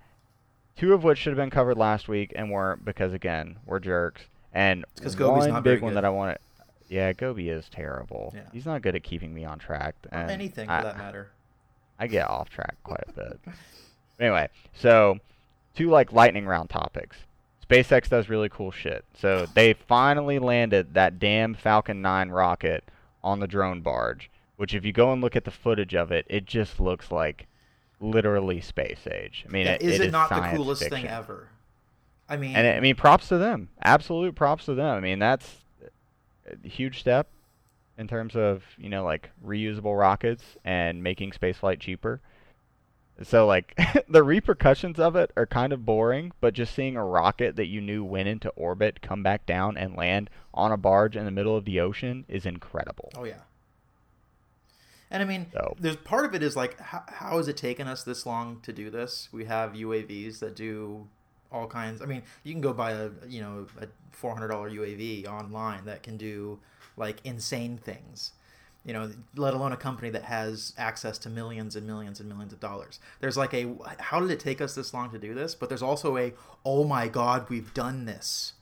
two 0.77 0.93
of 0.95 1.03
which 1.03 1.19
should 1.19 1.31
have 1.33 1.37
been 1.39 1.51
covered 1.51 1.77
last 1.77 2.07
week 2.07 2.33
and 2.37 2.51
weren't 2.51 2.85
because 2.85 3.13
again 3.13 3.57
we're 3.67 3.81
jerks. 3.81 4.23
And 4.57 4.87
'cause 5.03 5.15
Gobi's 5.15 5.49
one 5.49 5.63
big 5.63 5.83
one 5.83 5.93
that 5.95 6.05
I 6.07 6.09
want 6.09 6.39
to, 6.39 6.65
yeah, 6.89 7.13
Gobi 7.13 7.51
is 7.51 7.69
terrible. 7.69 8.33
Yeah. 8.35 8.41
He's 8.53 8.65
not 8.65 8.81
good 8.81 8.97
at 8.97 9.03
keeping 9.03 9.35
me 9.35 9.45
on 9.45 9.59
track. 9.59 9.95
And 10.11 10.31
anything 10.31 10.67
for 10.67 10.73
I- 10.73 10.83
that 10.83 10.97
matter. 10.97 11.29
I 11.99 12.07
get 12.07 12.29
off 12.31 12.49
track 12.49 12.77
quite 12.83 13.05
a 13.09 13.13
bit. 13.13 13.41
Anyway, 14.19 14.49
so 14.75 15.19
two 15.75 15.91
like 15.91 16.11
lightning 16.13 16.47
round 16.47 16.71
topics. 16.71 17.19
SpaceX 17.69 18.09
does 18.09 18.29
really 18.31 18.49
cool 18.49 18.71
shit. 18.71 19.05
So 19.15 19.45
they 19.55 19.75
finally 19.75 20.39
landed 20.39 20.95
that 20.95 21.19
damn 21.19 21.53
Falcon 21.55 22.01
9 22.01 22.31
rocket 22.31 22.85
on 23.25 23.41
the 23.41 23.47
drone 23.47 23.81
barge, 23.83 24.31
which 24.57 24.73
if 24.75 24.85
you 24.87 24.93
go 24.93 25.13
and 25.13 25.21
look 25.21 25.37
at 25.37 25.45
the 25.45 25.51
footage 25.51 25.95
of 25.95 26.11
it, 26.13 26.25
it 26.31 26.47
just 26.47 26.81
looks 26.81 27.11
like 27.11 27.47
literally 28.01 28.61
space 28.61 29.07
age. 29.11 29.45
I 29.47 29.53
mean, 29.53 29.67
Yeah, 29.67 29.73
it, 29.73 29.83
is 29.83 29.95
it 29.97 30.01
it 30.03 30.07
is 30.07 30.13
not 30.13 30.29
the 30.31 30.57
coolest 30.57 30.83
fiction. 30.83 30.99
thing 31.03 31.09
ever? 31.11 31.49
I 32.29 32.37
mean, 32.37 32.57
And 32.57 32.67
I 32.67 32.81
mean, 32.81 32.97
props 32.97 33.29
to 33.29 33.39
them. 33.39 33.69
Absolute 33.83 34.35
props 34.35 34.65
to 34.67 34.75
them. 34.75 34.97
I 34.97 35.01
mean, 35.01 35.19
that's 35.19 35.57
a 36.65 36.69
huge 36.69 36.99
step 37.01 37.29
in 37.99 38.09
terms 38.09 38.37
of 38.37 38.63
you 38.77 38.89
know 38.89 39.05
like 39.05 39.31
reusable 39.45 39.99
rockets 39.99 40.43
and 40.65 41.03
making 41.03 41.31
spaceflight 41.33 41.81
cheaper. 41.81 42.21
So 43.23 43.47
like 43.47 43.79
the 44.09 44.23
repercussions 44.23 44.99
of 44.99 45.17
it 45.17 45.31
are 45.37 45.47
kind 45.47 45.73
of 45.73 45.87
boring, 45.87 46.33
but 46.41 46.53
just 46.55 46.75
seeing 46.75 46.97
a 46.97 47.05
rocket 47.05 47.57
that 47.57 47.67
you 47.67 47.81
knew 47.81 48.05
went 48.05 48.29
into 48.29 48.51
orbit 48.51 49.01
come 49.03 49.23
back 49.23 49.47
down 49.47 49.77
and 49.77 49.97
land 49.97 50.29
on 50.53 50.73
a 50.73 50.77
barge 50.77 51.17
in 51.17 51.25
the 51.25 51.31
middle 51.31 51.57
of 51.57 51.65
the 51.65 51.81
ocean 51.81 52.25
is 52.29 52.45
incredible. 52.45 53.11
Oh 53.17 53.25
yeah. 53.25 53.41
And 55.11 55.23
I 55.23 55.27
mean, 55.27 55.47
So- 55.53 55.77
there's 55.79 55.97
part 55.97 56.25
of 56.25 56.35
it 56.35 56.43
is 56.43 56.57
like, 56.57 56.79
how, 56.81 57.05
how 57.07 57.37
has 57.37 57.47
it 57.49 57.57
taken 57.57 57.87
us 57.87 58.03
this 58.03 58.27
long 58.27 58.61
to 58.63 58.73
do 58.73 58.91
this? 58.91 59.29
We 59.33 59.45
have 59.45 59.73
UAVs 59.75 60.41
that 60.41 60.57
do 60.57 61.07
all 61.53 61.67
kinds. 61.67 62.03
I 62.03 62.07
mean, 62.07 62.23
you 62.45 62.53
can 62.53 62.61
go 62.61 62.73
buy 62.73 62.93
a 62.93 63.11
you 63.29 63.41
know 63.41 63.67
a 63.81 63.87
four 64.11 64.33
hundred 64.35 64.49
dollar 64.49 64.71
UAV 64.71 65.27
online 65.27 65.85
that 65.85 66.03
can 66.03 66.17
do 66.17 66.59
like 66.97 67.21
insane 67.25 67.79
things. 67.79 68.33
You 68.85 68.93
know, 68.93 69.11
let 69.35 69.53
alone 69.53 69.73
a 69.73 69.77
company 69.77 70.11
that 70.11 70.23
has 70.23 70.73
access 70.79 71.19
to 71.19 71.29
millions 71.29 71.75
and 71.75 71.87
millions 71.89 72.21
and 72.21 72.29
millions 72.29 72.53
of 72.53 72.61
dollars. 72.61 73.01
There's 73.21 73.37
like 73.37 73.53
a 73.53 73.75
how 73.99 74.21
did 74.21 74.31
it 74.31 74.39
take 74.41 74.61
us 74.61 74.75
this 74.75 74.95
long 74.95 75.11
to 75.11 75.19
do 75.19 75.35
this? 75.35 75.55
But 75.55 75.69
there's 75.69 75.83
also 75.83 76.17
a 76.17 76.33
oh 76.65 76.85
my 76.85 77.09
god, 77.09 77.49
we've 77.51 77.73
done 77.75 78.05
this. 78.05 78.53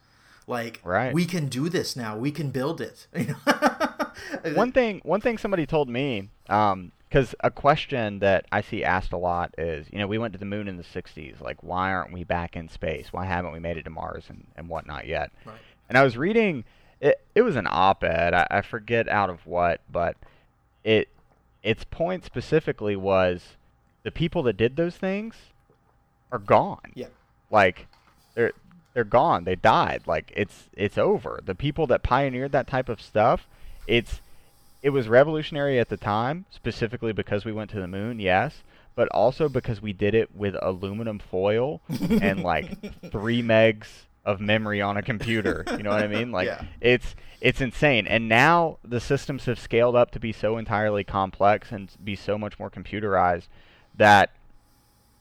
Like 0.46 0.80
Right. 0.84 1.12
we 1.14 1.24
can 1.24 1.48
do 1.48 1.68
this 1.68 1.96
now. 1.96 2.16
We 2.16 2.30
can 2.30 2.50
build 2.50 2.80
it. 2.80 3.06
You 3.16 3.34
know? 3.46 4.54
one 4.54 4.72
thing 4.72 5.00
one 5.04 5.20
thing 5.20 5.38
somebody 5.38 5.66
told 5.66 5.88
me 5.88 6.28
um, 6.48 6.92
because 7.14 7.33
a 7.44 7.50
question 7.50 8.18
that 8.18 8.44
i 8.50 8.61
see 8.61 8.83
asked 8.83 9.12
a 9.12 9.16
lot 9.16 9.55
is 9.57 9.87
you 9.92 9.98
know 9.98 10.07
we 10.07 10.18
went 10.18 10.33
to 10.33 10.38
the 10.38 10.44
moon 10.44 10.66
in 10.66 10.77
the 10.77 10.83
60s 10.83 11.40
like 11.40 11.62
why 11.62 11.92
aren't 11.92 12.12
we 12.12 12.24
back 12.24 12.57
in 12.57 12.68
space? 12.68 13.12
Why 13.12 13.24
haven't 13.24 13.53
we 13.53 13.61
made 13.61 13.77
it 13.77 13.85
to 13.85 13.90
mars 13.90 14.24
and, 14.29 14.44
and 14.57 14.68
whatnot 14.68 15.07
yet? 15.07 15.31
Right. 15.44 15.57
and 15.88 15.96
i 15.96 16.03
was 16.03 16.16
reading 16.16 16.64
it, 17.00 17.20
it 17.37 17.42
was 17.42 17.55
an 17.55 17.68
op-ed 17.70 18.35
I, 18.35 18.46
I 18.50 18.62
forget 18.62 19.09
out 19.09 19.31
of 19.31 19.46
what 19.46 19.81
but 19.88 20.16
it 20.83 21.09
its 21.62 21.85
point 21.85 22.24
specifically 22.24 22.96
was 22.96 23.57
the 24.03 24.11
people 24.11 24.42
that 24.42 24.57
did 24.57 24.74
those 24.77 24.96
things 24.96 25.37
are 26.33 26.38
gone. 26.40 26.92
Yeah. 26.94 27.07
like 27.50 27.87
they're 28.35 28.53
they're 28.92 29.05
gone. 29.05 29.44
They 29.44 29.57
died. 29.57 30.03
Like 30.07 30.33
it's 30.37 30.68
it's 30.72 30.98
over. 30.98 31.40
The 31.44 31.55
people 31.55 31.87
that 31.88 32.03
pioneered 32.03 32.53
that 32.53 32.66
type 32.66 32.88
of 32.88 33.00
stuff 33.00 33.46
it's 33.87 34.20
it 34.84 34.90
was 34.90 35.08
revolutionary 35.08 35.80
at 35.80 35.88
the 35.88 35.96
time 35.96 36.44
specifically 36.50 37.12
because 37.12 37.44
we 37.44 37.50
went 37.52 37.70
to 37.70 37.80
the 37.80 37.88
moon 37.88 38.20
yes 38.20 38.62
but 38.94 39.08
also 39.08 39.48
because 39.48 39.82
we 39.82 39.92
did 39.92 40.14
it 40.14 40.36
with 40.36 40.54
aluminum 40.62 41.18
foil 41.18 41.80
and 42.22 42.42
like 42.44 42.70
3 43.10 43.42
megs 43.42 43.86
of 44.24 44.40
memory 44.40 44.80
on 44.80 44.96
a 44.96 45.02
computer 45.02 45.64
you 45.72 45.82
know 45.82 45.90
what 45.90 46.02
i 46.02 46.06
mean 46.06 46.30
like 46.30 46.46
Yeah. 46.46 46.64
it's 46.80 47.16
it's 47.40 47.60
insane 47.60 48.06
and 48.06 48.28
now 48.28 48.78
the 48.84 49.00
systems 49.00 49.46
have 49.46 49.58
scaled 49.58 49.96
up 49.96 50.10
to 50.12 50.20
be 50.20 50.32
so 50.32 50.56
entirely 50.58 51.02
complex 51.02 51.72
and 51.72 51.90
be 52.02 52.14
so 52.14 52.38
much 52.38 52.58
more 52.58 52.70
computerized 52.70 53.48
that 53.96 54.30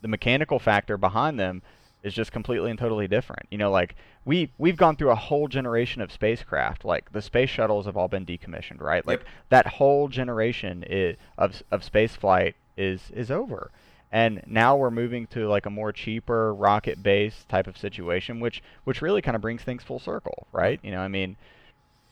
the 0.01 0.07
mechanical 0.09 0.59
factor 0.59 0.97
behind 0.97 1.39
them 1.39 1.61
is 2.03 2.13
just 2.13 2.31
completely 2.31 2.69
and 2.69 2.79
totally 2.79 3.07
different. 3.07 3.47
You 3.51 3.57
know, 3.57 3.71
like 3.71 3.95
we 4.25 4.51
we've 4.57 4.77
gone 4.77 4.95
through 4.95 5.11
a 5.11 5.15
whole 5.15 5.47
generation 5.47 6.01
of 6.01 6.11
spacecraft. 6.11 6.85
Like 6.85 7.11
the 7.11 7.21
space 7.21 7.49
shuttles 7.49 7.85
have 7.85 7.97
all 7.97 8.07
been 8.09 8.25
decommissioned, 8.25 8.81
right? 8.81 9.05
Like 9.07 9.21
Yep. 9.21 9.27
that 9.49 9.67
whole 9.67 10.07
generation 10.09 10.83
i 10.89 11.15
of 11.37 11.63
of 11.71 11.83
space 11.83 12.15
flight 12.15 12.55
is 12.77 13.11
is 13.11 13.31
over. 13.31 13.71
And 14.11 14.43
now 14.45 14.75
we're 14.75 14.91
moving 14.91 15.25
to 15.27 15.47
like 15.47 15.65
a 15.65 15.71
more 15.71 15.91
cheaper 15.91 16.53
rocket-based 16.53 17.49
type 17.49 17.65
of 17.67 17.77
situation, 17.77 18.39
which 18.39 18.61
which 18.83 19.01
really 19.01 19.21
kind 19.21 19.35
of 19.35 19.41
brings 19.41 19.63
things 19.63 19.83
full 19.83 19.99
circle, 19.99 20.47
right? 20.51 20.79
You 20.83 20.91
know, 20.91 20.99
I 21.01 21.07
mean, 21.07 21.35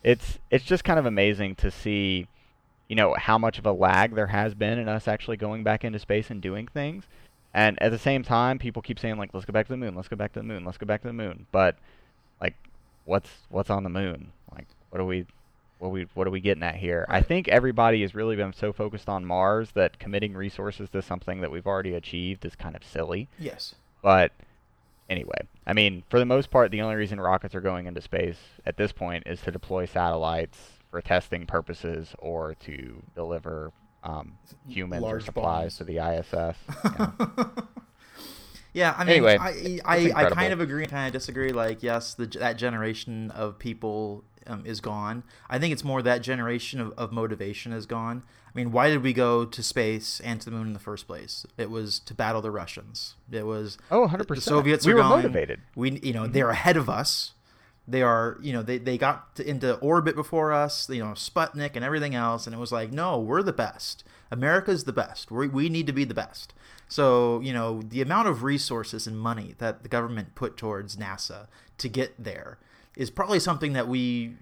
it's 0.04 0.39
it's 0.49 0.65
just 0.65 0.84
kind 0.84 0.99
of 0.99 1.06
amazing 1.06 1.56
to 1.56 1.71
see, 1.71 2.27
you 2.89 2.95
know, 2.95 3.15
how 3.17 3.38
much 3.38 3.60
of 3.60 3.65
a 3.65 3.71
lag 3.71 4.15
there 4.15 4.27
has 4.27 4.54
been 4.56 4.80
in 4.80 4.89
us 4.89 5.08
actually 5.08 5.38
going 5.38 5.63
back 5.63 5.84
into 5.84 5.99
space 5.99 6.30
and 6.30 6.41
doing 6.41 6.67
things. 6.67 7.06
And 7.53 7.81
at 7.81 7.91
the 7.91 7.99
same 7.99 8.23
time, 8.23 8.59
people 8.59 8.81
keep 8.81 8.99
saying 8.99 9.17
like, 9.17 9.33
"Let's 9.33 9.45
go 9.45 9.53
back 9.53 9.67
to 9.67 9.73
the 9.73 9.77
moon. 9.77 9.95
Let's 9.95 10.07
go 10.07 10.15
back 10.15 10.33
to 10.33 10.39
the 10.39 10.45
moon. 10.45 10.63
Let's 10.63 10.77
go 10.77 10.85
back 10.85 11.01
to 11.01 11.07
the 11.07 11.13
moon." 11.13 11.47
But 11.51 11.77
like, 12.39 12.55
what's 13.05 13.29
what's 13.49 13.69
on 13.69 13.83
the 13.83 13.89
moon? 13.89 14.31
Like, 14.53 14.67
what 14.89 15.01
are 15.01 15.05
we, 15.05 15.25
what 15.79 15.87
are 15.87 15.91
we, 15.91 16.07
what 16.13 16.27
are 16.27 16.31
we 16.31 16.41
getting 16.41 16.63
at 16.63 16.75
here? 16.75 17.05
I 17.09 17.21
think 17.21 17.47
everybody 17.47 18.01
has 18.01 18.15
really 18.15 18.35
been 18.35 18.53
so 18.53 18.73
focused 18.73 19.09
on 19.09 19.25
Mars 19.25 19.71
that 19.73 19.99
committing 19.99 20.33
resources 20.33 20.89
to 20.91 21.01
something 21.01 21.41
that 21.41 21.51
we've 21.51 21.67
already 21.67 21.93
achieved 21.93 22.45
is 22.45 22.55
kind 22.55 22.75
of 22.75 22.83
silly. 22.83 23.27
Yes. 23.39 23.75
But 24.01 24.31
anyway, 25.09 25.47
I 25.67 25.73
mean, 25.73 26.03
for 26.09 26.19
the 26.19 26.25
most 26.25 26.51
part, 26.51 26.71
the 26.71 26.81
only 26.81 26.95
reason 26.95 27.19
rockets 27.19 27.55
are 27.55 27.61
going 27.61 27.85
into 27.85 28.01
space 28.01 28.37
at 28.65 28.77
this 28.77 28.91
point 28.91 29.23
is 29.27 29.41
to 29.41 29.51
deploy 29.51 29.85
satellites 29.85 30.57
for 30.89 31.01
testing 31.01 31.45
purposes 31.45 32.15
or 32.19 32.55
to 32.55 33.01
deliver 33.15 33.71
um, 34.03 34.33
humans 34.67 35.03
or 35.03 35.07
Large 35.07 35.25
supplies 35.25 35.77
bombs. 35.77 35.77
to 35.77 35.83
the 35.83 35.97
ISS. 35.97 36.57
Yeah. 36.99 37.45
Yeah, 38.73 38.95
I 38.97 39.03
mean, 39.03 39.09
Anyway, 39.15 39.37
I, 39.37 39.79
I, 39.83 40.11
I 40.15 40.29
kind 40.29 40.53
of 40.53 40.61
agree 40.61 40.83
and 40.83 40.89
kind 40.91 41.07
of 41.07 41.11
disagree. 41.11 41.51
Like, 41.51 41.83
yes, 41.83 42.13
the, 42.13 42.25
that 42.25 42.53
generation 42.53 43.29
of 43.31 43.59
people 43.59 44.23
um, 44.47 44.65
is 44.65 44.79
gone. 44.79 45.23
I 45.49 45.59
think 45.59 45.73
it's 45.73 45.83
more 45.83 46.01
that 46.01 46.21
generation 46.21 46.79
of, 46.79 46.93
of 46.97 47.11
motivation 47.11 47.73
is 47.73 47.85
gone. 47.85 48.23
I 48.47 48.51
mean, 48.57 48.71
why 48.71 48.89
did 48.89 49.03
we 49.03 49.11
go 49.11 49.43
to 49.43 49.61
space 49.61 50.21
and 50.21 50.39
to 50.39 50.49
the 50.49 50.55
moon 50.55 50.67
in 50.67 50.73
the 50.73 50.79
first 50.79 51.05
place? 51.05 51.45
It 51.57 51.69
was 51.69 51.99
to 51.99 52.13
battle 52.13 52.41
the 52.41 52.49
Russians. 52.51 53.15
It 53.29 53.45
was 53.45 53.77
Oh, 53.91 54.07
100%. 54.07 54.25
The 54.35 54.39
Soviets 54.41 54.85
We 54.85 54.93
are 54.93 54.95
were 54.95 55.01
gone. 55.01 55.09
motivated. 55.17 55.59
We, 55.75 55.99
you 56.01 56.13
know, 56.13 56.27
they're 56.27 56.49
ahead 56.51 56.77
of 56.77 56.89
us. 56.89 57.33
They 57.91 58.01
are, 58.01 58.38
you 58.41 58.54
know, 58.54 58.63
they, 58.63 58.77
they 58.77 58.97
got 58.97 59.36
to, 59.36 59.47
into 59.47 59.75
orbit 59.75 60.15
before 60.15 60.51
us, 60.51 60.89
you 60.89 60.99
know, 60.99 61.12
Sputnik 61.12 61.75
and 61.75 61.86
everything 61.86 62.15
else. 62.15 62.45
And 62.45 62.56
it 62.56 62.60
was 62.60 62.71
like, 62.71 62.91
no, 62.91 63.19
we're 63.19 63.43
the 63.43 63.54
best. 63.54 64.04
America's 64.32 64.86
the 64.86 64.93
best. 64.93 65.30
We, 65.30 65.47
we 65.47 65.69
need 65.69 65.88
to 65.88 65.93
be 65.93 66.06
the 66.06 66.13
best. 66.13 66.54
So, 66.88 67.39
you 67.41 67.54
know, 67.54 67.82
the 67.82 68.01
amount 68.01 68.27
of 68.27 68.43
resources 68.43 69.08
and 69.08 69.19
money 69.19 69.56
that 69.60 69.84
the 69.84 69.89
government 69.89 70.36
put 70.36 70.58
towards 70.58 70.97
NASA 70.97 71.47
to 71.77 71.89
get 71.89 72.21
there 72.21 72.58
is 72.95 73.10
probably 73.10 73.39
something 73.39 73.73
that 73.73 73.88
we, 73.88 74.34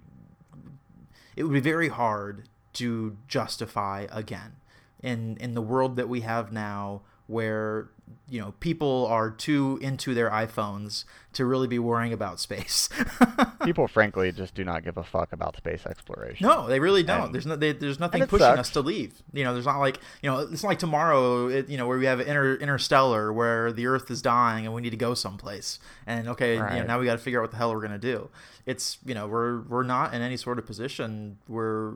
it 1.36 1.44
would 1.44 1.52
be 1.52 1.60
very 1.60 1.88
hard 1.88 2.48
to 2.74 3.16
justify 3.28 4.06
again 4.10 4.56
in 5.02 5.36
in 5.38 5.54
the 5.54 5.62
world 5.62 5.96
that 5.96 6.08
we 6.08 6.20
have 6.20 6.52
now 6.52 7.02
where 7.30 7.88
you 8.28 8.40
know 8.40 8.52
people 8.60 9.06
are 9.08 9.30
too 9.30 9.78
into 9.80 10.14
their 10.14 10.30
iPhones 10.30 11.04
to 11.32 11.44
really 11.44 11.68
be 11.68 11.78
worrying 11.78 12.12
about 12.12 12.40
space. 12.40 12.88
People, 13.64 13.86
frankly, 13.86 14.32
just 14.32 14.52
do 14.54 14.64
not 14.64 14.82
give 14.82 14.96
a 14.96 15.04
fuck 15.04 15.32
about 15.32 15.56
space 15.56 15.86
exploration. 15.86 16.44
no, 16.46 16.66
they 16.66 16.80
really 16.80 17.04
don't. 17.04 17.26
And- 17.26 17.34
there's 17.34 17.46
no 17.46 17.54
they, 17.54 17.72
there's 17.72 18.00
nothing 18.00 18.22
pushing 18.26 18.38
sucks. 18.46 18.58
us 18.58 18.70
to 18.70 18.80
leave. 18.80 19.22
You 19.32 19.44
know, 19.44 19.52
there's 19.52 19.66
not 19.66 19.78
like 19.78 19.98
you 20.22 20.30
know 20.30 20.38
it's 20.40 20.62
not 20.62 20.70
like 20.70 20.78
tomorrow. 20.80 21.48
It, 21.48 21.68
you 21.68 21.76
know 21.76 21.86
where 21.86 21.98
we 21.98 22.06
have 22.06 22.20
inter, 22.20 22.56
interstellar 22.56 23.32
where 23.32 23.72
the 23.72 23.86
Earth 23.86 24.10
is 24.10 24.22
dying 24.22 24.64
and 24.64 24.74
we 24.74 24.80
need 24.80 24.90
to 24.90 24.96
go 24.96 25.14
someplace. 25.14 25.78
And 26.06 26.28
okay, 26.28 26.54
you 26.54 26.60
know, 26.60 26.84
now 26.84 26.98
we 26.98 27.06
got 27.06 27.12
to 27.12 27.18
figure 27.22 27.38
out 27.40 27.44
what 27.44 27.50
the 27.52 27.58
hell 27.58 27.72
we're 27.72 27.82
gonna 27.82 27.98
do. 27.98 28.28
It's 28.66 28.98
you 29.04 29.14
know 29.14 29.28
we're 29.28 29.60
we're 29.62 29.84
not 29.84 30.14
in 30.14 30.22
any 30.22 30.36
sort 30.36 30.58
of 30.58 30.66
position 30.66 31.38
where 31.46 31.94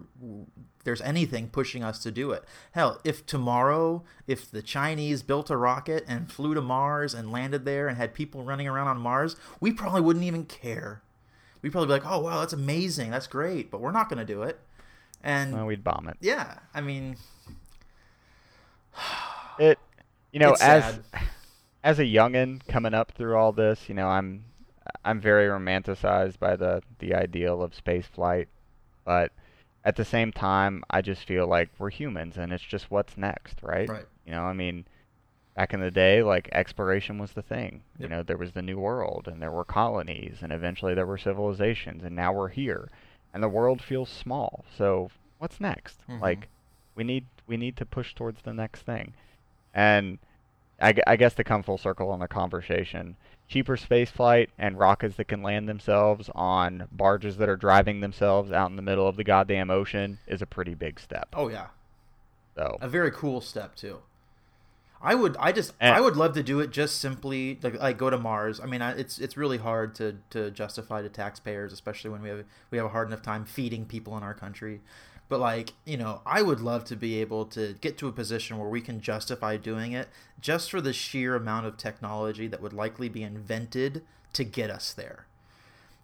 there's 0.84 1.00
anything 1.00 1.48
pushing 1.48 1.82
us 1.82 1.98
to 2.00 2.10
do 2.10 2.30
it. 2.30 2.44
Hell, 2.72 3.00
if 3.04 3.26
tomorrow, 3.26 4.04
if 4.26 4.50
the 4.50 4.62
Chinese 4.62 5.22
built 5.22 5.50
a 5.50 5.56
rocket 5.56 6.04
and 6.06 6.30
flew 6.30 6.54
to 6.54 6.60
Mars 6.60 7.14
and 7.14 7.32
landed 7.32 7.64
there 7.64 7.88
and 7.88 7.96
had 7.96 8.14
people 8.14 8.44
running 8.44 8.68
around 8.68 8.88
on 8.88 8.98
Mars, 9.00 9.36
we 9.60 9.72
probably 9.72 10.00
wouldn't 10.00 10.24
even 10.24 10.44
care. 10.44 11.02
We'd 11.62 11.72
probably 11.72 11.86
be 11.88 11.92
like, 11.94 12.06
"Oh 12.06 12.18
wow, 12.20 12.40
that's 12.40 12.52
amazing, 12.52 13.10
that's 13.10 13.26
great," 13.26 13.70
but 13.70 13.80
we're 13.80 13.90
not 13.90 14.08
going 14.10 14.18
to 14.18 14.24
do 14.24 14.42
it. 14.42 14.60
And 15.22 15.54
Well, 15.54 15.66
we'd 15.66 15.82
bomb 15.82 16.08
it. 16.08 16.18
yeah, 16.20 16.58
I 16.74 16.82
mean, 16.82 17.16
It, 19.58 19.78
you 20.32 20.40
know, 20.40 20.52
as 20.52 20.84
sad. 20.84 21.04
as 21.84 21.98
a 21.98 22.04
youngin 22.04 22.66
coming 22.66 22.92
up 22.94 23.12
through 23.12 23.36
all 23.36 23.52
this, 23.52 23.88
you 23.88 23.94
know, 23.94 24.08
I'm 24.08 24.44
I'm 25.04 25.20
very 25.20 25.46
romanticized 25.46 26.38
by 26.38 26.56
the 26.56 26.82
the 26.98 27.14
ideal 27.14 27.62
of 27.62 27.74
space 27.74 28.06
flight, 28.06 28.48
but 29.04 29.32
at 29.84 29.96
the 29.96 30.04
same 30.04 30.32
time, 30.32 30.82
I 30.90 31.02
just 31.02 31.24
feel 31.24 31.46
like 31.46 31.68
we're 31.78 31.90
humans, 31.90 32.36
and 32.36 32.52
it's 32.52 32.64
just 32.64 32.90
what's 32.90 33.16
next, 33.16 33.58
right? 33.62 33.88
Right. 33.88 34.06
You 34.24 34.32
know, 34.32 34.42
I 34.42 34.52
mean, 34.54 34.86
back 35.54 35.74
in 35.74 35.80
the 35.80 35.90
day, 35.90 36.22
like 36.22 36.48
exploration 36.52 37.18
was 37.18 37.32
the 37.32 37.42
thing. 37.42 37.82
You 37.98 38.08
know, 38.08 38.22
there 38.22 38.38
was 38.38 38.52
the 38.52 38.62
New 38.62 38.78
World, 38.78 39.28
and 39.28 39.42
there 39.42 39.50
were 39.50 39.64
colonies, 39.64 40.38
and 40.42 40.52
eventually 40.52 40.94
there 40.94 41.06
were 41.06 41.18
civilizations, 41.18 42.02
and 42.02 42.16
now 42.16 42.32
we're 42.32 42.48
here, 42.48 42.90
and 43.32 43.42
the 43.42 43.48
world 43.48 43.82
feels 43.82 44.08
small. 44.08 44.64
So 44.76 45.10
what's 45.38 45.60
next? 45.60 46.00
Mhm. 46.08 46.20
Like, 46.20 46.48
we 46.94 47.04
need 47.04 47.26
we 47.46 47.56
need 47.58 47.76
to 47.76 47.84
push 47.84 48.14
towards 48.14 48.40
the 48.42 48.54
next 48.54 48.82
thing. 48.82 49.12
And 49.74 50.18
I, 50.80 50.94
I 51.06 51.16
guess 51.16 51.34
to 51.34 51.44
come 51.44 51.62
full 51.62 51.76
circle 51.76 52.10
on 52.10 52.20
the 52.20 52.28
conversation, 52.28 53.16
cheaper 53.48 53.76
space 53.76 54.10
flight 54.10 54.50
and 54.58 54.78
rockets 54.78 55.16
that 55.16 55.28
can 55.28 55.42
land 55.42 55.68
themselves 55.68 56.30
on 56.34 56.88
barges 56.90 57.36
that 57.36 57.48
are 57.48 57.56
driving 57.56 58.00
themselves 58.00 58.50
out 58.50 58.70
in 58.70 58.76
the 58.76 58.82
middle 58.82 59.06
of 59.06 59.16
the 59.16 59.24
goddamn 59.24 59.70
ocean 59.70 60.18
is 60.26 60.40
a 60.42 60.46
pretty 60.46 60.74
big 60.74 60.98
step. 60.98 61.28
Oh 61.34 61.48
yeah, 61.48 61.66
So 62.56 62.78
a 62.80 62.88
very 62.88 63.10
cool 63.10 63.40
step 63.40 63.74
too. 63.76 63.98
I 65.02 65.14
would, 65.14 65.36
I 65.38 65.52
just, 65.52 65.74
And- 65.80 65.94
I 65.94 66.00
would 66.00 66.16
love 66.16 66.32
to 66.32 66.42
do 66.42 66.60
it 66.60 66.70
just 66.70 66.98
simply 66.98 67.58
like, 67.62 67.78
like 67.78 67.98
go 67.98 68.08
to 68.08 68.16
Mars. 68.16 68.58
I 68.58 68.64
mean, 68.64 68.80
I, 68.80 68.92
it's 68.92 69.18
it's 69.18 69.36
really 69.36 69.58
hard 69.58 69.94
to 69.96 70.16
to 70.30 70.50
justify 70.50 71.02
to 71.02 71.10
taxpayers, 71.10 71.74
especially 71.74 72.08
when 72.10 72.22
we 72.22 72.30
have 72.30 72.44
we 72.70 72.78
have 72.78 72.86
a 72.86 72.90
hard 72.90 73.08
enough 73.08 73.20
time 73.20 73.44
feeding 73.44 73.84
people 73.84 74.16
in 74.16 74.22
our 74.22 74.32
country. 74.32 74.80
But 75.28 75.40
like, 75.40 75.72
you 75.84 75.96
know, 75.96 76.20
I 76.26 76.42
would 76.42 76.60
love 76.60 76.84
to 76.86 76.96
be 76.96 77.20
able 77.20 77.46
to 77.46 77.74
get 77.80 77.96
to 77.98 78.08
a 78.08 78.12
position 78.12 78.58
where 78.58 78.68
we 78.68 78.80
can 78.80 79.00
justify 79.00 79.56
doing 79.56 79.92
it 79.92 80.08
just 80.40 80.70
for 80.70 80.80
the 80.80 80.92
sheer 80.92 81.34
amount 81.34 81.66
of 81.66 81.76
technology 81.76 82.46
that 82.46 82.60
would 82.60 82.74
likely 82.74 83.08
be 83.08 83.22
invented 83.22 84.02
to 84.34 84.44
get 84.44 84.70
us 84.70 84.92
there. 84.92 85.26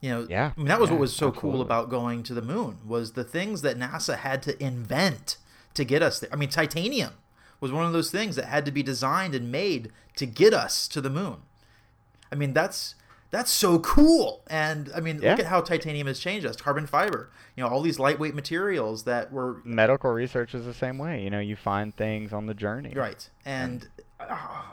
You 0.00 0.10
know, 0.10 0.26
Yeah, 0.28 0.52
I 0.56 0.58
mean, 0.58 0.68
that 0.68 0.80
was 0.80 0.88
yeah, 0.88 0.94
what 0.94 1.00
was 1.00 1.14
so 1.14 1.30
cool 1.30 1.60
about 1.60 1.90
going 1.90 2.22
to 2.24 2.34
the 2.34 2.42
moon 2.42 2.78
was 2.86 3.12
the 3.12 3.24
things 3.24 3.60
that 3.62 3.78
NASA 3.78 4.16
had 4.16 4.42
to 4.44 4.62
invent 4.62 5.36
to 5.74 5.84
get 5.84 6.02
us 6.02 6.20
there. 6.20 6.30
I 6.32 6.36
mean, 6.36 6.48
titanium 6.48 7.12
was 7.60 7.70
one 7.70 7.84
of 7.84 7.92
those 7.92 8.10
things 8.10 8.36
that 8.36 8.46
had 8.46 8.64
to 8.64 8.72
be 8.72 8.82
designed 8.82 9.34
and 9.34 9.52
made 9.52 9.92
to 10.16 10.24
get 10.24 10.54
us 10.54 10.88
to 10.88 11.02
the 11.02 11.10
moon. 11.10 11.36
I 12.32 12.34
mean, 12.34 12.54
that's 12.54 12.94
that's 13.30 13.50
so 13.50 13.78
cool. 13.78 14.42
And 14.48 14.90
I 14.94 15.00
mean, 15.00 15.20
look 15.20 15.38
at 15.38 15.46
how 15.46 15.60
titanium 15.60 16.06
has 16.06 16.18
changed 16.18 16.46
us. 16.46 16.56
Carbon 16.56 16.86
fiber, 16.86 17.30
you 17.56 17.62
know, 17.62 17.68
all 17.68 17.80
these 17.80 17.98
lightweight 17.98 18.34
materials 18.34 19.04
that 19.04 19.32
were 19.32 19.60
medical 19.64 20.10
research 20.10 20.54
is 20.54 20.64
the 20.64 20.74
same 20.74 20.98
way. 20.98 21.22
You 21.22 21.30
know, 21.30 21.40
you 21.40 21.56
find 21.56 21.94
things 21.94 22.32
on 22.32 22.46
the 22.46 22.54
journey. 22.54 22.92
Right. 22.94 23.28
And 23.44 23.88
ah, 23.98 24.02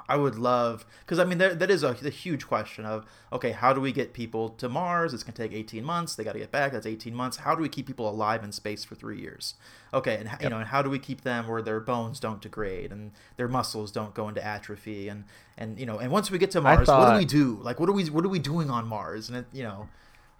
I 0.09 0.15
would 0.15 0.35
love 0.35 0.85
because 1.01 1.19
I 1.19 1.25
mean 1.25 1.37
there, 1.37 1.53
that 1.55 1.69
is 1.69 1.83
a, 1.83 1.89
a 1.89 2.09
huge 2.09 2.47
question 2.47 2.85
of 2.85 3.05
okay 3.31 3.51
how 3.51 3.73
do 3.73 3.81
we 3.81 3.91
get 3.91 4.13
people 4.13 4.49
to 4.49 4.69
Mars? 4.69 5.13
It's 5.13 5.23
gonna 5.23 5.35
take 5.35 5.53
eighteen 5.53 5.83
months. 5.83 6.15
They 6.15 6.23
got 6.23 6.33
to 6.33 6.39
get 6.39 6.51
back. 6.51 6.71
That's 6.71 6.85
eighteen 6.85 7.13
months. 7.15 7.37
How 7.37 7.55
do 7.55 7.61
we 7.61 7.69
keep 7.69 7.87
people 7.87 8.09
alive 8.09 8.43
in 8.43 8.51
space 8.51 8.83
for 8.83 8.95
three 8.95 9.19
years? 9.19 9.55
Okay, 9.93 10.15
and 10.15 10.27
h 10.27 10.35
you 10.41 10.49
know, 10.49 10.57
and 10.57 10.67
how 10.67 10.81
do 10.81 10.89
we 10.89 10.99
keep 10.99 11.21
them 11.21 11.47
where 11.47 11.61
their 11.61 11.79
bones 11.79 12.19
don't 12.19 12.41
degrade 12.41 12.91
and 12.91 13.11
their 13.37 13.47
muscles 13.47 13.91
don't 13.91 14.13
go 14.13 14.27
into 14.29 14.45
atrophy 14.45 15.07
and 15.09 15.23
and 15.57 15.79
you 15.79 15.85
know 15.85 15.97
and 15.97 16.11
once 16.11 16.31
we 16.31 16.37
get 16.37 16.51
to 16.51 16.61
Mars, 16.61 16.87
what 16.87 17.11
do 17.11 17.17
we 17.17 17.25
do? 17.25 17.59
Like 17.61 17.79
what 17.79 17.89
are 17.89 17.93
we 17.93 18.05
what 18.09 18.25
are 18.25 18.29
we 18.29 18.39
doing 18.39 18.69
on 18.69 18.87
Mars? 18.87 19.29
And 19.29 19.39
it, 19.39 19.45
you 19.51 19.63
know, 19.63 19.89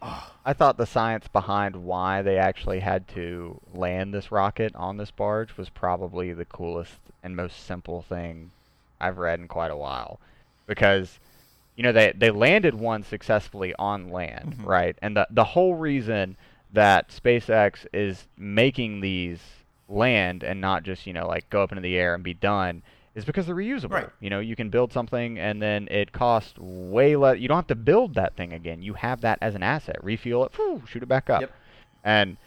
I 0.02 0.54
thought 0.54 0.78
the 0.78 0.86
science 0.86 1.28
behind 1.28 1.76
why 1.76 2.22
they 2.22 2.38
actually 2.38 2.80
had 2.80 3.08
to 3.10 3.60
land 3.74 4.14
this 4.14 4.32
rocket 4.32 4.76
on 4.76 4.98
this 4.98 5.12
barge 5.12 5.58
was 5.58 5.70
probably 5.70 6.34
the 6.34 6.46
coolest 6.46 7.00
and 7.24 7.36
most 7.36 7.66
simple 7.66 8.02
thing 8.02 8.52
I've 9.00 9.18
read 9.18 9.40
in 9.40 9.48
quite 9.48 9.72
a 9.72 9.78
while. 9.78 10.20
Because, 10.66 11.20
you 11.76 11.84
know, 11.84 11.92
they, 11.92 12.14
they 12.16 12.30
landed 12.30 12.76
one 12.76 13.04
successfully 13.04 13.74
on 13.80 14.10
land, 14.10 14.56
mm-hmm. 14.58 14.66
right? 14.66 14.96
And 15.02 15.16
the, 15.16 15.28
the 15.30 15.44
whole 15.44 15.76
reason 15.76 16.36
that 16.74 17.10
SpaceX 17.10 17.86
is 17.94 18.28
making 18.38 19.00
these 19.00 19.40
land 19.88 20.44
and 20.44 20.60
not 20.60 20.84
just, 20.84 21.08
you 21.08 21.14
know, 21.14 21.28
like 21.28 21.50
go 21.50 21.64
up 21.64 21.72
into 21.72 21.82
the 21.82 21.98
air 21.98 22.14
and 22.14 22.24
be 22.24 22.34
done 22.34 22.84
is 23.16 23.26
because 23.26 23.48
they're 23.48 23.56
reusable. 23.56 23.92
Right. 23.92 24.10
You 24.20 24.30
know, 24.30 24.40
you 24.40 24.56
can 24.56 24.70
build 24.70 24.92
something 24.92 25.40
and 25.40 25.62
then 25.62 25.88
it 25.90 26.12
costs 26.12 26.54
way 26.58 27.16
less. 27.16 27.40
You 27.40 27.48
don't 27.48 27.58
have 27.58 27.68
to 27.68 27.76
build 27.76 28.16
that 28.16 28.36
thing 28.36 28.54
again. 28.54 28.82
You 28.82 28.94
have 28.94 29.22
that 29.22 29.40
as 29.42 29.56
an 29.56 29.64
asset. 29.64 30.04
Refuel 30.04 30.46
it, 30.46 30.52
whew, 30.56 30.84
shoot 30.88 31.02
it 31.02 31.08
back 31.08 31.30
up. 31.30 31.42
Yep. 31.42 31.54
And 32.04 32.38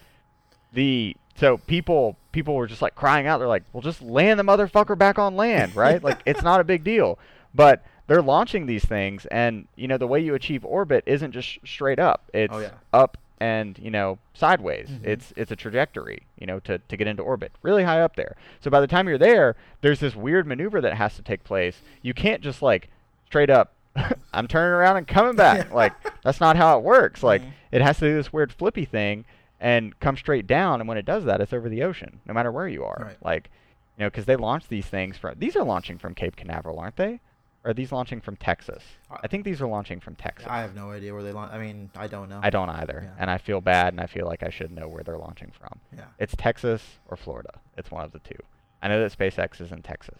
the 0.72 1.16
so 1.40 1.56
people 1.58 2.16
people 2.32 2.54
were 2.54 2.66
just 2.68 2.82
like 2.82 2.94
crying 2.94 3.26
out. 3.26 3.38
They're 3.38 3.48
like, 3.48 3.64
"Well, 3.72 3.80
just 3.82 4.00
land 4.02 4.38
the 4.38 4.44
motherfucker 4.44 4.96
back 4.96 5.18
on 5.18 5.34
land, 5.36 5.74
right? 5.74 6.02
like 6.04 6.20
it's 6.26 6.42
not 6.42 6.60
a 6.60 6.64
big 6.64 6.84
deal." 6.84 7.18
But 7.54 7.82
they're 8.06 8.22
launching 8.22 8.66
these 8.66 8.84
things, 8.84 9.26
and 9.26 9.66
you 9.74 9.88
know 9.88 9.96
the 9.98 10.06
way 10.06 10.20
you 10.20 10.34
achieve 10.34 10.64
orbit 10.64 11.02
isn't 11.06 11.32
just 11.32 11.58
straight 11.66 11.98
up. 11.98 12.22
It's 12.32 12.54
Oh, 12.54 12.58
yeah. 12.60 12.70
up 12.92 13.16
and 13.40 13.78
you 13.78 13.90
know 13.90 14.18
sideways. 14.34 14.88
Mhm. 14.90 15.06
It's 15.06 15.32
it's 15.36 15.50
a 15.50 15.56
trajectory, 15.56 16.22
you 16.38 16.46
know, 16.46 16.60
to 16.60 16.78
to 16.78 16.96
get 16.96 17.08
into 17.08 17.22
orbit, 17.22 17.52
really 17.62 17.82
high 17.84 18.00
up 18.00 18.14
there. 18.16 18.36
So 18.60 18.70
by 18.70 18.80
the 18.80 18.86
time 18.86 19.08
you're 19.08 19.18
there, 19.18 19.56
there's 19.80 19.98
this 20.00 20.14
weird 20.14 20.46
maneuver 20.46 20.80
that 20.82 20.94
has 20.94 21.16
to 21.16 21.22
take 21.22 21.42
place. 21.42 21.80
You 22.02 22.14
can't 22.14 22.42
just 22.42 22.60
like 22.62 22.88
straight 23.26 23.50
up. 23.50 23.72
I'm 24.32 24.46
turning 24.46 24.72
around 24.74 24.98
and 24.98 25.08
coming 25.08 25.34
back. 25.36 25.72
like 25.82 25.92
that's 26.22 26.40
not 26.40 26.56
how 26.56 26.76
it 26.78 26.84
works. 26.84 27.22
Like 27.22 27.42
Mhm. 27.42 27.50
it 27.72 27.80
has 27.82 27.98
to 27.98 28.04
do 28.08 28.14
this 28.14 28.32
weird 28.32 28.52
flippy 28.52 28.84
thing 28.84 29.24
and 29.60 29.98
come 30.00 30.16
straight 30.16 30.46
down. 30.46 30.80
And 30.80 30.88
when 30.88 30.98
it 30.98 31.04
does 31.04 31.24
that, 31.24 31.40
it's 31.40 31.52
over 31.52 31.68
the 31.68 31.82
ocean, 31.82 32.20
no 32.26 32.34
matter 32.34 32.50
where 32.50 32.66
you 32.68 32.84
are. 32.84 33.02
Right. 33.06 33.16
Like, 33.22 33.50
you 33.98 34.04
know, 34.04 34.10
because 34.10 34.24
they 34.24 34.36
launch 34.36 34.68
these 34.68 34.86
things 34.86 35.16
from. 35.18 35.34
These 35.38 35.54
are 35.56 35.62
launching 35.64 35.98
from 35.98 36.14
Cape 36.14 36.36
Canaveral, 36.36 36.78
aren't 36.78 36.96
they? 36.96 37.20
Or 37.62 37.72
are 37.72 37.74
these 37.74 37.92
launching 37.92 38.22
from 38.22 38.36
Texas? 38.36 38.82
I- 39.10 39.28
think 39.28 39.44
these 39.44 39.60
are 39.60 39.66
launching 39.66 40.00
from 40.00 40.14
Texas. 40.14 40.48
I 40.48 40.62
have 40.62 40.74
no 40.74 40.90
idea 40.92 41.12
where 41.12 41.22
they 41.22 41.32
launch. 41.32 41.52
I 41.52 41.58
mean, 41.58 41.90
I 41.94 42.06
don't 42.06 42.30
know. 42.30 42.40
I 42.42 42.48
don't 42.48 42.70
either, 42.70 43.02
Yeah. 43.04 43.10
and 43.18 43.30
I 43.30 43.36
feel 43.36 43.60
bad, 43.60 43.92
and 43.92 44.00
I 44.00 44.06
feel 44.06 44.24
like 44.24 44.42
I 44.42 44.48
should 44.48 44.70
know 44.70 44.88
where 44.88 45.02
they're 45.02 45.18
launching 45.18 45.50
from. 45.58 45.78
Yeah. 45.94 46.04
It's 46.18 46.34
Texas 46.38 46.82
or 47.08 47.18
Florida. 47.18 47.50
It's 47.76 47.90
one 47.90 48.02
of 48.02 48.12
the 48.12 48.20
two. 48.20 48.38
I 48.82 48.88
know 48.88 49.06
that 49.06 49.12
SpaceX 49.16 49.60
is 49.60 49.72
in 49.72 49.82
Texas, 49.82 50.18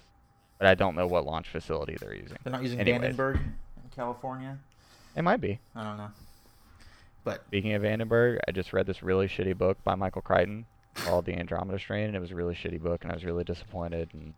but 0.59 0.68
I 0.68 0.74
don't 0.74 0.95
know 0.95 1.07
what 1.07 1.24
launch 1.24 1.49
facility 1.49 1.97
they're 1.99 2.14
using. 2.14 2.36
They're 2.45 2.53
not 2.53 2.62
using 2.62 2.78
Anyways. 2.78 3.16
Vandenberg 3.16 3.36
in 3.36 3.91
California. 3.97 4.59
It 5.16 5.22
might 5.22 5.41
be. 5.41 5.59
I 5.74 5.82
don't 5.82 5.97
know. 5.97 6.11
But 7.25 7.45
Speaking 7.49 7.75
of 7.75 7.83
Vandenberg, 7.83 8.39
I 8.49 8.53
just 8.53 8.73
read 8.73 8.87
this 8.87 9.03
really 9.03 9.29
shitty 9.29 9.57
book 9.57 9.83
by 9.85 9.95
Michael 9.95 10.23
Crichton 10.23 10.66
called 10.95 11.25
The 11.25 11.35
Andromeda 11.35 11.79
Strain, 11.79 12.07
and 12.07 12.16
it 12.16 12.21
was 12.21 12.31
a 12.31 12.35
really 12.35 12.55
shitty 12.55 12.81
book, 12.81 13.03
and 13.03 13.12
I 13.12 13.14
was 13.14 13.25
really 13.25 13.45
disappointed, 13.45 14.11
and 14.12 14.35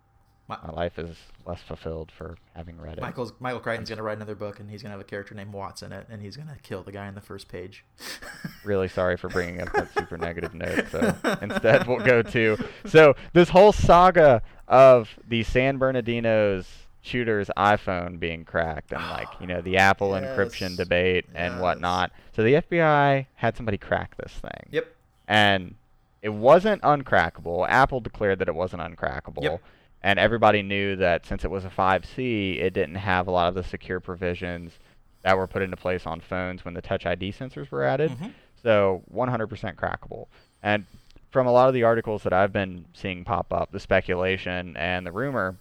Mi- 0.49 0.57
my 0.66 0.72
life 0.72 0.99
is 0.99 1.16
less 1.47 1.62
fulfilled 1.62 2.11
for 2.11 2.37
having 2.55 2.80
read 2.80 2.99
it. 2.99 3.01
Michael's 3.01 3.33
Michael 3.39 3.61
Crichton's 3.61 3.89
gonna 3.89 4.03
write 4.03 4.16
another 4.16 4.35
book, 4.35 4.59
and 4.59 4.68
he's 4.68 4.83
gonna 4.83 4.93
have 4.93 5.01
a 5.01 5.05
character 5.05 5.35
named 5.35 5.53
Watts 5.53 5.83
in 5.83 5.93
it, 5.93 6.07
and 6.11 6.20
he's 6.20 6.37
gonna 6.37 6.57
kill 6.62 6.83
the 6.83 6.93
guy 6.93 7.07
in 7.07 7.14
the 7.14 7.20
first 7.20 7.49
page. 7.49 7.85
really 8.64 8.89
sorry 8.89 9.16
for 9.16 9.28
bringing 9.28 9.61
up 9.61 9.72
that 9.72 9.95
super 9.95 10.18
negative 10.18 10.53
note. 10.53 10.87
So 10.91 11.14
instead, 11.43 11.87
we'll 11.87 12.01
go 12.05 12.22
to 12.22 12.57
so 12.87 13.14
this 13.33 13.51
whole 13.51 13.72
saga 13.72 14.43
of 14.66 15.09
the 15.26 15.45
San 15.45 15.78
Bernardino's 15.78 16.66
shooter's 17.03 17.50
iPhone 17.57 18.18
being 18.20 18.44
cracked 18.44 18.92
and 18.92 19.03
like 19.11 19.28
you 19.40 19.46
know 19.46 19.61
the 19.61 19.76
Apple 19.76 20.11
encryption 20.12 20.70
Yes. 20.70 20.76
debate 20.76 21.26
and 21.34 21.55
Yes. 21.55 21.62
whatnot. 21.62 22.12
So 22.34 22.42
the 22.42 22.55
FBI 22.55 23.26
had 23.34 23.57
somebody 23.57 23.76
crack 23.78 24.16
this 24.16 24.32
thing. 24.32 24.68
Yep. 24.70 24.86
And 25.28 25.74
it 26.22 26.30
wasn't 26.30 26.80
uncrackable. 26.82 27.66
Apple 27.68 28.00
declared 28.00 28.38
that 28.38 28.48
it 28.48 28.55
wasn't 28.55 28.82
uncrackable. 28.82 29.42
Yep. 29.42 29.61
And 30.05 30.18
everybody 30.18 30.62
knew 30.62 30.96
that 30.96 31.26
since 31.26 31.44
it 31.44 31.50
was 31.50 31.64
a 31.64 31.70
5C, 31.70 32.61
it 32.61 32.72
didn't 32.74 32.94
have 32.96 33.26
a 33.26 33.30
lot 33.30 33.48
of 33.48 33.55
the 33.55 33.62
secure 33.64 34.00
provisions 34.00 34.78
that 35.22 35.36
were 35.36 35.46
put 35.46 35.62
into 35.62 35.76
place 35.76 36.07
on 36.07 36.20
phones 36.20 36.64
when 36.64 36.74
the 36.74 36.82
Touch 36.82 37.07
ID 37.07 37.32
sensors 37.32 37.70
were 37.70 37.84
added. 37.84 38.11
Mhm. 38.12 38.32
So 38.62 39.03
100% 39.12 39.76
crackable. 39.76 40.26
And 40.62 40.86
from 41.30 41.46
a 41.46 41.53
lot 41.53 41.68
of 41.68 41.74
the 41.74 41.82
articles 41.84 42.22
that 42.24 42.32
I've 42.32 42.53
been 42.53 42.84
seeing 42.94 43.24
pop 43.24 43.53
up, 43.53 43.70
the 43.72 43.80
speculation 43.80 44.76
and 44.76 45.07
the 45.07 45.12
rumor 45.12 45.57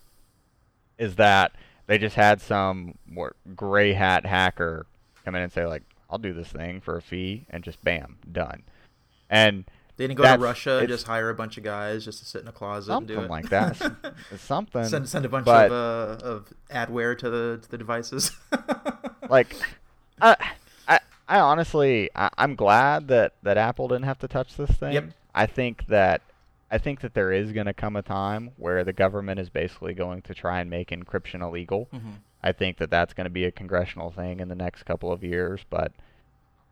is 0.98 1.16
that 1.16 1.54
they 1.88 1.98
just 1.98 2.16
had 2.16 2.42
some 2.42 2.98
more 3.08 3.36
gray 3.56 3.94
hat 3.94 4.26
hacker 4.26 4.86
come 5.26 5.36
in 5.36 5.42
and 5.42 5.52
say 5.52 5.66
like, 5.66 5.84
"I'll 6.10 6.18
do 6.18 6.34
this 6.34 6.48
thing 6.50 6.82
for 6.82 6.98
a 6.98 7.02
fee," 7.02 7.46
and 7.50 7.64
just 7.64 7.84
bam, 7.84 8.18
done. 8.32 8.64
And 9.30 9.66
They 9.98 10.08
didn't 10.08 10.18
go 10.18 10.24
to 10.24 10.42
Russia 10.42 10.80
and 10.80 10.88
just 10.88 11.06
hire 11.08 11.30
a 11.30 11.36
bunch 11.36 11.58
of 11.58 11.64
guys 11.64 12.06
just 12.06 12.20
to 12.20 12.26
sit 12.26 12.42
in 12.42 12.48
a 12.48 12.52
closet 12.52 12.94
and 12.94 13.08
do 13.08 13.16
something 13.16 13.30
it. 13.30 13.32
like 13.32 13.50
that. 13.50 13.94
Something. 14.38 14.86
send 14.86 15.08
send 15.08 15.26
a 15.26 15.30
bunch 15.30 15.46
but- 15.46 15.72
of 15.72 16.22
uh, 16.22 16.26
of 16.26 16.54
adware 16.70 17.18
to 17.18 17.30
the 17.30 17.60
to 17.62 17.70
the 17.72 17.78
devices. 17.78 18.32
like 19.30 19.56
I, 20.22 20.36
I, 20.88 21.00
I 21.28 21.40
honestly 21.40 22.10
I, 22.16 22.30
I'm 22.38 22.56
glad 22.56 23.08
that 23.10 23.34
that 23.44 23.58
Apple 23.58 23.88
didn't 23.88 24.06
have 24.06 24.20
to 24.20 24.28
touch 24.28 24.56
this 24.58 24.72
thing. 24.72 24.94
Yep. 24.94 25.06
I 25.34 25.46
think 25.46 25.86
that 25.88 26.22
I 26.72 26.78
think 26.78 27.02
that 27.02 27.14
there 27.14 27.34
is 27.34 27.52
going 27.52 27.66
to 27.66 27.74
come 27.74 27.98
a 27.98 28.02
time 28.02 28.52
where 28.56 28.86
the 28.86 28.94
government 28.94 29.40
is 29.40 29.50
basically 29.50 29.94
going 29.94 30.22
to 30.24 30.34
try 30.34 30.62
and 30.62 30.70
make 30.70 30.90
encryption 30.90 31.42
illegal. 31.42 31.90
Mhm. 31.94 32.20
I 32.42 32.54
think 32.54 32.78
that 32.78 32.90
that's 32.90 33.14
going 33.14 33.26
to 33.26 33.30
be 33.32 33.44
a 33.44 33.52
congressional 33.52 34.10
thing 34.10 34.40
in 34.40 34.48
the 34.48 34.56
next 34.56 34.84
couple 34.84 35.12
of 35.12 35.24
years, 35.24 35.66
but 35.70 35.92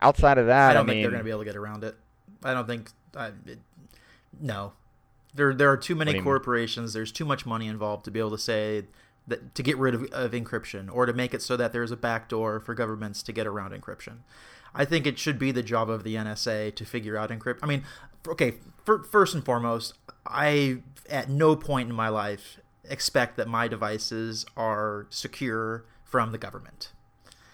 outside 0.01 0.37
of 0.37 0.47
that, 0.47 0.71
I 0.71 0.73
don't 0.73 0.85
mean, 0.87 0.95
think 0.95 1.03
they're 1.03 1.11
going 1.11 1.19
to 1.19 1.25
be 1.25 1.31
able 1.31 1.41
to 1.41 1.45
get 1.45 1.55
around 1.57 1.83
it. 1.83 1.95
I 2.43 2.53
don't 2.53 2.65
think. 2.65 2.89
I, 3.15 3.27
it, 3.45 3.59
no, 4.39 4.73
there 5.35 5.53
there 5.53 5.69
are 5.69 5.77
too 5.77 5.95
many 5.95 6.13
mean? 6.13 6.23
corporations. 6.23 6.93
There's 6.93 7.11
too 7.11 7.25
much 7.25 7.45
money 7.45 7.67
involved 7.67 8.05
to 8.05 8.11
be 8.11 8.19
able 8.19 8.31
to 8.31 8.37
say 8.37 8.85
that 9.27 9.53
to 9.55 9.61
get 9.61 9.77
rid 9.77 9.95
of, 9.95 10.03
of 10.11 10.31
encryption 10.31 10.89
or 10.91 11.05
to 11.05 11.13
make 11.13 11.33
it 11.33 11.41
so 11.41 11.57
that 11.57 11.73
there's 11.73 11.91
a 11.91 11.97
backdoor 11.97 12.59
for 12.59 12.73
governments 12.73 13.21
to 13.23 13.33
get 13.33 13.45
around 13.45 13.71
encryption. 13.71 14.19
I 14.73 14.85
think 14.85 15.07
it 15.07 15.17
should 15.17 15.39
be 15.39 15.51
the 15.51 15.63
job 15.63 15.89
of 15.89 16.03
the 16.03 16.15
NSA 16.15 16.75
to 16.75 16.85
figure 16.85 17.17
out 17.17 17.31
encrypt. 17.31 17.59
I 17.63 17.65
mean, 17.65 17.83
okay, 18.27 18.55
fir- 18.85 19.03
first 19.03 19.33
and 19.33 19.43
foremost, 19.43 19.93
I 20.25 20.79
at 21.09 21.29
no 21.29 21.55
point 21.55 21.89
in 21.89 21.95
my 21.95 22.09
life 22.09 22.59
expect 22.89 23.37
that 23.37 23.47
my 23.47 23.67
devices 23.67 24.45
are 24.57 25.07
secure 25.09 25.85
from 26.03 26.31
the 26.31 26.37
government. 26.37 26.91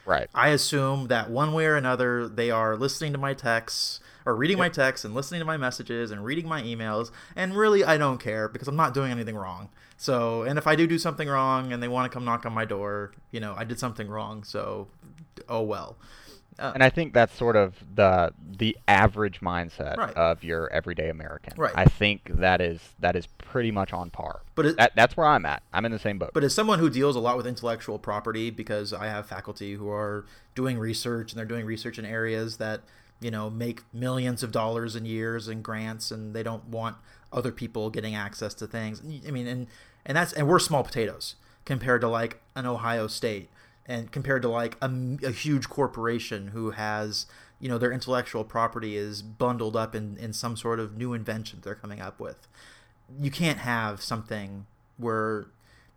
right. 0.05 0.29
I 0.33 0.49
assume 0.49 1.07
that 1.07 1.29
one 1.29 1.53
way 1.53 1.65
or 1.65 1.75
another 1.75 2.27
they 2.27 2.51
are 2.51 2.77
listening 2.77 3.11
to 3.13 3.17
my 3.17 3.33
texts, 3.33 3.99
or 4.25 4.35
reading 4.35 4.57
my 4.57 4.69
texts 4.69 5.05
and 5.05 5.13
listening 5.13 5.39
to 5.39 5.45
my 5.45 5.57
messages 5.57 6.11
and 6.11 6.25
reading 6.25 6.47
my 6.47 6.61
emails. 6.61 7.11
And 7.35 7.55
really, 7.55 7.83
I 7.83 7.97
don't 7.97 8.17
care 8.17 8.47
because 8.47 8.67
I'm 8.67 8.75
not 8.75 8.93
doing 8.93 9.11
anything 9.11 9.35
wrong. 9.35 9.69
So, 9.97 10.43
and 10.43 10.57
if 10.57 10.67
I 10.67 10.75
do 10.75 10.87
do 10.87 10.97
something 10.97 11.27
wrong 11.27 11.71
and 11.71 11.81
they 11.81 11.87
want 11.87 12.11
to 12.11 12.13
come 12.13 12.25
knock 12.25 12.45
on 12.45 12.53
my 12.53 12.65
door, 12.65 13.11
you 13.31 13.39
know, 13.39 13.53
I 13.57 13.63
did 13.63 13.79
something 13.79 14.07
wrong. 14.07 14.43
So, 14.43 14.87
oh 15.47 15.61
well. 15.61 15.97
Uh, 16.57 16.71
and 16.73 16.83
I 16.83 16.89
think 16.89 17.13
that's 17.13 17.35
sort 17.35 17.55
of 17.55 17.75
the 17.95 18.33
the 18.57 18.77
average 18.87 19.41
mindset 19.41 19.97
right. 19.97 20.13
of 20.15 20.43
your 20.43 20.71
everyday 20.71 21.09
American. 21.09 21.53
Right. 21.57 21.73
I 21.75 21.85
think 21.85 22.29
that 22.35 22.61
is 22.61 22.79
that 22.99 23.15
is 23.15 23.27
pretty 23.27 23.71
much 23.71 23.91
on 23.91 24.09
par. 24.09 24.41
But 24.55 24.65
it, 24.65 24.77
that, 24.77 24.93
that's 24.95 25.17
where 25.17 25.27
I'm 25.27 25.45
at. 25.45 25.63
I'm 25.73 25.85
in 25.85 25.91
the 25.91 25.99
same 25.99 26.17
boat. 26.17 26.31
But 26.33 26.43
as 26.43 26.55
someone 26.55 26.79
who 26.79 26.89
deals 26.89 27.15
a 27.15 27.19
lot 27.19 27.35
with 27.35 27.45
intellectual 27.45 27.99
property, 27.99 28.49
because 28.51 28.93
I 28.93 29.07
have 29.07 29.25
faculty 29.25 29.73
who 29.73 29.89
are 29.89 30.25
doing 30.53 30.79
research 30.79 31.31
and 31.31 31.39
they're 31.39 31.45
doing 31.45 31.65
research 31.65 31.99
in 31.99 32.05
areas 32.05 32.57
that 32.57 32.81
you 33.19 33.31
know 33.31 33.49
make 33.49 33.81
millions 33.93 34.41
of 34.41 34.51
dollars 34.51 34.95
in 34.95 35.05
years 35.05 35.49
and 35.49 35.61
grants, 35.61 36.09
and 36.09 36.33
they 36.33 36.43
don't 36.43 36.65
want 36.67 36.95
other 37.33 37.51
people 37.51 37.89
getting 37.89 38.15
access 38.15 38.53
to 38.53 38.67
things. 38.67 39.01
I 39.27 39.31
mean, 39.31 39.47
and 39.47 39.67
and 40.05 40.15
that's 40.15 40.31
and 40.31 40.47
we're 40.47 40.59
small 40.59 40.83
potatoes 40.83 41.35
compared 41.65 41.99
to 42.01 42.07
like 42.07 42.41
an 42.55 42.65
Ohio 42.65 43.07
State 43.07 43.49
and 43.85 44.11
compared 44.11 44.41
to 44.41 44.49
like 44.49 44.77
a, 44.81 44.91
a 45.23 45.31
huge 45.31 45.69
corporation 45.69 46.49
who 46.49 46.71
has 46.71 47.25
you 47.59 47.69
know 47.69 47.77
their 47.77 47.91
intellectual 47.91 48.43
property 48.43 48.97
is 48.97 49.21
bundled 49.21 49.75
up 49.75 49.95
in, 49.95 50.17
in 50.17 50.33
some 50.33 50.55
sort 50.55 50.79
of 50.79 50.97
new 50.97 51.13
invention 51.13 51.59
they're 51.63 51.75
coming 51.75 52.01
up 52.01 52.19
with 52.19 52.47
you 53.19 53.31
can't 53.31 53.59
have 53.59 54.01
something 54.01 54.65
where 54.97 55.47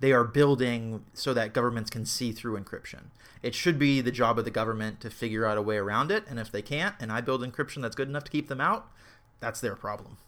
they 0.00 0.12
are 0.12 0.24
building 0.24 1.04
so 1.12 1.34
that 1.34 1.52
governments 1.52 1.90
can 1.90 2.04
see 2.04 2.32
through 2.32 2.58
encryption. 2.58 3.06
It 3.42 3.54
should 3.54 3.78
be 3.78 4.00
the 4.00 4.10
job 4.10 4.38
of 4.38 4.44
the 4.44 4.50
government 4.50 5.00
to 5.00 5.10
figure 5.10 5.44
out 5.46 5.58
a 5.58 5.62
way 5.62 5.76
around 5.76 6.10
it 6.10 6.24
and 6.28 6.38
if 6.38 6.50
they 6.50 6.62
can't 6.62 6.94
and 7.00 7.12
i 7.12 7.20
build 7.20 7.42
encryption 7.42 7.82
that's 7.82 7.96
good 7.96 8.08
enough 8.08 8.24
to 8.24 8.30
keep 8.30 8.48
them 8.48 8.60
out 8.60 8.90
that's 9.40 9.60
their 9.60 9.76
problem. 9.76 10.18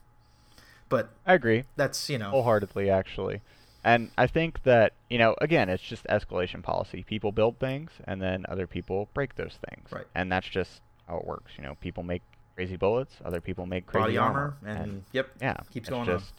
But 0.89 1.11
i 1.27 1.35
agree. 1.35 1.65
that's 1.77 2.09
you 2.09 2.19
know 2.19 2.31
wholeheartedly 2.31 2.89
actually 2.91 3.43
and 3.85 4.11
I 4.19 4.27
think 4.27 4.63
that, 4.65 4.93
you 5.09 5.19
know, 5.19 5.35
again, 5.41 5.69
it's 5.69 5.83
just 5.83 6.05
escalation 6.05 6.63
policy. 6.63 7.03
People 7.03 7.33
build 7.33 7.59
things 7.59 7.91
and 8.05 8.21
then 8.21 8.45
other 8.49 8.67
people 8.67 9.09
break 9.15 9.37
those 9.37 9.59
things. 9.69 9.91
Right. 9.91 10.07
And 10.15 10.31
that's 10.31 10.49
just 10.49 10.83
how 11.09 11.19
it 11.19 11.27
works. 11.27 11.53
You 11.57 11.65
know, 11.65 11.77
people 11.81 12.03
make 12.03 12.23
crazy 12.55 12.77
bullets, 12.77 13.17
other 13.25 13.41
people 13.41 13.67
make 13.67 13.87
crazy 13.87 14.03
body 14.03 14.17
armor, 14.19 14.57
armor 14.63 14.81
and, 14.81 14.91
and, 14.91 15.05
yep, 15.13 15.31
yeah, 15.41 15.57
keeps 15.73 15.89
going 15.89 16.07
just, 16.07 16.33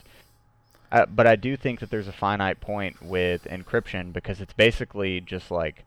on. 0.91 0.99
Uh, 0.99 1.05
but 1.05 1.25
I 1.25 1.35
do 1.35 1.57
think 1.57 1.79
that 1.79 1.89
there's 1.89 2.07
a 2.07 2.13
finite 2.13 2.59
point 2.59 3.01
with 3.01 3.45
encryption 3.45 4.13
because 4.13 4.41
it's 4.41 4.53
basically 4.53 5.21
just 5.21 5.49
like 5.49 5.85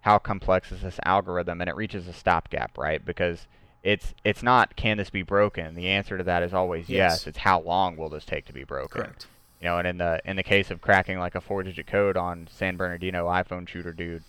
how 0.00 0.18
complex 0.18 0.72
is 0.72 0.82
this 0.82 0.98
algorithm 1.04 1.60
and 1.60 1.70
it 1.70 1.76
reaches 1.76 2.06
a 2.06 2.12
stopgap, 2.12 2.76
right? 2.76 3.02
Because 3.04 3.46
it's 3.82 4.14
it's 4.24 4.42
not 4.42 4.76
can 4.76 4.98
this 4.98 5.10
be 5.10 5.22
broken? 5.22 5.74
The 5.74 5.86
answer 5.86 6.18
to 6.18 6.24
that 6.24 6.42
is 6.42 6.52
always 6.52 6.88
yes. 6.88 7.20
yes. 7.20 7.26
It's 7.28 7.38
how 7.38 7.60
long 7.60 7.96
will 7.96 8.08
this 8.08 8.24
take 8.24 8.44
to 8.46 8.52
be 8.52 8.64
broken? 8.64 9.02
Correct. 9.02 9.26
You 9.60 9.68
know, 9.68 9.78
and 9.78 9.88
in 9.88 9.98
the 9.98 10.20
in 10.24 10.36
the 10.36 10.42
case 10.42 10.70
of 10.70 10.80
cracking 10.80 11.18
like 11.18 11.34
a 11.34 11.40
four-digit 11.40 11.86
code 11.86 12.16
on 12.16 12.48
San 12.50 12.76
Bernardino 12.76 13.26
iPhone 13.26 13.66
shooter 13.66 13.92
dude, 13.92 14.22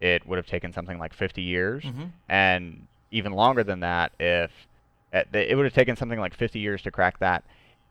it 0.00 0.26
would 0.26 0.36
have 0.36 0.46
taken 0.46 0.72
something 0.72 0.98
like 0.98 1.12
50 1.12 1.42
years, 1.42 1.84
mm-hmm. 1.84 2.04
and 2.28 2.86
even 3.10 3.32
longer 3.32 3.64
than 3.64 3.80
that 3.80 4.12
if 4.18 4.50
it 5.12 5.56
would 5.56 5.64
have 5.64 5.74
taken 5.74 5.96
something 5.96 6.20
like 6.20 6.34
50 6.34 6.60
years 6.60 6.82
to 6.82 6.90
crack 6.90 7.18
that 7.18 7.42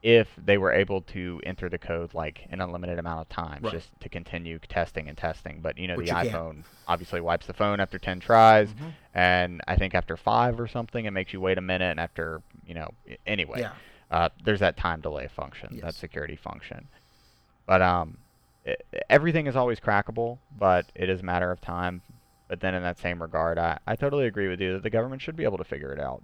if 0.02 0.30
they 0.38 0.58
were 0.58 0.72
able 0.72 1.02
to 1.02 1.42
enter 1.46 1.68
the 1.68 1.78
code 1.78 2.14
like 2.14 2.48
an 2.52 2.62
unlimited 2.62 2.98
amount 2.98 3.20
of 3.20 3.28
time 3.28 3.60
right. 3.62 3.74
just 3.74 3.90
to 4.00 4.08
continue 4.08 4.58
testing 4.70 5.10
and 5.10 5.18
testing 5.18 5.60
but 5.62 5.78
you 5.78 5.88
know 5.88 5.98
Which 5.98 6.10
the 6.10 6.24
you 6.24 6.30
iphone 6.30 6.64
obviously 6.88 7.20
wipes 7.20 7.48
the 7.48 7.54
phone 7.54 7.82
after 7.82 8.00
10 8.00 8.22
tries 8.22 8.70
mm-hmm. 8.70 8.90
and 9.14 9.62
i 9.68 9.76
think 9.76 9.94
after 9.94 10.16
five 10.16 10.60
or 10.60 10.68
something 10.70 11.04
it 11.04 11.12
makes 11.12 11.34
you 11.34 11.42
wait 11.42 11.58
a 11.58 11.62
minute 11.62 11.92
and 11.92 12.00
after 12.00 12.42
you 12.66 12.74
know 12.74 12.90
anyway 13.28 13.60
yeah 13.60 13.72
uh, 14.12 14.30
there's 14.44 14.60
that 14.60 14.78
time 14.78 15.02
delay 15.02 15.28
function, 15.28 15.70
yes. 15.74 15.84
that 15.84 15.96
security 15.96 16.36
function. 16.36 16.88
But 17.66 17.82
um, 17.82 18.18
it, 18.66 18.86
everything 19.10 19.48
is 19.48 19.56
always 19.56 19.80
crackable, 19.80 20.40
but 20.58 20.86
it 20.96 21.10
is 21.10 21.22
a 21.22 21.24
matter 21.24 21.52
of 21.52 21.62
time. 21.62 22.02
But 22.48 22.62
then 22.62 22.74
in 22.74 22.82
that 22.82 22.98
same 22.98 23.22
regard, 23.22 23.60
I, 23.60 23.78
I 23.86 23.96
totally 23.96 24.26
agree 24.26 24.48
with 24.48 24.60
you 24.60 24.74
that 24.74 24.84
the 24.84 24.90
government 24.90 25.22
should 25.22 25.36
be 25.36 25.44
able 25.44 25.60
to 25.60 25.64
figure 25.64 25.94
it 25.94 26.00
out. 26.00 26.24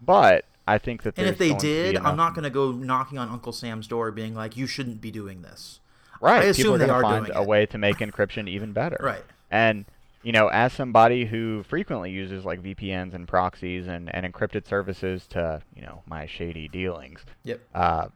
But 0.00 0.44
I 0.66 0.78
think 0.78 1.02
that 1.02 1.18
and 1.18 1.26
if 1.26 1.38
they 1.38 1.54
did, 1.54 1.96
I'm 1.96 2.16
not 2.16 2.34
going 2.34 2.44
to 2.44 2.50
go 2.50 2.70
knocking 2.70 3.18
on 3.18 3.28
Uncle 3.28 3.52
Sam's 3.52 3.88
door, 3.88 4.12
being 4.12 4.34
like, 4.34 4.56
"You 4.56 4.66
shouldn't 4.66 5.00
be 5.00 5.10
doing 5.10 5.42
this." 5.42 5.80
Right. 6.20 6.42
I 6.42 6.46
assume 6.46 6.64
People 6.64 6.74
are 6.74 6.78
they 6.78 6.88
are 6.90 7.02
find 7.02 7.26
doing 7.26 7.36
a 7.36 7.42
it. 7.42 7.48
way 7.48 7.66
to 7.66 7.78
make 7.78 7.98
encryption 7.98 8.48
even 8.48 8.72
better. 8.72 8.98
Right. 9.00 9.24
And 9.50 9.84
you 10.24 10.32
know, 10.32 10.48
as 10.48 10.72
somebody 10.72 11.26
who 11.26 11.62
frequently 11.64 12.10
uses 12.10 12.44
like 12.44 12.62
VPNs 12.62 13.14
and 13.14 13.28
proxies 13.28 13.86
and, 13.86 14.12
and 14.14 14.26
encrypted 14.26 14.66
services 14.66 15.26
to, 15.28 15.62
you 15.76 15.82
know, 15.82 16.02
my 16.06 16.26
shady 16.26 16.66
dealings. 16.66 17.24
Yep. 17.44 17.60
Uh, 17.74 18.08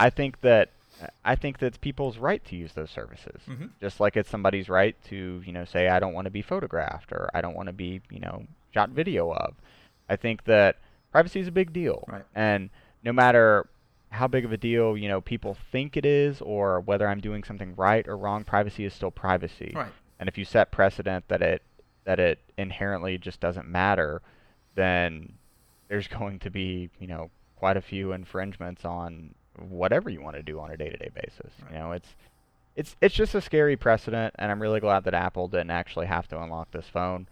I 0.00 0.10
think 0.10 0.40
that 0.40 0.70
I 1.24 1.34
think 1.34 1.58
that's 1.58 1.76
people's 1.76 2.18
right 2.18 2.42
to 2.46 2.56
use 2.56 2.72
those 2.72 2.90
services. 2.90 3.42
Mm-hmm. 3.48 3.66
Just 3.80 4.00
like 4.00 4.16
it's 4.16 4.30
somebody's 4.30 4.68
right 4.68 4.96
to, 5.08 5.42
you 5.44 5.52
know, 5.52 5.64
say 5.64 5.88
I 5.88 5.98
don't 5.98 6.14
want 6.14 6.24
to 6.24 6.30
be 6.30 6.42
photographed 6.42 7.12
or 7.12 7.30
I 7.34 7.40
don't 7.40 7.54
want 7.54 7.66
to 7.66 7.72
be, 7.72 8.00
you 8.10 8.20
know, 8.20 8.44
shot 8.72 8.90
video 8.90 9.32
of. 9.32 9.54
I 10.08 10.16
think 10.16 10.44
that 10.44 10.78
privacy 11.12 11.40
is 11.40 11.48
a 11.48 11.52
big 11.52 11.72
deal. 11.72 12.04
Right. 12.08 12.24
And 12.34 12.70
no 13.02 13.12
matter 13.12 13.66
how 14.10 14.28
big 14.28 14.44
of 14.44 14.52
a 14.52 14.56
deal, 14.56 14.96
you 14.96 15.08
know, 15.08 15.20
people 15.20 15.56
think 15.72 15.96
it 15.96 16.06
is 16.06 16.40
or 16.40 16.80
whether 16.80 17.08
I'm 17.08 17.20
doing 17.20 17.44
something 17.44 17.74
right 17.76 18.06
or 18.06 18.16
wrong, 18.16 18.44
privacy 18.44 18.84
is 18.84 18.94
still 18.94 19.10
privacy. 19.10 19.72
Right. 19.74 19.92
And 20.18 20.28
if 20.28 20.38
you 20.38 20.44
set 20.44 20.70
precedent 20.70 21.28
that 21.28 21.42
it 21.42 21.62
that 22.04 22.20
it 22.20 22.38
inherently 22.58 23.18
just 23.18 23.40
doesn't 23.40 23.66
matter, 23.66 24.22
then 24.74 25.34
there's 25.88 26.08
going 26.18 26.38
to 26.40 26.50
be, 26.50 26.90
you 26.98 27.06
know, 27.06 27.30
quite 27.56 27.76
a 27.76 27.82
few 27.82 28.12
infringements 28.12 28.84
on 28.84 29.34
whatever 29.58 30.10
you 30.10 30.20
want 30.20 30.36
to 30.36 30.42
do 30.42 30.60
on 30.60 30.70
a 30.70 30.76
day-to-day 30.76 31.10
basis. 31.14 31.52
Right. 31.62 31.72
You 31.72 31.78
know, 31.78 31.92
it's 31.92 32.08
it's 32.76 32.96
it's 33.00 33.14
just 33.14 33.34
a 33.34 33.40
scary 33.40 33.76
precedent, 33.76 34.34
and 34.38 34.50
I'm 34.50 34.60
really 34.60 34.80
glad 34.80 35.04
that 35.04 35.14
Apple 35.14 35.48
didn't 35.48 35.70
actually 35.70 36.06
have 36.06 36.28
to 36.28 36.40
unlock 36.40 36.70
this 36.72 36.86
phone. 36.86 37.28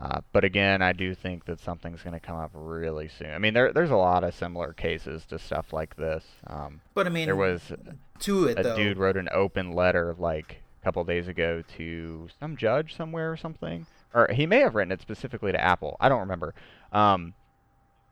Uh, 0.00 0.22
but 0.32 0.44
again, 0.44 0.80
I 0.80 0.94
do 0.94 1.14
think 1.14 1.44
that 1.44 1.60
something's 1.60 2.02
going 2.02 2.14
to 2.14 2.20
come 2.20 2.38
up 2.38 2.50
really 2.54 3.08
soon. 3.08 3.30
I 3.32 3.38
mean, 3.38 3.52
there 3.52 3.72
there's 3.72 3.90
a 3.90 3.96
lot 3.96 4.24
of 4.24 4.34
similar 4.34 4.72
cases 4.72 5.26
to 5.26 5.38
stuff 5.38 5.74
like 5.74 5.96
this. 5.96 6.24
Um, 6.46 6.80
but 6.94 7.06
I 7.06 7.10
mean, 7.10 7.26
there 7.26 7.36
was 7.36 7.72
to 8.20 8.46
it 8.46 8.58
a 8.58 8.62
though. 8.62 8.76
dude 8.76 8.96
wrote 8.96 9.18
an 9.18 9.28
open 9.32 9.72
letter 9.72 10.14
like 10.18 10.62
a 10.80 10.84
couple 10.84 11.04
days 11.04 11.28
ago 11.28 11.62
to 11.76 12.28
some 12.38 12.56
judge 12.56 12.96
somewhere 12.96 13.30
or 13.30 13.36
something, 13.36 13.86
or 14.14 14.28
he 14.32 14.46
may 14.46 14.60
have 14.60 14.74
written 14.74 14.92
it 14.92 15.00
specifically 15.00 15.52
to 15.52 15.60
Apple. 15.60 15.96
I 16.00 16.08
don't 16.08 16.20
remember. 16.20 16.54
Um, 16.92 17.34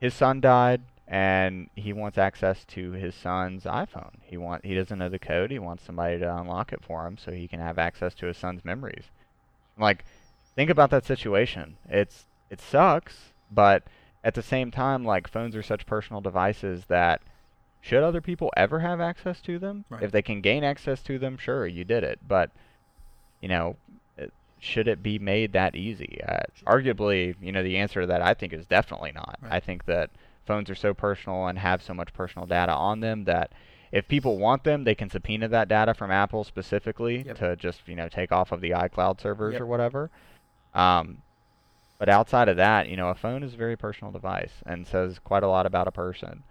his 0.01 0.15
son 0.15 0.41
died 0.41 0.83
and 1.07 1.71
he 1.75 1.93
wants 1.93 2.19
access 2.19 2.65
to 2.67 2.93
his 2.93 3.15
son's 3.15 3.65
iPhone. 3.65 4.13
He 4.23 4.37
want 4.37 4.65
he 4.65 4.75
doesn't 4.75 4.99
know 4.99 5.09
the 5.09 5.19
code. 5.19 5.51
He 5.51 5.59
wants 5.59 5.85
somebody 5.85 6.19
to 6.19 6.37
unlock 6.37 6.73
it 6.73 6.85
for 6.85 7.07
him 7.07 7.17
so 7.17 7.33
he 7.33 7.49
can 7.49 7.61
have 7.61 7.79
access 7.79 8.15
to 8.17 8.27
his 8.27 8.37
son's 8.37 8.65
memories. 8.65 9.05
Like, 9.79 10.05
think 10.55 10.69
about 10.71 10.91
that 10.91 11.07
situation. 11.07 11.79
It's 11.89 12.27
it 12.51 12.61
sucks, 12.61 13.33
but 13.51 13.85
at 14.23 14.35
the 14.35 14.43
same 14.43 14.71
time, 14.71 15.05
like 15.05 15.29
phones 15.29 15.57
are 15.57 15.63
such 15.63 15.87
personal 15.87 16.21
devices 16.21 16.85
that 16.89 17.23
should 17.81 18.03
other 18.03 18.21
people 18.21 18.53
ever 18.57 18.81
have 18.81 19.01
access 19.01 19.41
to 19.43 19.59
them? 19.59 19.85
Right. 19.89 20.03
If 20.03 20.11
they 20.13 20.23
can 20.23 20.41
gain 20.41 20.65
access 20.65 21.03
to 21.03 21.19
them, 21.19 21.37
sure, 21.39 21.67
you 21.67 21.85
did 21.85 22.05
it. 22.05 22.19
But 22.27 22.51
you 23.41 23.49
know, 23.49 23.77
it, 24.17 24.33
should 24.59 24.89
it 24.89 25.03
be 25.03 25.19
made 25.19 25.53
that 25.53 25.75
easy? 25.77 26.21
Uh, 26.27 26.41
arguably, 26.67 27.35
you 27.41 27.53
know, 27.53 27.63
the 27.63 27.77
answer 27.79 28.01
to 28.03 28.07
that 28.09 28.23
I 28.23 28.35
think 28.35 28.53
is 28.53 28.67
definitely 28.67 29.13
not. 29.13 29.39
Right. 29.43 29.53
I 29.53 29.61
think 29.61 29.85
that 29.87 30.11
phones 30.47 30.69
are 30.71 30.75
so 30.75 30.93
personal 30.95 31.47
and 31.47 31.59
have 31.59 31.83
so 31.83 31.95
much 31.95 32.13
personal 32.13 32.47
data 32.47 32.73
on 32.73 33.01
them 33.01 33.25
that 33.25 33.53
if 33.93 34.07
people 34.09 34.39
want 34.39 34.65
them, 34.65 34.85
they 34.85 34.95
can 34.95 35.09
subpoena 35.09 35.49
that 35.49 35.69
data 35.69 35.95
from 35.95 36.11
Apple 36.11 36.45
specifically 36.45 37.23
Yep. 37.23 37.39
to 37.39 37.57
just 37.57 37.87
you 37.87 37.95
know 37.97 38.09
take 38.09 38.33
off 38.33 38.53
of 38.53 38.61
the 38.61 38.71
iCloud 38.71 39.21
servers 39.21 39.53
Yep. 39.55 39.63
or 39.63 39.67
whatever. 39.67 40.11
Um, 40.75 41.19
but 41.99 42.09
outside 42.09 42.49
of 42.49 42.57
that, 42.59 42.89
you 42.89 42.97
know, 42.97 43.09
a 43.09 43.15
phone 43.15 43.43
is 43.43 43.55
a 43.55 43.57
very 43.57 43.77
personal 43.77 44.13
device 44.13 44.53
and 44.67 44.87
says 44.87 45.19
quite 45.19 45.43
a 45.43 45.49
lot 45.49 45.67
about 45.67 45.89
a 45.89 45.91
person. 45.93 46.43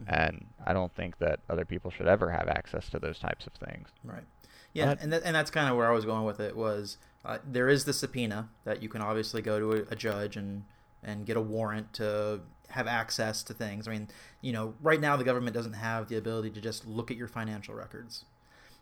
Mhm. 0.00 0.04
And 0.08 0.46
I 0.64 0.72
don't 0.72 0.92
think 0.94 1.18
that 1.18 1.40
other 1.48 1.64
people 1.64 1.90
should 1.90 2.06
ever 2.08 2.30
have 2.30 2.48
access 2.48 2.88
to 2.90 2.98
those 2.98 3.18
types 3.18 3.46
of 3.46 3.52
things. 3.54 3.88
Right. 4.02 4.24
Yeah, 4.72 4.86
But- 4.86 5.00
and 5.02 5.12
that, 5.12 5.22
and 5.24 5.34
that's 5.36 5.50
kind 5.50 5.68
of 5.70 5.76
where 5.76 5.88
I 5.88 5.92
was 5.94 6.04
going 6.04 6.24
with 6.24 6.40
it 6.40 6.56
was 6.56 6.98
uh, 7.24 7.38
there 7.44 7.68
is 7.68 7.84
the 7.84 7.92
subpoena 7.92 8.50
that 8.64 8.82
you 8.82 8.88
can 8.88 9.00
obviously 9.00 9.40
go 9.40 9.58
to 9.58 9.72
a, 9.72 9.92
a 9.92 9.96
judge 9.96 10.36
and 10.36 10.64
and 11.02 11.26
get 11.26 11.36
a 11.36 11.40
warrant 11.40 11.92
to 11.92 12.40
have 12.70 12.86
access 12.86 13.42
to 13.44 13.52
things. 13.54 13.86
I 13.86 13.90
mean, 13.92 14.08
you 14.40 14.52
know, 14.52 14.74
right 14.80 15.00
now 15.00 15.16
the 15.16 15.24
government 15.24 15.54
doesn't 15.54 15.74
have 15.74 16.08
the 16.08 16.16
ability 16.16 16.50
to 16.52 16.60
just 16.62 16.86
look 16.86 17.10
at 17.10 17.16
your 17.18 17.28
financial 17.28 17.74
records. 17.74 18.24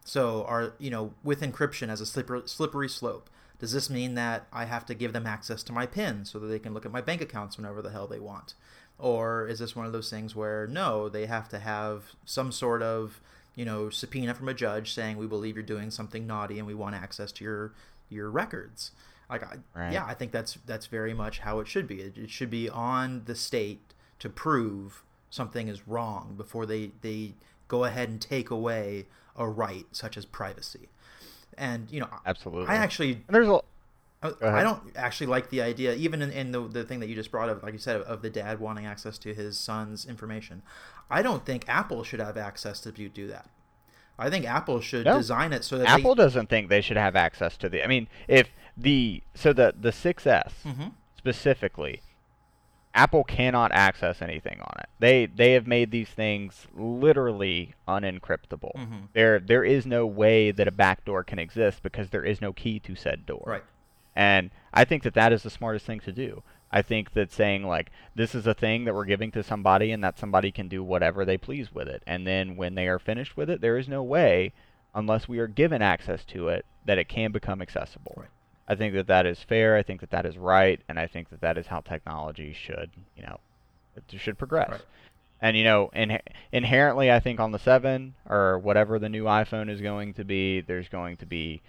So, 0.05 0.45
are 0.45 0.75
you 0.79 0.89
know, 0.91 1.15
with 1.23 1.41
encryption 1.43 1.89
as 1.89 2.01
a 2.01 2.07
slippery, 2.07 2.43
slippery 2.47 2.89
slope, 2.89 3.29
does 3.59 3.73
this 3.73 3.91
mean 3.91 4.15
that 4.15 4.47
I 4.53 4.65
have 4.65 4.87
to 4.87 4.95
give 4.95 5.13
them 5.13 5.27
access 5.27 5.63
to 5.65 5.73
my 5.73 5.87
PIN 5.87 6.25
so 6.25 6.39
that 6.39 6.47
they 6.47 6.59
can 6.59 6.73
look 6.75 6.87
at 6.87 6.91
my 6.93 7.01
bank 7.01 7.21
accounts 7.21 7.57
whenever 7.57 7.83
the 7.83 7.91
hell 7.91 8.07
they 8.09 8.19
want? 8.21 8.55
Or 9.03 9.49
is 9.49 9.59
this 9.59 9.75
one 9.75 9.85
of 9.85 9.93
those 9.93 10.09
things 10.09 10.37
where 10.37 10.69
no, 10.69 11.09
they 11.09 11.27
have 11.27 11.49
to 11.49 11.59
have 11.59 12.05
some 12.25 12.53
sort 12.53 12.83
of 12.83 13.21
you 13.57 13.65
know 13.65 13.91
subpoena 13.91 14.33
from 14.33 14.49
a 14.49 14.55
judge 14.55 14.93
saying 14.95 15.17
we 15.17 15.27
believe 15.27 15.57
you're 15.57 15.65
doing 15.65 15.91
something 15.91 16.25
naughty 16.25 16.59
and 16.59 16.67
we 16.69 16.75
want 16.75 16.95
access 16.95 17.33
to 17.33 17.45
your 17.45 17.73
your 18.09 18.31
records? 18.31 18.93
Like, 19.29 19.43
I, 19.43 19.57
Right. 19.75 19.93
yeah, 19.93 20.05
I 20.07 20.15
think 20.15 20.31
that's 20.31 20.57
that's 20.67 20.87
very 20.87 21.15
much 21.15 21.41
how 21.41 21.59
it 21.59 21.67
should 21.67 21.89
be. 21.89 22.01
It, 22.01 22.17
it 22.17 22.31
should 22.31 22.51
be 22.51 22.69
on 22.69 23.23
the 23.25 23.35
state 23.35 23.81
to 24.21 24.29
prove 24.29 25.03
something 25.31 25.67
is 25.67 25.89
wrong 25.89 26.35
before 26.37 26.65
they 26.65 26.93
they 27.01 27.35
go 27.67 27.85
ahead 27.85 28.09
and 28.09 28.21
take 28.21 28.51
away 28.51 29.07
a 29.35 29.49
right 29.49 29.87
such 29.91 30.17
as 30.17 30.27
privacy. 30.27 30.91
And 31.59 31.91
you 31.91 31.99
know, 32.01 32.09
Absolutely. 32.25 32.69
I 32.69 32.77
actually 32.77 33.25
And 33.27 33.35
there's 33.35 33.49
a 33.49 33.61
I, 34.23 34.63
don't 34.63 34.81
actually 34.97 35.27
like 35.27 35.51
the 35.51 35.63
idea, 35.63 35.95
even 35.95 36.23
in, 36.23 36.31
in 36.31 36.53
the 36.53 36.61
the 36.61 36.85
thing 36.85 37.01
that 37.01 37.09
you 37.09 37.15
just 37.15 37.31
brought 37.31 37.49
up, 37.49 37.63
like 37.63 37.73
you 37.73 37.79
said, 37.79 37.97
of, 37.97 38.03
of 38.03 38.23
the 38.23 38.31
dad 38.31 38.61
wanting 38.61 38.87
access 38.87 39.19
to 39.19 39.35
his 39.35 39.59
son's 39.59 40.07
information. 40.07 40.63
I 41.11 41.23
don't 41.23 41.45
think 41.45 41.65
Apple 41.69 42.05
should 42.05 42.21
have 42.21 42.37
access 42.37 42.81
to 42.83 42.93
do, 42.93 43.09
that. 43.29 43.49
I 44.19 44.31
think 44.31 44.45
Apple 44.47 44.81
should 44.81 45.05
No. 45.07 45.17
design 45.19 45.53
it 45.53 45.65
so 45.65 45.79
that 45.79 45.89
Apple 45.89 46.15
doesn't 46.15 46.49
think 46.49 46.69
they 46.69 46.81
should 46.81 46.97
have 46.97 47.17
access 47.17 47.57
to 47.59 47.69
the. 47.69 47.83
I 47.83 47.87
mean, 47.89 48.07
if 48.29 48.51
the 48.77 49.23
so 49.35 49.53
the 49.53 49.75
the 49.79 49.91
6S 49.91 50.53
They, 50.63 50.71
Mhm. 50.71 50.93
specifically, 51.17 52.03
Apple 52.95 53.25
cannot 53.25 53.73
access 53.73 54.21
anything 54.23 54.61
on 54.61 54.75
it. 54.79 54.89
They 55.01 55.27
they 55.27 55.53
have 55.55 55.67
made 55.67 55.91
these 55.91 56.11
things 56.11 56.67
literally 56.75 57.75
unencryptable. 57.89 58.73
Mhm. 58.77 59.09
There 59.15 59.41
there 59.41 59.65
is 59.65 59.87
no 59.87 60.07
way 60.07 60.51
that 60.53 60.69
a 60.69 60.73
backdoor 60.73 61.25
can 61.25 61.39
exist 61.39 61.83
because 61.83 62.11
there 62.11 62.25
is 62.25 62.41
no 62.41 62.53
key 62.53 62.79
to 62.81 62.95
said 62.95 63.27
door. 63.27 63.43
Right. 63.47 63.65
And 64.15 64.51
I 64.73 64.85
think 64.85 65.03
that 65.03 65.15
that 65.15 65.33
is 65.33 65.43
the 65.43 65.51
smartest 65.51 65.87
thing 65.87 66.01
to 66.01 66.13
do. 66.13 66.43
I 66.71 66.83
think 66.83 67.13
that 67.13 67.33
saying 67.33 67.65
like 67.65 67.91
this 68.15 68.35
is 68.35 68.47
a 68.47 68.55
thing 68.55 68.85
that 68.85 68.95
we're 68.95 69.05
giving 69.05 69.31
to 69.33 69.43
somebody 69.43 69.93
and 69.93 70.03
that 70.03 70.19
somebody 70.19 70.51
can 70.51 70.69
do 70.69 70.83
whatever 70.83 71.25
they 71.25 71.37
please 71.37 71.73
with 71.73 71.89
it. 71.89 72.03
And 72.07 72.27
then 72.27 72.57
when 72.57 72.75
they 72.75 72.89
are 72.89 72.99
finished 72.99 73.37
with 73.37 73.51
it, 73.51 73.61
there 73.61 73.77
is 73.77 73.89
no 73.89 74.03
way 74.03 74.53
unless 74.95 75.29
we 75.29 75.39
are 75.39 75.47
given 75.47 75.83
access 75.83 76.25
to 76.27 76.49
it 76.49 76.65
that 76.87 76.99
it 76.99 77.09
can 77.09 77.33
become 77.33 77.63
accessible. 77.63 78.15
Right. 78.17 78.29
I 78.69 78.75
think 78.75 78.95
that 78.95 79.07
that 79.09 79.27
is 79.27 79.43
fair. 79.43 79.77
I 79.77 79.83
think 79.83 80.01
that 80.01 80.11
that 80.11 80.25
is 80.25 80.39
right, 80.39 80.81
and 80.89 80.99
I 80.99 81.07
think 81.07 81.31
that 81.31 81.41
that 81.41 81.59
is 81.59 81.67
how 81.67 81.81
technology 81.81 82.53
should, 82.53 82.91
you 83.17 83.23
know, 83.23 83.41
it 83.97 84.05
should 84.19 84.39
progress. 84.39 84.71
Right. 84.71 84.83
And 85.41 85.57
you 85.57 85.65
know, 85.65 85.91
in, 85.93 86.19
inherently, 86.53 87.11
I 87.11 87.19
think 87.19 87.41
on 87.41 87.51
the 87.51 87.59
seven 87.59 88.15
or 88.29 88.59
whatever 88.59 88.99
the 88.99 89.09
new 89.09 89.25
iPhone 89.25 89.69
is 89.69 89.81
going 89.81 90.15
to 90.15 90.25
be, 90.25 90.61
there's 90.61 90.89
going 90.89 91.17
to 91.19 91.27
be, 91.27 91.63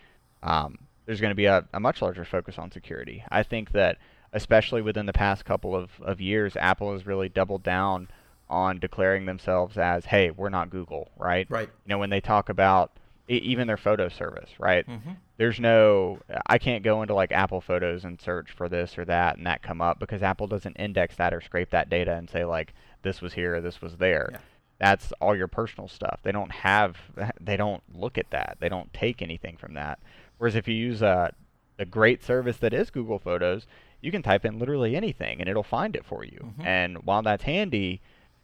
um, 0.44 0.78
there's 1.06 1.22
going 1.22 1.32
to 1.32 1.36
be 1.36 1.45
a, 1.45 1.66
a 1.74 1.80
much 1.80 2.01
larger 2.01 2.26
focus 2.26 2.58
on 2.58 2.72
security. 2.72 3.24
I 3.30 3.43
think 3.43 3.72
that, 3.72 3.97
especially 4.32 4.82
within 4.82 5.06
the 5.06 5.14
past 5.14 5.45
couple 5.45 5.76
of, 5.76 5.89
of 6.01 6.22
years, 6.22 6.56
Apple 6.56 6.93
has 6.93 7.06
really 7.06 7.30
doubled 7.30 7.64
down 7.64 8.08
on 8.49 8.80
declaring 8.80 9.26
themselves 9.26 9.78
as, 9.78 10.06
hey, 10.06 10.32
we're 10.32 10.49
not 10.49 10.70
Google, 10.70 11.10
right? 11.18 11.47
Right. 11.49 11.70
You 11.86 11.89
know, 11.89 11.97
when 11.99 12.10
they 12.10 12.22
talk 12.22 12.49
about 12.49 12.91
even 13.28 13.68
their 13.68 13.78
photo 13.78 14.10
service, 14.10 14.49
right? 14.60 14.86
Mhm. 14.86 15.16
There's 15.38 15.60
no, 15.60 16.20
I 16.45 16.58
can't 16.58 16.84
go 16.84 17.01
into 17.01 17.14
like 17.14 17.32
Apple 17.32 17.62
Photos 17.62 18.04
and 18.04 18.20
search 18.20 18.51
for 18.51 18.68
this 18.70 18.97
or 18.97 19.06
that 19.06 19.38
and 19.38 19.47
that 19.47 19.64
come 19.64 19.82
up 19.82 19.97
because 19.97 20.22
Apple 20.22 20.47
doesn't 20.47 20.76
index 20.76 21.16
that 21.16 21.34
or 21.34 21.41
scrape 21.41 21.70
that 21.72 21.89
data 21.89 22.14
and 22.14 22.30
say 22.30 22.43
like 22.45 22.74
this 23.01 23.22
was 23.22 23.34
here, 23.34 23.60
this 23.62 23.82
was 23.82 23.95
there. 23.97 24.30
Yeah. 24.34 24.38
That's 24.80 25.14
all 25.22 25.36
your 25.36 25.47
personal 25.47 25.88
stuff. 25.88 26.20
They 26.24 26.34
don't 26.34 26.51
have, 26.51 26.97
they 27.39 27.56
don't 27.58 27.82
look 27.93 28.18
at 28.18 28.30
that. 28.32 28.58
They 28.60 28.70
don't 28.70 28.91
take 28.93 29.22
anything 29.22 29.56
from 29.58 29.74
that. 29.76 29.99
Whereas 30.44 30.58
if 30.58 30.68
you 30.68 30.76
use 30.76 31.02
a, 31.02 31.34
a 31.80 31.86
great 31.86 32.22
service 32.22 32.58
that 32.58 32.74
is 32.74 32.89
Google 32.89 33.18
Photos, 33.18 33.66
you 34.02 34.12
can 34.12 34.22
type 34.22 34.44
in 34.44 34.60
literally 34.60 34.94
anything 34.94 35.39
and 35.39 35.48
it'll 35.48 35.64
find 35.64 35.96
it 35.96 36.04
for 36.06 36.26
you. 36.26 36.54
Mhm. 36.60 36.66
And 36.66 36.98
while 37.06 37.22
that's 37.22 37.44
handy, 37.44 38.02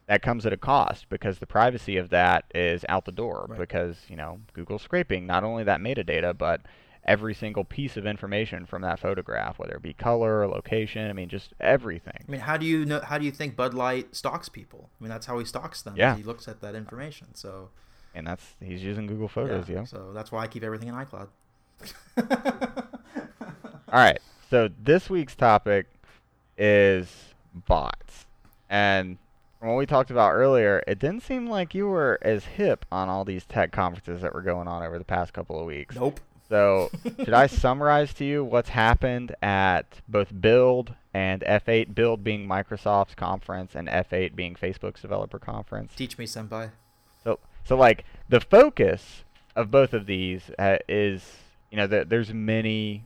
that 0.08 0.22
comes 0.22 0.46
at 0.46 0.54
a 0.54 0.58
cost 0.58 1.10
because 1.10 1.40
the 1.40 1.46
privacy 1.46 1.98
of 1.98 2.10
that 2.12 2.46
is 2.56 2.86
out 2.88 3.04
the 3.04 3.12
door 3.12 3.48
Right. 3.50 3.60
because 3.60 4.06
you 4.08 4.16
know 4.16 4.40
Google's 4.54 4.82
scraping 4.82 5.26
not 5.28 5.44
only 5.44 5.66
that 5.66 5.82
metadata 5.82 6.38
but 6.38 6.62
every 7.04 7.34
single 7.34 7.66
piece 7.66 7.98
of 7.98 8.06
information 8.06 8.66
from 8.66 8.82
that 8.84 8.98
photograph, 9.00 9.60
whether 9.60 9.76
it 9.76 9.82
be 9.82 9.92
color, 9.94 10.48
location, 10.48 11.10
I 11.10 11.12
mean 11.14 11.28
just 11.28 11.52
everything. 11.60 12.24
I 12.26 12.32
mean, 12.32 12.40
how 12.40 12.56
do 12.56 12.66
you 12.66 12.86
know? 12.86 13.02
How 13.02 13.18
do 13.18 13.26
you 13.26 13.32
think 13.32 13.58
Bud 13.58 13.74
Light 13.74 14.16
stalks 14.16 14.48
people? 14.48 14.90
I 15.02 15.04
mean, 15.04 15.10
that's 15.10 15.26
how 15.26 15.38
he 15.38 15.44
stalks 15.44 15.82
them. 15.82 15.96
Yeah. 15.98 16.16
He 16.16 16.24
looks 16.24 16.48
at 16.48 16.62
that 16.62 16.76
information. 16.76 17.36
So 17.36 17.72
And 18.16 18.26
that's 18.26 18.56
he's 18.64 18.84
using 18.86 19.06
Google 19.06 19.28
Photos, 19.28 19.68
yeah. 19.68 19.80
yo. 19.80 19.84
So 19.84 20.14
that's 20.14 20.32
why 20.32 20.44
I 20.44 20.48
keep 20.48 20.64
everything 20.64 20.88
in 20.88 20.96
iCloud. 20.96 21.28
All 22.18 24.00
right. 24.00 24.20
So 24.50 24.70
this 24.84 25.10
week's 25.10 25.36
topic 25.36 25.88
is 26.58 27.34
bots. 27.54 28.26
And 28.70 29.18
from 29.60 29.70
what 29.70 29.78
we 29.78 29.86
talked 29.86 30.12
about 30.12 30.32
earlier, 30.32 30.84
it 30.88 31.00
didn't 31.00 31.24
seem 31.24 31.48
like 31.48 31.74
you 31.74 31.88
were 31.88 32.18
as 32.22 32.46
hip 32.46 32.86
on 32.92 33.10
all 33.10 33.26
these 33.26 33.46
tech 33.46 33.72
conferences 33.72 34.22
that 34.22 34.34
were 34.34 34.42
going 34.42 34.68
on 34.68 34.84
over 34.84 34.98
the 34.98 35.06
past 35.06 35.34
couple 35.34 35.60
of 35.60 35.66
weeks. 35.66 35.96
nope. 35.96 36.20
So, 36.50 36.90
should 37.18 37.34
I 37.34 37.46
summarize 37.46 38.14
to 38.16 38.26
you 38.26 38.44
what's 38.44 38.70
happened 38.70 39.36
at 39.42 39.86
both 40.08 40.42
Build 40.42 40.96
and 41.14 41.42
F8? 41.42 41.94
Build 41.94 42.24
being 42.24 42.48
Microsoft's 42.48 43.14
conference 43.14 43.76
and 43.76 43.88
F8 43.88 44.36
being 44.36 44.56
Facebook's 44.56 45.02
developer 45.02 45.38
conference. 45.38 45.94
Teach 45.96 46.18
me, 46.18 46.26
senpai. 46.26 46.72
So, 47.24 47.38
so 47.66 47.78
like 47.78 48.04
the 48.30 48.40
focus 48.40 49.24
of 49.56 49.70
both 49.70 49.94
of 49.94 50.08
these 50.08 50.50
uh, 50.58 50.78
is, 50.88 51.24
you 51.72 51.78
know, 51.78 51.88
th- 51.88 52.08
there's 52.10 52.34
many, 52.34 53.04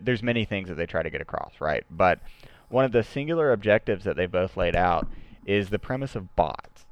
there's 0.00 0.22
many 0.22 0.44
things 0.44 0.68
that 0.68 0.74
they 0.74 0.86
try 0.86 1.02
to 1.02 1.10
get 1.10 1.20
across, 1.20 1.52
right? 1.60 1.84
But 1.90 2.20
one 2.68 2.84
of 2.84 2.92
the 2.92 3.02
singular 3.02 3.52
objectives 3.52 4.04
that 4.04 4.16
they 4.16 4.26
both 4.26 4.56
laid 4.56 4.74
out 4.76 5.06
is 5.44 5.70
the 5.70 5.78
premise 5.78 6.16
of 6.16 6.34
bots. 6.34 6.84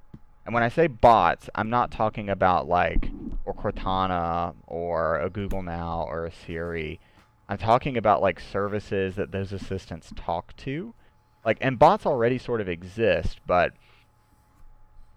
And 0.44 0.54
when 0.54 0.62
I 0.62 0.68
say 0.68 0.86
bots, 0.86 1.48
I'm 1.54 1.70
not 1.70 1.90
talking 1.90 2.28
about 2.28 2.68
like 2.68 3.10
or 3.44 3.54
Cortana 3.54 4.54
or 4.66 5.18
a 5.18 5.30
Google 5.30 5.62
Now 5.62 6.06
or 6.08 6.26
a 6.26 6.32
Siri. 6.32 7.00
I'm 7.48 7.58
talking 7.58 7.96
about 7.96 8.22
like 8.22 8.40
services 8.40 9.16
that 9.16 9.32
those 9.32 9.52
assistants 9.52 10.12
talk 10.16 10.56
to. 10.58 10.94
Like 11.44 11.58
and 11.60 11.78
bots 11.78 12.06
already 12.06 12.38
sort 12.38 12.60
of 12.60 12.68
exist, 12.68 13.40
but 13.46 13.72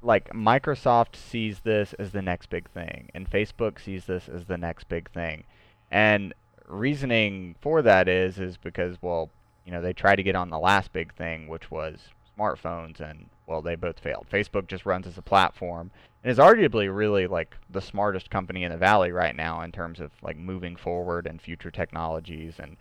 like 0.01 0.29
Microsoft 0.33 1.15
sees 1.15 1.61
this 1.61 1.93
as 1.93 2.11
the 2.11 2.21
next 2.21 2.49
big 2.49 2.69
thing, 2.69 3.09
and 3.13 3.29
Facebook 3.29 3.79
sees 3.79 4.05
this 4.05 4.29
as 4.29 4.45
the 4.45 4.57
next 4.57 4.89
big 4.89 5.09
thing. 5.11 5.45
And 5.91 6.33
reasoning 6.67 7.55
for 7.61 7.81
that 7.81 8.07
is 8.07 8.39
is 8.39 8.57
because 8.57 8.97
well, 9.01 9.29
you 9.65 9.71
know, 9.71 9.81
they 9.81 9.93
tried 9.93 10.17
to 10.17 10.23
get 10.23 10.35
on 10.35 10.49
the 10.49 10.59
last 10.59 10.93
big 10.93 11.13
thing, 11.13 11.47
which 11.47 11.71
was 11.71 11.99
smartphones, 12.37 12.99
and 12.99 13.27
well, 13.47 13.61
they 13.61 13.75
both 13.75 13.99
failed. 13.99 14.27
Facebook 14.31 14.67
just 14.67 14.85
runs 14.85 15.07
as 15.07 15.17
a 15.17 15.21
platform 15.21 15.91
and 16.23 16.31
is 16.31 16.37
arguably 16.37 16.93
really 16.93 17.27
like 17.27 17.55
the 17.69 17.81
smartest 17.81 18.29
company 18.29 18.63
in 18.63 18.71
the 18.71 18.77
valley 18.77 19.11
right 19.11 19.35
now 19.35 19.61
in 19.61 19.71
terms 19.71 19.99
of 19.99 20.11
like 20.21 20.37
moving 20.37 20.75
forward 20.75 21.25
and 21.25 21.41
future 21.41 21.71
technologies 21.71 22.55
and 22.59 22.71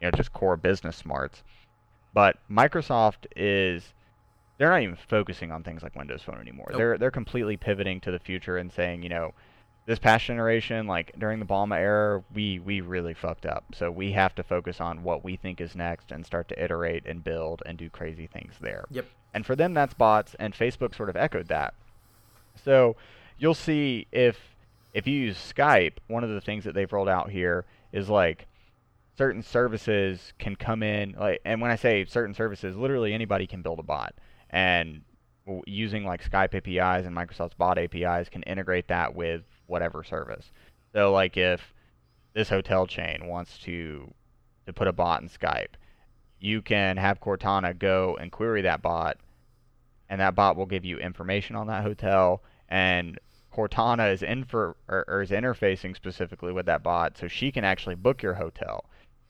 you 0.00 0.06
know 0.06 0.10
just 0.10 0.32
core 0.32 0.56
business 0.56 0.96
smarts. 0.96 1.42
But 2.12 2.36
Microsoft 2.50 3.26
is 3.36 3.94
they're 4.58 4.70
not 4.70 4.82
even 4.82 4.96
focusing 5.08 5.50
on 5.50 5.62
things 5.62 5.82
like 5.82 5.96
Windows 5.96 6.22
Phone 6.22 6.40
anymore. 6.40 6.66
Nope. 6.70 6.78
They're 6.78 6.98
they're 6.98 7.10
completely 7.10 7.56
pivoting 7.56 8.00
to 8.00 8.10
the 8.10 8.18
future 8.18 8.58
and 8.58 8.70
saying, 8.70 9.02
you 9.02 9.08
know, 9.08 9.32
this 9.86 9.98
past 9.98 10.26
generation, 10.26 10.86
like 10.86 11.12
during 11.18 11.40
the 11.40 11.46
Ballmer 11.46 11.78
era, 11.78 12.22
we 12.32 12.58
we 12.58 12.80
really 12.80 13.14
fucked 13.14 13.46
up. 13.46 13.64
So 13.74 13.90
we 13.90 14.12
have 14.12 14.34
to 14.36 14.42
focus 14.42 14.80
on 14.80 15.02
what 15.02 15.24
we 15.24 15.36
think 15.36 15.60
is 15.60 15.74
next 15.74 16.12
and 16.12 16.24
start 16.24 16.48
to 16.48 16.62
iterate 16.62 17.06
and 17.06 17.24
build 17.24 17.62
and 17.66 17.78
do 17.78 17.88
crazy 17.88 18.26
things 18.26 18.54
there. 18.60 18.84
Yep. 18.90 19.06
And 19.32 19.46
for 19.46 19.56
them, 19.56 19.74
that's 19.74 19.94
bots, 19.94 20.34
and 20.38 20.54
Facebook 20.54 20.94
sort 20.94 21.08
of 21.08 21.16
echoed 21.16 21.48
that. 21.48 21.74
So 22.64 22.96
you'll 23.38 23.54
see 23.54 24.06
if 24.12 24.38
if 24.92 25.06
you 25.06 25.14
use 25.14 25.36
Skype, 25.36 25.94
one 26.08 26.24
of 26.24 26.30
the 26.30 26.40
things 26.40 26.64
that 26.64 26.74
they've 26.74 26.92
rolled 26.92 27.08
out 27.08 27.30
here 27.30 27.64
is 27.92 28.08
like 28.08 28.46
certain 29.16 29.42
services 29.42 30.32
can 30.38 30.56
come 30.56 30.82
in 30.82 31.14
like 31.18 31.40
and 31.44 31.60
when 31.60 31.70
I 31.70 31.76
say 31.76 32.04
certain 32.04 32.34
services, 32.34 32.76
literally 32.76 33.12
anybody 33.12 33.46
can 33.46 33.62
build 33.62 33.78
a 33.78 33.82
bot 33.82 34.14
and 34.50 35.02
w- 35.46 35.62
using 35.66 36.04
like 36.04 36.28
Skype 36.28 36.54
APIs 36.54 37.06
and 37.06 37.16
Microsoft's 37.16 37.54
bot 37.54 37.78
APIs 37.78 38.28
can 38.28 38.42
integrate 38.44 38.88
that 38.88 39.14
with 39.14 39.42
whatever 39.70 40.04
service. 40.04 40.50
So 40.92 41.12
like 41.12 41.36
if 41.36 41.72
this 42.34 42.48
hotel 42.48 42.86
chain 42.86 43.26
wants 43.26 43.58
to 43.58 44.12
to 44.66 44.72
put 44.72 44.88
a 44.88 44.92
bot 44.92 45.22
in 45.22 45.28
Skype, 45.28 45.74
you 46.38 46.60
can 46.60 46.96
have 46.96 47.20
Cortana 47.20 47.78
go 47.78 48.16
and 48.20 48.30
query 48.30 48.62
that 48.62 48.82
bot 48.82 49.16
and 50.08 50.20
that 50.20 50.34
bot 50.34 50.56
will 50.56 50.66
give 50.66 50.84
you 50.84 50.98
information 50.98 51.56
on 51.56 51.68
that 51.68 51.82
hotel 51.82 52.42
and 52.68 53.18
Cortana 53.52 54.12
is 54.12 54.22
infer 54.22 54.74
or, 54.88 55.04
or 55.08 55.22
is 55.22 55.30
interfacing 55.30 55.96
specifically 55.96 56.52
with 56.52 56.66
that 56.66 56.82
bot 56.82 57.16
so 57.18 57.28
she 57.28 57.50
can 57.50 57.64
actually 57.64 57.94
book 57.94 58.22
your 58.22 58.34
hotel. 58.34 58.84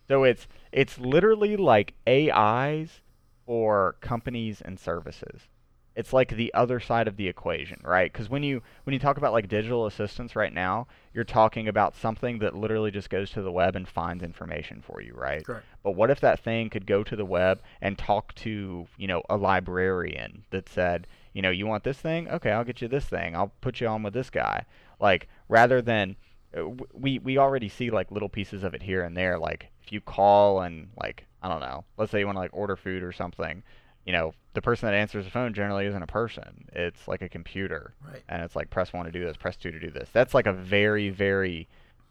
So 0.09 0.25
it's 0.25 0.49
it's 0.73 0.99
literally 0.99 1.57
like 1.57 1.95
AIs 2.09 3.01
for 3.47 3.97
companies 4.01 4.61
and 4.61 4.79
services. 4.79 5.49
It's 5.97 6.13
like 6.13 6.35
the 6.35 6.53
other 6.55 6.81
side 6.81 7.09
of 7.09 7.17
the 7.17 7.29
equation, 7.29 7.81
right? 7.85 8.13
Because 8.13 8.31
when 8.31 8.43
you 8.43 8.63
when 8.85 8.95
you 8.95 9.01
talk 9.01 9.17
about 9.17 9.33
like 9.33 9.49
digital 9.49 9.87
assistants 9.87 10.37
right 10.37 10.53
now, 10.53 10.87
you're 11.13 11.25
talking 11.25 11.69
about 11.69 11.97
something 11.97 12.39
that 12.39 12.55
literally 12.55 12.91
just 12.91 13.11
goes 13.11 13.31
to 13.33 13.43
the 13.43 13.53
web 13.53 13.77
and 13.77 13.89
finds 13.89 14.23
information 14.23 14.83
for 14.83 15.01
you, 15.03 15.15
right? 15.15 15.45
Correct. 15.45 15.67
But 15.83 15.93
what 15.93 16.11
if 16.11 16.21
that 16.21 16.41
thing 16.41 16.71
could 16.71 16.87
go 16.87 17.03
to 17.03 17.17
the 17.17 17.25
web 17.25 17.61
and 17.81 17.99
talk 17.99 18.35
to, 18.37 18.87
you 18.97 19.07
know, 19.07 19.23
a 19.29 19.37
librarian 19.37 20.45
that 20.51 20.69
said, 20.69 21.07
you 21.33 21.43
know, 21.43 21.51
you 21.51 21.67
want 21.67 21.85
this 21.85 21.99
thing? 21.99 22.29
Okay, 22.29 22.53
I'll 22.53 22.65
get 22.65 22.81
you 22.81 22.89
this 22.89 23.07
thing. 23.07 23.35
I'll 23.35 23.53
put 23.61 23.81
you 23.81 23.89
on 23.89 24.03
with 24.03 24.15
this 24.15 24.31
guy. 24.31 24.65
Like 25.01 25.29
rather 25.49 25.83
than 25.83 26.17
uh, 26.57 26.65
we 26.93 27.19
we 27.19 27.39
already 27.39 27.69
see 27.69 27.91
like 27.91 28.11
little 28.11 28.29
pieces 28.29 28.65
of 28.65 28.75
it 28.75 28.83
here 28.83 29.03
and 29.03 29.17
there. 29.17 29.39
Like 29.39 29.71
if 29.83 29.93
you 29.93 30.01
call 30.01 30.61
and 30.61 30.89
like 31.01 31.27
I 31.43 31.49
don't 31.49 31.61
know, 31.61 31.85
let's 31.97 32.11
say 32.11 32.21
you 32.21 32.27
want 32.27 32.37
to 32.37 32.41
like 32.41 32.55
order 32.55 32.77
food 32.77 33.03
or 33.03 33.13
something, 33.13 33.63
you 34.05 34.13
know, 34.13 34.35
the 34.55 34.63
person 34.63 34.87
that 34.87 34.95
answers 34.95 35.25
the 35.25 35.31
phone 35.31 35.55
generally 35.55 35.87
isn't 35.87 36.03
a 36.03 36.07
person. 36.09 36.65
It's 36.73 37.07
like 37.07 37.23
a 37.23 37.29
computer, 37.29 37.95
Right. 38.05 38.23
and 38.29 38.43
it's 38.43 38.57
like 38.57 38.71
press 38.71 38.93
one 38.93 39.07
to 39.07 39.13
do 39.13 39.25
this, 39.25 39.37
press 39.37 39.57
two 39.57 39.71
to 39.71 39.79
do 39.81 39.91
this. 39.91 40.09
That's 40.13 40.35
like 40.35 40.47
a 40.47 40.53
very 40.53 41.11
very 41.11 41.69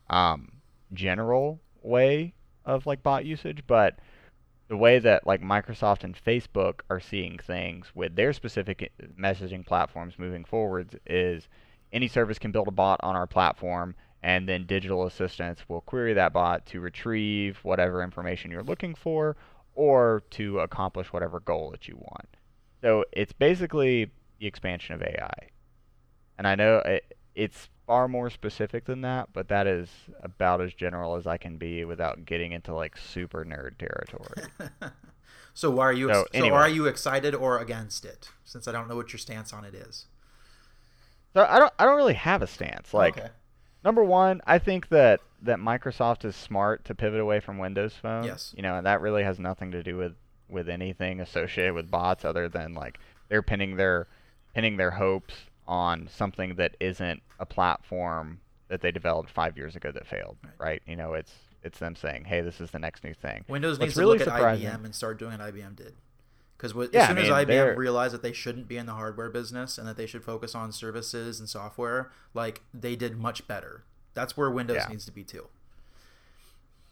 um, 0.10 0.52
general 0.94 1.60
way 1.82 2.34
of 2.66 2.86
like 2.86 3.04
bot 3.04 3.26
usage, 3.26 3.64
but 3.68 4.00
the 4.68 4.78
way 4.78 5.00
that 5.00 5.26
like 5.26 5.42
Microsoft 5.42 6.04
and 6.04 6.16
Facebook 6.16 6.82
are 6.90 7.00
seeing 7.00 7.40
things 7.40 7.88
with 7.96 8.16
their 8.16 8.34
specific 8.34 8.92
messaging 9.20 9.66
platforms 9.66 10.14
moving 10.20 10.46
forwards 10.46 10.96
is 11.08 11.48
any 11.92 12.08
service 12.08 12.38
can 12.38 12.52
build 12.52 12.68
a 12.68 12.72
bot 12.72 13.00
on 13.02 13.16
our 13.16 13.26
platform 13.28 13.96
and 14.22 14.48
then 14.48 14.66
digital 14.66 15.06
assistants 15.08 15.64
will 15.68 15.82
query 15.82 16.14
that 16.14 16.34
bot 16.34 16.66
to 16.68 16.80
retrieve 16.82 17.58
whatever 17.64 18.04
information 18.04 18.52
you're 18.52 18.62
looking 18.62 18.94
for 18.94 19.36
or 19.80 20.24
to 20.30 20.60
accomplish 20.60 21.14
whatever 21.14 21.40
goal 21.40 21.72
that 21.72 21.88
you 21.88 21.96
want. 21.96 22.28
So 22.82 23.06
it's 23.14 23.32
basically 23.32 24.12
the 24.38 24.46
expansion 24.46 24.94
of 24.94 25.02
AI. 25.02 25.32
And 26.38 26.46
I 26.46 26.56
know 26.56 26.80
it, 26.80 27.18
it's 27.34 27.70
far 27.88 28.10
more 28.10 28.30
specific 28.30 28.84
than 28.84 29.00
that, 29.02 29.30
but 29.32 29.48
that 29.48 29.68
is 29.68 29.90
about 30.22 30.60
as 30.60 30.74
general 30.74 31.16
as 31.16 31.26
I 31.26 31.38
can 31.38 31.58
be 31.58 31.86
without 31.86 32.26
getting 32.26 32.52
into 32.52 32.74
like 32.74 32.98
super 32.98 33.46
nerd 33.46 33.78
territory. 33.78 34.52
so 35.54 35.72
why 35.72 35.86
are 35.86 35.94
you 35.94 36.10
So, 36.10 36.14
so, 36.14 36.28
anyway. 36.34 36.58
are 36.58 36.70
you 36.70 36.86
excited 36.86 37.34
or 37.34 37.58
against 37.60 38.04
it? 38.04 38.32
Since 38.44 38.68
I 38.68 38.74
don't 38.74 38.90
know 38.90 38.98
what 38.98 39.14
your 39.14 39.20
stance 39.20 39.54
on 39.54 39.64
it 39.64 39.74
is. 39.74 40.08
So 41.34 41.46
I 41.48 41.58
don't 41.60 41.74
I 41.80 41.86
don't 41.86 41.96
really 41.96 42.16
have 42.16 42.42
a 42.42 42.48
stance. 42.48 42.94
Like 42.94 43.18
okay. 43.18 43.30
Number 43.84 44.04
one, 44.04 44.42
I 44.46 44.60
think 44.60 44.90
that 44.90 45.22
that 45.42 45.58
Microsoft 45.60 46.26
is 46.26 46.36
smart 46.36 46.84
to 46.86 46.96
pivot 46.96 47.20
away 47.20 47.40
from 47.40 47.58
Windows 47.58 47.94
Phone. 47.94 48.26
Yes. 48.26 48.54
You 48.58 48.64
know, 48.64 48.76
and 48.76 48.86
that 48.86 49.02
really 49.02 49.24
has 49.24 49.40
nothing 49.40 49.72
to 49.72 49.84
do 49.84 49.98
with 49.98 50.14
with 50.50 50.68
anything 50.68 51.20
associated 51.22 51.74
with 51.74 51.92
bots 51.92 52.26
other 52.26 52.50
than 52.50 52.74
like 52.74 53.00
they're 53.30 53.42
pinning 53.44 53.76
their 53.78 54.08
pinning 54.54 54.78
their 54.78 54.92
hopes 54.92 55.36
on 55.68 56.10
something 56.12 56.56
that 56.56 56.76
isn't 56.80 57.22
a 57.40 57.46
platform 57.46 58.40
that 58.68 58.82
they 58.82 58.92
developed 58.92 59.30
five 59.30 59.56
years 59.58 59.76
ago 59.76 59.92
that 59.92 60.08
failed. 60.08 60.38
Right. 60.44 60.54
Right. 60.60 60.82
You 60.88 60.96
know, 60.96 61.14
it's 61.14 61.34
it's 61.64 61.80
them 61.80 61.96
saying, 61.96 62.26
"Hey, 62.26 62.42
this 62.42 62.60
is 62.62 62.72
the 62.72 62.80
next 62.80 63.04
new 63.04 63.14
thing." 63.14 63.44
Windows 63.48 63.78
What's 63.80 63.88
needs 63.90 63.94
to 63.96 64.00
really 64.02 64.18
look 64.20 64.28
at 64.28 64.34
surprising- 64.34 64.68
IBM 64.68 64.86
and 64.86 64.96
start 64.96 65.20
doing 65.20 65.38
what 65.38 65.42
IBM 65.54 65.76
did. 65.76 65.94
Because 66.60 66.74
Yeah, 66.92 67.00
I 67.00 67.04
as 67.04 67.08
soon 67.08 67.16
mean, 67.16 67.26
as 67.32 67.48
they're- 67.48 67.74
IBM 67.74 67.78
realized 67.78 68.14
that 68.14 68.22
they 68.22 68.34
shouldn't 68.34 68.68
be 68.68 68.76
in 68.76 68.86
the 68.86 68.92
hardware 68.94 69.30
business 69.30 69.78
and 69.78 69.88
that 69.88 69.96
they 69.96 70.06
should 70.06 70.26
focus 70.26 70.54
on 70.54 70.74
services 70.74 71.40
and 71.40 71.48
software, 71.48 72.12
like 72.34 72.62
they 72.74 72.98
did 72.98 73.18
much 73.18 73.48
better. 73.48 73.86
That's 74.14 74.36
where 74.36 74.50
Windows 74.52 74.78
Yeah. 74.78 74.88
needs 74.90 75.06
to 75.06 75.12
be 75.14 75.24
too. 75.24 75.48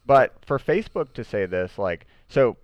But 0.05 0.33
for 0.45 0.57
Facebook 0.57 1.11
to 1.13 1.23
say 1.25 1.45
this, 1.45 1.77
like, 1.77 2.07
so 2.29 2.55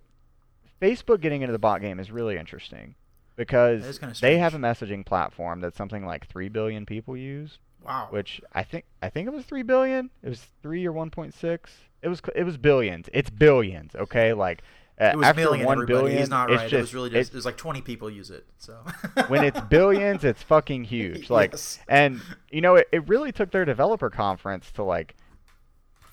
Facebook 0.80 1.20
getting 1.20 1.42
into 1.42 1.52
the 1.52 1.58
bot 1.58 1.82
game 1.82 2.00
is 2.00 2.10
really 2.10 2.38
interesting 2.38 2.94
because 3.36 3.98
they 4.20 4.38
have 4.38 4.54
a 4.54 4.58
messaging 4.58 5.04
platform 5.04 5.60
that 5.60 5.74
something 5.74 6.06
like 6.06 6.26
three 6.26 6.48
billion 6.48 6.86
people 6.86 7.16
use, 7.16 7.58
Wow. 7.82 8.08
which 8.10 8.40
I 8.52 8.62
think 8.62 8.86
I 9.02 9.10
think 9.10 9.26
it 9.28 9.32
was 9.34 9.44
three 9.44 9.62
billion. 9.62 10.08
It 10.22 10.30
was 10.30 10.46
three 10.62 10.86
or 10.86 10.92
one 10.92 11.10
point 11.10 11.34
six. 11.34 11.70
It 12.00 12.08
was 12.08 12.22
it 12.34 12.44
was 12.44 12.56
billions. 12.56 13.10
It's 13.12 13.28
billions. 13.30 13.94
Okay, 13.94 14.32
like 14.32 14.62
it 14.98 15.16
was 15.16 15.26
after 15.26 15.40
million. 15.42 15.86
billion, 15.86 16.18
He's 16.18 16.30
not 16.30 16.50
it's 16.50 16.58
right. 16.62 16.70
just 16.70 16.72
it 16.74 16.80
was 16.80 16.94
really 16.94 17.10
just. 17.10 17.34
it- 17.34 17.44
like 17.44 17.56
20 17.56 17.82
people 17.82 18.08
use 18.10 18.30
it. 18.30 18.46
So 18.58 18.78
when 19.28 19.44
it's 19.44 19.60
billions, 19.62 20.24
it's 20.24 20.42
fucking 20.42 20.84
huge. 20.94 21.30
Like, 21.30 21.52
Yes. 21.52 21.78
and 21.88 22.20
you 22.50 22.60
know, 22.60 22.76
it, 22.76 22.88
it 22.92 23.08
really 23.08 23.32
took 23.32 23.50
their 23.50 23.64
developer 23.64 24.10
conference 24.10 24.70
to 24.72 24.82
like, 24.84 25.14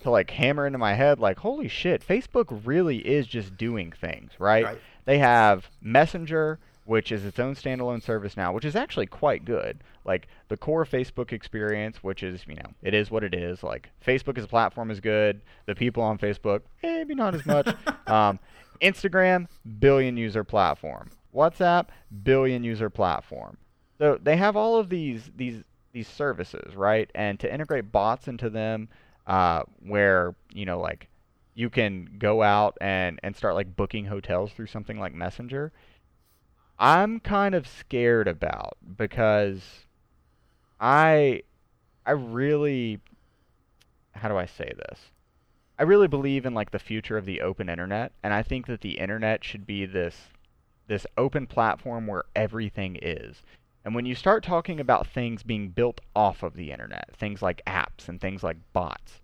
to 0.01 0.09
like 0.09 0.31
hammer 0.31 0.65
into 0.65 0.79
my 0.79 0.95
head, 0.95 1.19
like, 1.19 1.37
holy 1.39 1.67
shit, 1.67 2.05
Facebook 2.05 2.61
really 2.65 2.97
is 2.99 3.27
just 3.27 3.55
doing 3.55 3.91
things, 3.91 4.31
right? 4.39 4.65
Right. 4.65 4.81
They 5.05 5.19
have 5.19 5.69
Messenger, 5.81 6.59
which 6.85 7.11
is 7.11 7.23
its 7.23 7.37
own 7.39 7.53
standalone 7.55 8.01
service 8.01 8.35
now, 8.35 8.51
which 8.51 8.65
is 8.65 8.75
actually 8.75 9.05
quite 9.05 9.45
good. 9.45 9.83
Like 10.03 10.27
the 10.49 10.57
core 10.57 10.85
Facebook 10.85 11.31
experience, 11.31 11.97
which 12.03 12.23
is, 12.23 12.41
you 12.47 12.55
know, 12.55 12.71
it 12.81 12.95
is 12.95 13.11
what 13.11 13.23
it 13.23 13.35
is. 13.35 13.61
Like 13.61 13.89
Facebook 14.05 14.39
as 14.39 14.43
a 14.43 14.47
platform 14.47 14.89
is 14.89 14.99
good. 14.99 15.41
The 15.67 15.75
people 15.75 16.01
on 16.01 16.17
Facebook, 16.17 16.61
eh, 16.83 16.97
maybe 16.97 17.13
not 17.13 17.35
as 17.35 17.45
much. 17.45 17.67
um, 18.07 18.39
Instagram, 18.81 19.47
billion 19.79 20.17
user 20.17 20.43
platform. 20.43 21.11
WhatsApp, 21.33 21.87
billion 22.23 22.63
user 22.63 22.89
platform. 22.89 23.57
So 23.97 24.19
they 24.21 24.37
have 24.37 24.55
all 24.55 24.77
of 24.77 24.89
these 24.89 25.29
these 25.35 25.63
these 25.93 26.07
services, 26.07 26.75
right? 26.75 27.09
And 27.13 27.39
to 27.39 27.53
integrate 27.53 27.91
bots 27.91 28.27
into 28.27 28.49
them, 28.49 28.89
uh, 29.27 29.63
where 29.85 30.35
you 30.53 30.65
know, 30.65 30.79
like 30.79 31.07
you 31.53 31.69
can 31.69 32.15
go 32.17 32.41
out 32.41 32.77
and 32.81 33.19
and 33.23 33.35
start 33.35 33.55
like 33.55 33.75
booking 33.75 34.05
hotels 34.05 34.51
through 34.51 34.67
something 34.67 34.99
like 34.99 35.13
Messenger. 35.13 35.71
I'm 36.79 37.19
kind 37.19 37.53
of 37.53 37.67
scared 37.67 38.27
about 38.27 38.77
because 38.97 39.61
I 40.79 41.43
I 42.05 42.11
really 42.11 42.99
how 44.13 44.27
do 44.29 44.37
I 44.37 44.45
say 44.45 44.71
this? 44.75 44.99
I 45.81 45.83
really 45.83 46.07
believe 46.07 46.45
in 46.45 46.53
like 46.53 46.69
the 46.69 46.77
future 46.77 47.17
of 47.17 47.25
the 47.25 47.41
open 47.41 47.67
internet 47.67 48.11
and 48.21 48.35
I 48.35 48.43
think 48.43 48.67
that 48.67 48.81
the 48.81 48.99
internet 48.99 49.43
should 49.43 49.65
be 49.65 49.87
this 49.87 50.15
this 50.85 51.07
open 51.17 51.47
platform 51.47 52.05
where 52.05 52.25
everything 52.35 52.99
is. 53.01 53.41
And 53.83 53.95
when 53.95 54.05
you 54.05 54.13
start 54.13 54.43
talking 54.43 54.79
about 54.79 55.07
things 55.07 55.41
being 55.41 55.69
built 55.69 55.99
off 56.15 56.43
of 56.43 56.53
the 56.53 56.71
internet, 56.71 57.09
things 57.17 57.41
like 57.41 57.65
apps 57.65 58.07
and 58.07 58.21
things 58.21 58.43
like 58.43 58.57
bots, 58.73 59.21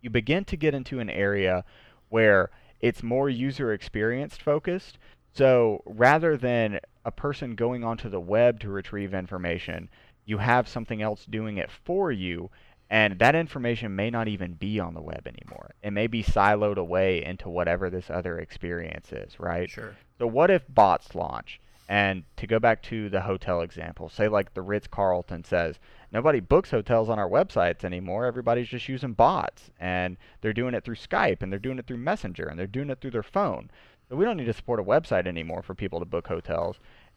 you 0.00 0.08
begin 0.08 0.46
to 0.46 0.56
get 0.56 0.72
into 0.72 0.98
an 0.98 1.10
area 1.10 1.62
where 2.08 2.48
it's 2.80 3.02
more 3.02 3.28
user 3.28 3.74
experience 3.74 4.34
focused. 4.38 4.96
So 5.34 5.82
rather 5.84 6.38
than 6.38 6.80
a 7.04 7.10
person 7.10 7.54
going 7.54 7.84
onto 7.84 8.08
the 8.08 8.18
web 8.18 8.60
to 8.60 8.70
retrieve 8.70 9.12
information, 9.12 9.90
you 10.24 10.38
have 10.38 10.68
something 10.68 11.02
else 11.02 11.26
doing 11.26 11.58
it 11.58 11.70
for 11.70 12.10
you, 12.10 12.48
and 12.88 13.18
that 13.18 13.34
information 13.34 13.96
may 13.96 14.10
not 14.10 14.28
even 14.28 14.52
be 14.52 14.78
on 14.78 14.94
the 14.94 15.02
web 15.02 15.26
anymore. 15.26 15.72
It 15.82 15.92
may 15.92 16.06
be 16.06 16.22
siloed 16.22 16.76
away 16.76 17.24
into 17.24 17.48
whatever 17.48 17.90
this 17.90 18.10
other 18.10 18.38
experience 18.38 19.12
is, 19.12 19.40
right? 19.40 19.68
sure. 19.68 19.96
So 20.18 20.26
what 20.26 20.50
if 20.50 20.62
bots 20.68 21.14
launch? 21.14 21.60
And 21.88 22.24
to 22.36 22.46
go 22.46 22.58
back 22.58 22.82
to 22.84 23.08
the 23.08 23.20
hotel 23.20 23.60
example, 23.60 24.08
say 24.08 24.28
like 24.28 24.54
the 24.54 24.62
Ritz 24.62 24.86
Carlton 24.88 25.44
says, 25.44 25.78
nobody 26.10 26.40
books 26.40 26.70
hotels 26.70 27.08
on 27.08 27.18
our 27.18 27.28
websites 27.28 27.84
anymore. 27.84 28.26
Everybody's 28.26 28.68
just 28.68 28.88
using 28.88 29.12
bots, 29.12 29.70
and 29.78 30.16
they're 30.40 30.52
doing 30.52 30.74
it 30.74 30.84
through 30.84 30.96
Skype, 30.96 31.42
and 31.42 31.52
they're 31.52 31.60
doing 31.60 31.78
it 31.78 31.86
through 31.86 31.98
Messenger, 31.98 32.46
and 32.46 32.58
they're 32.58 32.66
doing 32.66 32.90
it 32.90 33.00
through 33.00 33.12
their 33.12 33.22
phone. 33.22 33.70
So 34.08 34.16
we 34.16 34.24
don't 34.24 34.36
need 34.36 34.46
to 34.46 34.52
support 34.52 34.80
a 34.80 34.84
website 34.84 35.26
anymore 35.26 35.62
for 35.62 35.74
people 35.74 36.00
to 36.00 36.04
book 36.04 36.26
hotels. 36.26 36.76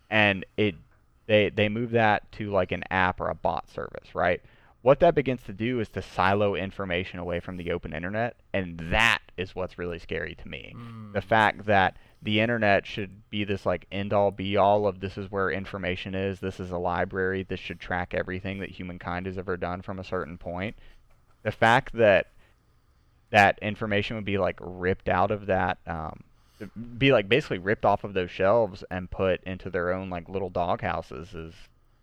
And 0.09 0.45
it, 0.57 0.75
they 1.27 1.49
they 1.49 1.69
move 1.69 1.91
that 1.91 2.31
to 2.33 2.49
like 2.49 2.71
an 2.71 2.83
app 2.89 3.21
or 3.21 3.29
a 3.29 3.35
bot 3.35 3.69
service, 3.69 4.15
right? 4.15 4.41
What 4.81 5.01
that 5.01 5.13
begins 5.15 5.43
to 5.43 5.53
do 5.53 5.79
is 5.81 5.89
to 5.89 6.01
silo 6.01 6.55
information 6.55 7.19
away 7.19 7.39
from 7.41 7.57
the 7.57 7.71
open 7.71 7.91
internet, 7.93 8.37
and 8.53 8.77
that 8.91 9.19
is 9.35 9.53
what's 9.53 9.77
really 9.77 9.99
scary 9.99 10.35
to 10.35 10.47
me. 10.47 10.73
The 11.13 11.21
fact 11.21 11.65
that 11.65 11.97
the 12.21 12.39
internet 12.39 12.85
should 12.85 13.29
be 13.29 13.43
this 13.43 13.65
like 13.65 13.87
end 13.91 14.13
all 14.13 14.31
be 14.31 14.55
all 14.57 14.87
of 14.87 14.99
this 15.01 15.17
is 15.17 15.29
where 15.31 15.49
information 15.51 16.15
is, 16.15 16.39
this 16.39 16.59
is 16.59 16.71
a 16.71 16.77
library, 16.77 17.43
this 17.43 17.59
should 17.59 17.79
track 17.79 18.13
everything 18.13 18.59
that 18.59 18.69
humankind 18.71 19.25
has 19.25 19.37
ever 19.37 19.57
done 19.57 19.81
from 19.81 19.99
a 19.99 20.03
certain 20.03 20.37
point. 20.37 20.75
The 21.43 21.51
fact 21.51 21.93
that 21.97 22.27
that 23.31 23.59
information 23.61 24.15
would 24.15 24.25
be 24.25 24.37
like 24.37 24.57
ripped 24.61 25.07
out 25.09 25.31
of 25.31 25.45
that 25.47 25.77
um, 25.87 26.21
be 26.97 27.11
like 27.11 27.29
basically 27.29 27.59
ripped 27.59 27.85
off 27.85 28.03
of 28.03 28.13
those 28.13 28.31
shelves 28.31 28.83
and 28.91 29.09
put 29.11 29.43
into 29.43 29.69
their 29.69 29.93
own 29.93 30.09
like 30.09 30.27
little 30.27 30.49
dog 30.49 30.81
houses 30.81 31.33
is 31.33 31.53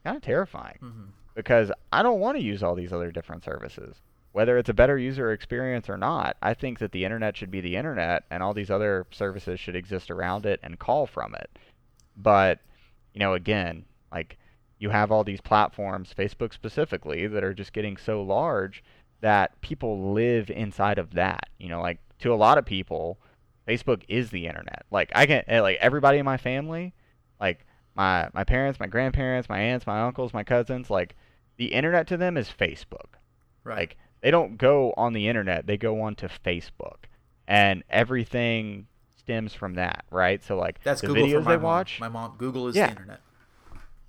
kind 0.04 0.16
of 0.16 0.22
terrifying 0.22 0.78
Mhm. 0.82 1.08
Because 1.36 1.70
I 1.92 2.02
don't 2.02 2.18
want 2.18 2.36
to 2.38 2.42
use 2.42 2.62
all 2.62 2.74
these 2.74 2.92
other 2.92 3.12
different 3.12 3.44
services. 3.44 4.00
Whether 4.32 4.58
it's 4.58 4.68
a 4.68 4.74
better 4.74 4.98
user 4.98 5.32
experience 5.32 5.88
or 5.88 5.96
not, 5.96 6.36
I 6.42 6.54
think 6.54 6.78
that 6.80 6.92
the 6.92 7.04
internet 7.04 7.36
should 7.36 7.50
be 7.50 7.60
the 7.60 7.76
internet 7.76 8.24
and 8.30 8.42
all 8.42 8.52
these 8.52 8.70
other 8.70 9.06
services 9.10 9.60
should 9.60 9.76
exist 9.76 10.10
around 10.10 10.44
it 10.46 10.60
and 10.62 10.78
call 10.78 11.06
from 11.06 11.34
it. 11.34 11.50
But, 12.16 12.60
you 13.12 13.20
know, 13.20 13.34
again, 13.34 13.84
like 14.10 14.38
you 14.78 14.90
have 14.90 15.12
all 15.12 15.24
these 15.24 15.40
platforms, 15.40 16.14
Facebook 16.16 16.52
specifically, 16.52 17.26
that 17.26 17.44
are 17.44 17.54
just 17.54 17.72
getting 17.72 17.96
so 17.96 18.22
large 18.22 18.82
that 19.20 19.58
people 19.60 20.12
live 20.12 20.50
inside 20.50 20.98
of 20.98 21.14
that. 21.14 21.48
You 21.58 21.68
know, 21.68 21.80
like 21.80 21.98
to 22.20 22.32
a 22.32 22.36
lot 22.36 22.58
of 22.58 22.66
people, 22.66 23.18
Facebook 23.68 24.02
is 24.08 24.30
the 24.30 24.46
internet. 24.46 24.84
Like 24.90 25.10
I 25.14 25.26
can 25.26 25.44
eh, 25.48 25.60
like 25.60 25.78
everybody 25.80 26.18
in 26.18 26.24
my 26.24 26.36
family, 26.36 26.94
like 27.40 27.66
my 27.94 28.28
my 28.34 28.44
parents, 28.44 28.80
my 28.80 28.86
grandparents, 28.86 29.48
my 29.48 29.58
aunts, 29.58 29.86
my 29.86 30.02
uncles, 30.02 30.34
my 30.34 30.44
cousins, 30.44 30.90
like 30.90 31.16
the 31.56 31.66
internet 31.72 32.06
to 32.08 32.16
them 32.16 32.36
is 32.36 32.48
Facebook. 32.48 33.16
Right. 33.64 33.78
Like 33.78 33.96
they 34.20 34.30
don't 34.30 34.56
go 34.58 34.92
on 34.96 35.12
the 35.12 35.28
internet, 35.28 35.66
they 35.66 35.76
go 35.76 36.00
onto 36.02 36.28
Facebook. 36.28 37.04
And 37.48 37.84
everything 37.90 38.86
stems 39.16 39.54
from 39.54 39.74
that, 39.74 40.04
right? 40.10 40.42
So 40.42 40.56
like 40.56 40.82
That's 40.82 41.00
the 41.00 41.08
Google 41.08 41.26
videos 41.26 41.44
they 41.46 41.54
mom. 41.56 41.62
watch. 41.62 42.00
My 42.00 42.08
mom, 42.08 42.34
Google 42.38 42.68
is 42.68 42.76
Yeah. 42.76 42.86
the 42.86 42.92
internet. 42.92 43.20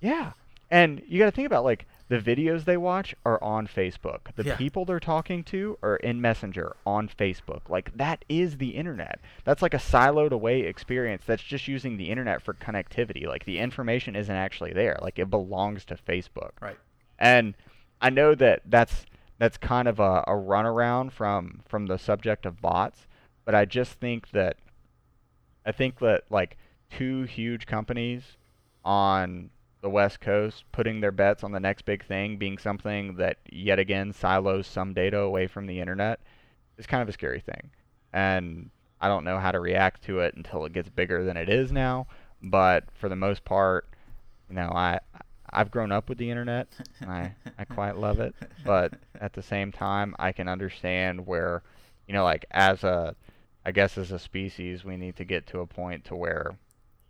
Yeah. 0.00 0.32
And 0.70 1.02
you 1.06 1.18
got 1.18 1.24
to 1.26 1.30
think 1.30 1.46
about 1.46 1.64
like 1.64 1.86
the 2.08 2.18
videos 2.18 2.64
they 2.64 2.76
watch 2.76 3.14
are 3.24 3.42
on 3.42 3.66
Facebook. 3.66 4.34
The 4.36 4.44
Yeah. 4.44 4.56
people 4.56 4.84
they're 4.84 5.00
talking 5.00 5.42
to 5.44 5.78
are 5.82 5.96
in 5.96 6.20
Messenger 6.20 6.74
on 6.86 7.08
Facebook. 7.08 7.68
Like 7.68 7.96
that 7.96 8.24
is 8.28 8.58
the 8.58 8.70
internet. 8.70 9.20
That's 9.44 9.62
like 9.62 9.74
a 9.74 9.78
siloed 9.78 10.30
away 10.32 10.60
experience 10.62 11.22
that's 11.26 11.42
just 11.42 11.68
using 11.68 11.96
the 11.96 12.10
internet 12.10 12.42
for 12.42 12.54
connectivity. 12.54 13.26
Like 13.26 13.44
the 13.44 13.58
information 13.58 14.14
isn't 14.16 14.34
actually 14.34 14.72
there. 14.72 14.98
Like 15.00 15.18
it 15.18 15.30
belongs 15.30 15.84
to 15.86 15.96
Facebook. 15.96 16.50
Right. 16.60 16.78
And 17.18 17.54
I 18.00 18.10
know 18.10 18.34
that 18.34 18.62
that's 18.66 19.06
that's 19.38 19.56
kind 19.56 19.88
of 19.88 20.00
a, 20.00 20.24
a 20.26 20.32
runaround 20.32 21.12
from 21.12 21.60
from 21.68 21.86
the 21.86 21.98
subject 21.98 22.46
of 22.46 22.60
bots, 22.60 23.06
but 23.44 23.54
I 23.54 23.64
just 23.64 23.92
think 23.94 24.30
that 24.30 24.56
I 25.64 25.72
think 25.72 25.98
that 26.00 26.24
like 26.30 26.56
two 26.90 27.24
huge 27.24 27.66
companies 27.66 28.36
on 28.84 29.50
the 29.80 29.90
West 29.90 30.20
Coast 30.20 30.64
putting 30.72 31.00
their 31.00 31.12
bets 31.12 31.44
on 31.44 31.52
the 31.52 31.60
next 31.60 31.84
big 31.84 32.04
thing 32.04 32.36
being 32.36 32.58
something 32.58 33.16
that 33.16 33.38
yet 33.50 33.78
again 33.78 34.12
silos 34.12 34.66
some 34.66 34.92
data 34.92 35.18
away 35.18 35.46
from 35.46 35.66
the 35.66 35.80
internet 35.80 36.20
is 36.78 36.86
kind 36.86 37.02
of 37.02 37.08
a 37.08 37.12
scary 37.12 37.40
thing. 37.40 37.70
And 38.12 38.70
I 39.00 39.08
don't 39.08 39.24
know 39.24 39.38
how 39.38 39.52
to 39.52 39.60
react 39.60 40.02
to 40.04 40.20
it 40.20 40.34
until 40.34 40.64
it 40.64 40.72
gets 40.72 40.88
bigger 40.88 41.22
than 41.24 41.36
it 41.36 41.48
is 41.48 41.70
now, 41.70 42.06
but 42.42 42.84
for 42.94 43.08
the 43.08 43.16
most 43.16 43.44
part, 43.44 43.86
you 44.48 44.56
know, 44.56 44.70
I 44.74 44.98
I've 45.52 45.70
grown 45.70 45.92
up 45.92 46.08
with 46.08 46.18
the 46.18 46.30
internet. 46.30 46.68
And 47.00 47.10
I 47.10 47.34
I 47.58 47.64
quite 47.64 47.96
love 47.96 48.20
it, 48.20 48.34
but 48.64 48.94
at 49.20 49.32
the 49.32 49.42
same 49.42 49.72
time, 49.72 50.14
I 50.18 50.32
can 50.32 50.48
understand 50.48 51.26
where, 51.26 51.62
you 52.06 52.14
know, 52.14 52.24
like 52.24 52.44
as 52.50 52.84
a, 52.84 53.14
I 53.64 53.72
guess 53.72 53.98
as 53.98 54.12
a 54.12 54.18
species, 54.18 54.84
we 54.84 54.96
need 54.96 55.16
to 55.16 55.24
get 55.24 55.46
to 55.48 55.60
a 55.60 55.66
point 55.66 56.04
to 56.06 56.16
where 56.16 56.58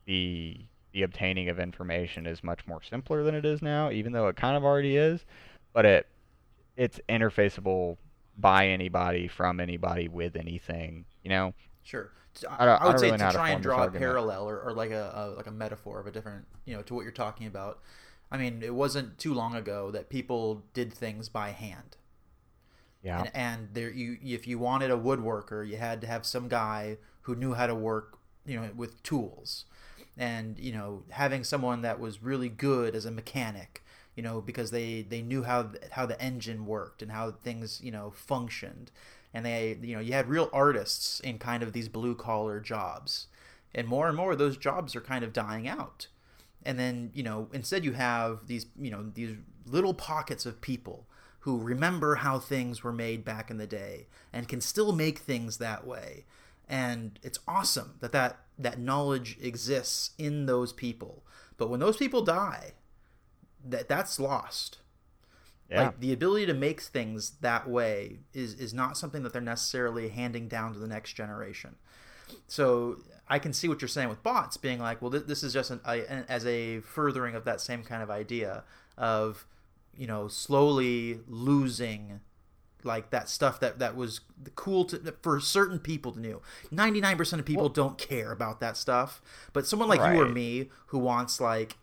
the 0.06 0.60
the 0.92 1.02
obtaining 1.02 1.48
of 1.48 1.58
information 1.58 2.26
is 2.26 2.42
much 2.42 2.66
more 2.66 2.82
simpler 2.82 3.22
than 3.22 3.34
it 3.34 3.44
is 3.44 3.62
now, 3.62 3.90
even 3.90 4.12
though 4.12 4.28
it 4.28 4.36
kind 4.36 4.56
of 4.56 4.64
already 4.64 4.96
is, 4.96 5.24
but 5.72 5.84
it 5.84 6.06
it's 6.76 7.00
interfaceable 7.08 7.96
by 8.36 8.68
anybody, 8.68 9.28
from 9.28 9.60
anybody, 9.60 10.08
with 10.08 10.36
anything. 10.36 11.04
You 11.22 11.30
know, 11.30 11.54
Sure. 11.82 12.10
I 12.48 12.66
I, 12.66 12.74
I 12.74 12.86
would 12.86 12.92
don't 12.92 12.98
say 12.98 13.06
really 13.06 13.18
know 13.18 13.24
how 13.24 13.30
to 13.30 13.32
to 13.32 13.38
try 13.38 13.50
and 13.50 13.62
draw 13.62 13.84
a 13.84 13.90
parallel 13.90 14.48
or, 14.48 14.60
or 14.60 14.72
like 14.72 14.90
a, 14.90 15.12
a 15.14 15.22
like 15.36 15.46
a 15.46 15.50
metaphor 15.50 16.00
of 16.00 16.06
a 16.06 16.10
different, 16.10 16.46
you 16.64 16.76
know, 16.76 16.82
to 16.82 16.94
what 16.94 17.02
you're 17.02 17.12
talking 17.12 17.46
about. 17.46 17.80
I 18.30 18.36
mean, 18.38 18.62
it 18.62 18.74
wasn't 18.74 19.18
too 19.18 19.34
long 19.34 19.54
ago 19.54 19.90
that 19.90 20.10
people 20.10 20.64
did 20.74 20.92
things 20.92 21.28
by 21.28 21.50
hand. 21.50 21.96
yeah, 23.02 23.20
And, 23.20 23.30
and 23.34 23.68
there, 23.74 23.90
you 23.90 24.18
if 24.22 24.46
you 24.46 24.58
wanted 24.58 24.90
a 24.90 24.96
woodworker, 24.96 25.66
you 25.66 25.76
had 25.76 26.00
to 26.00 26.06
have 26.06 26.26
some 26.26 26.48
guy 26.48 26.98
who 27.22 27.34
knew 27.36 27.54
how 27.54 27.66
to 27.66 27.74
work, 27.74 28.18
you 28.44 28.60
know, 28.60 28.70
with 28.74 29.02
tools, 29.02 29.64
and 30.16 30.58
you 30.58 30.72
know, 30.72 31.04
having 31.10 31.44
someone 31.44 31.82
that 31.82 32.00
was 32.00 32.22
really 32.22 32.48
good 32.48 32.94
as 32.96 33.04
a 33.04 33.10
mechanic, 33.10 33.84
you 34.16 34.22
know, 34.22 34.40
because 34.40 34.70
they 34.72 35.02
they 35.02 35.22
knew 35.22 35.44
how 35.44 35.70
how 35.92 36.06
the 36.06 36.20
engine 36.20 36.66
worked 36.66 37.02
and 37.02 37.12
how 37.12 37.30
things 37.30 37.80
you 37.82 37.92
know 37.92 38.10
functioned, 38.10 38.90
and 39.32 39.46
they 39.46 39.78
you 39.80 39.94
know 39.94 40.00
you 40.00 40.12
had 40.12 40.28
real 40.28 40.50
artists 40.52 41.20
in 41.20 41.38
kind 41.38 41.62
of 41.62 41.72
these 41.72 41.88
blue 41.88 42.14
collar 42.16 42.58
jobs, 42.60 43.28
and 43.74 43.86
more 43.86 44.08
and 44.08 44.16
more 44.16 44.34
those 44.34 44.56
jobs 44.56 44.96
are 44.96 45.00
kind 45.00 45.24
of 45.24 45.32
dying 45.32 45.68
out 45.68 46.08
and 46.64 46.78
then 46.78 47.10
you 47.14 47.22
know 47.22 47.48
instead 47.52 47.84
you 47.84 47.92
have 47.92 48.46
these 48.46 48.66
you 48.78 48.90
know 48.90 49.10
these 49.14 49.36
little 49.66 49.94
pockets 49.94 50.46
of 50.46 50.60
people 50.60 51.06
who 51.40 51.58
remember 51.58 52.16
how 52.16 52.38
things 52.38 52.82
were 52.82 52.92
made 52.92 53.24
back 53.24 53.50
in 53.50 53.58
the 53.58 53.66
day 53.66 54.06
and 54.32 54.48
can 54.48 54.60
still 54.60 54.92
make 54.92 55.18
things 55.18 55.58
that 55.58 55.86
way. 55.86 56.26
And 56.68 57.18
it's 57.22 57.38
awesome 57.48 57.94
that 58.00 58.12
that 58.12 58.40
that 58.58 58.78
knowledge 58.78 59.38
exists 59.40 60.10
in 60.18 60.46
those 60.46 60.72
people. 60.72 61.24
But 61.56 61.70
when 61.70 61.80
those 61.80 61.96
people 61.96 62.22
die 62.22 62.74
that 63.64 63.88
that's 63.88 64.20
lost. 64.20 64.78
Yeah, 65.70 65.84
like 65.84 66.00
the 66.00 66.12
ability 66.12 66.46
to 66.46 66.54
make 66.54 66.80
things 66.80 67.32
that 67.40 67.68
way 67.68 68.20
is 68.32 68.54
is 68.54 68.72
not 68.72 68.96
something 68.96 69.22
that 69.22 69.32
they're 69.32 69.42
necessarily 69.42 70.08
handing 70.08 70.48
down 70.48 70.72
to 70.72 70.78
the 70.78 70.88
next 70.88 71.12
generation. 71.12 71.76
So 72.46 72.98
I 73.28 73.38
can 73.38 73.52
see 73.52 73.68
what 73.68 73.80
you're 73.80 73.88
saying 73.88 74.08
with 74.08 74.22
bots 74.22 74.56
being 74.56 74.78
like, 74.78 75.02
well, 75.02 75.10
th- 75.10 75.24
this 75.26 75.42
is 75.42 75.52
just 75.52 75.70
an, 75.70 75.80
a, 75.84 76.10
an, 76.10 76.24
as 76.28 76.46
a 76.46 76.80
furthering 76.80 77.34
of 77.34 77.44
that 77.44 77.60
same 77.60 77.82
kind 77.82 78.02
of 78.02 78.10
idea 78.10 78.64
of, 78.96 79.46
you 79.96 80.06
know, 80.06 80.28
slowly 80.28 81.20
losing 81.28 82.20
like 82.84 83.10
that 83.10 83.28
stuff 83.28 83.58
that 83.60 83.80
that 83.80 83.96
was 83.96 84.20
cool 84.54 84.84
to 84.84 85.14
for 85.20 85.40
certain 85.40 85.78
people 85.78 86.12
to 86.12 86.20
know. 86.20 86.42
99% 86.72 87.38
of 87.38 87.44
people 87.44 87.68
don't 87.68 87.98
care 87.98 88.32
about 88.32 88.60
that 88.60 88.76
stuff, 88.76 89.20
but 89.52 89.66
someone 89.66 89.88
like 89.88 90.14
you 90.14 90.20
or 90.20 90.28
me 90.28 90.70
who 90.86 90.98
wants 90.98 91.40
like 91.40 91.76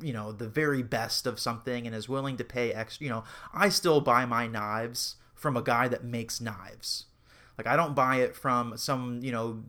you 0.00 0.12
know 0.12 0.32
the 0.32 0.48
very 0.48 0.82
best 0.82 1.26
of 1.26 1.40
something 1.40 1.86
and 1.86 1.94
is 1.94 2.08
willing 2.08 2.36
to 2.36 2.44
pay 2.44 2.72
extra 2.72 3.04
you 3.04 3.10
know 3.10 3.24
i 3.52 3.68
still 3.68 4.00
buy 4.00 4.24
my 4.24 4.46
knives 4.46 5.16
from 5.34 5.56
a 5.56 5.62
guy 5.62 5.88
that 5.88 6.04
makes 6.04 6.40
knives 6.40 7.06
like 7.58 7.66
i 7.66 7.76
don't 7.76 7.94
buy 7.94 8.16
it 8.16 8.34
from 8.36 8.76
some 8.76 9.20
you 9.22 9.32
know 9.32 9.62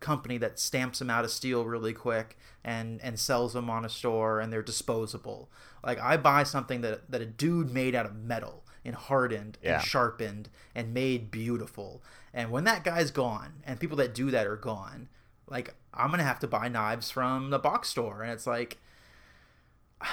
company 0.00 0.38
that 0.38 0.58
stamps 0.58 1.00
them 1.00 1.10
out 1.10 1.24
of 1.24 1.30
steel 1.30 1.64
really 1.64 1.92
quick 1.92 2.38
and 2.64 3.00
and 3.02 3.18
sells 3.18 3.52
them 3.52 3.68
on 3.68 3.84
a 3.84 3.88
store 3.88 4.38
and 4.40 4.52
they're 4.52 4.62
disposable. 4.62 5.50
Like 5.84 5.98
i 6.00 6.16
buy 6.16 6.44
something 6.44 6.80
that 6.82 7.10
that 7.10 7.20
a 7.20 7.26
dude 7.26 7.72
made 7.74 7.94
out 7.96 8.06
of 8.06 8.14
metal 8.14 8.62
and 8.84 8.94
hardened 8.94 9.58
Yeah. 9.62 9.74
and 9.74 9.82
sharpened 9.84 10.48
and 10.74 10.94
made 10.94 11.30
beautiful. 11.30 12.02
And 12.32 12.50
when 12.50 12.64
that 12.64 12.84
guy's 12.84 13.10
gone 13.10 13.62
and 13.64 13.78
people 13.80 13.96
that 13.98 14.14
do 14.14 14.30
that 14.30 14.46
are 14.46 14.56
gone 14.56 15.08
like 15.48 15.74
i'm 15.92 16.10
gonna 16.10 16.22
have 16.22 16.38
to 16.40 16.46
buy 16.46 16.68
knives 16.68 17.10
from 17.10 17.50
the 17.50 17.58
box 17.58 17.88
store. 17.88 18.22
And 18.22 18.30
it's 18.32 18.46
like 18.46 18.78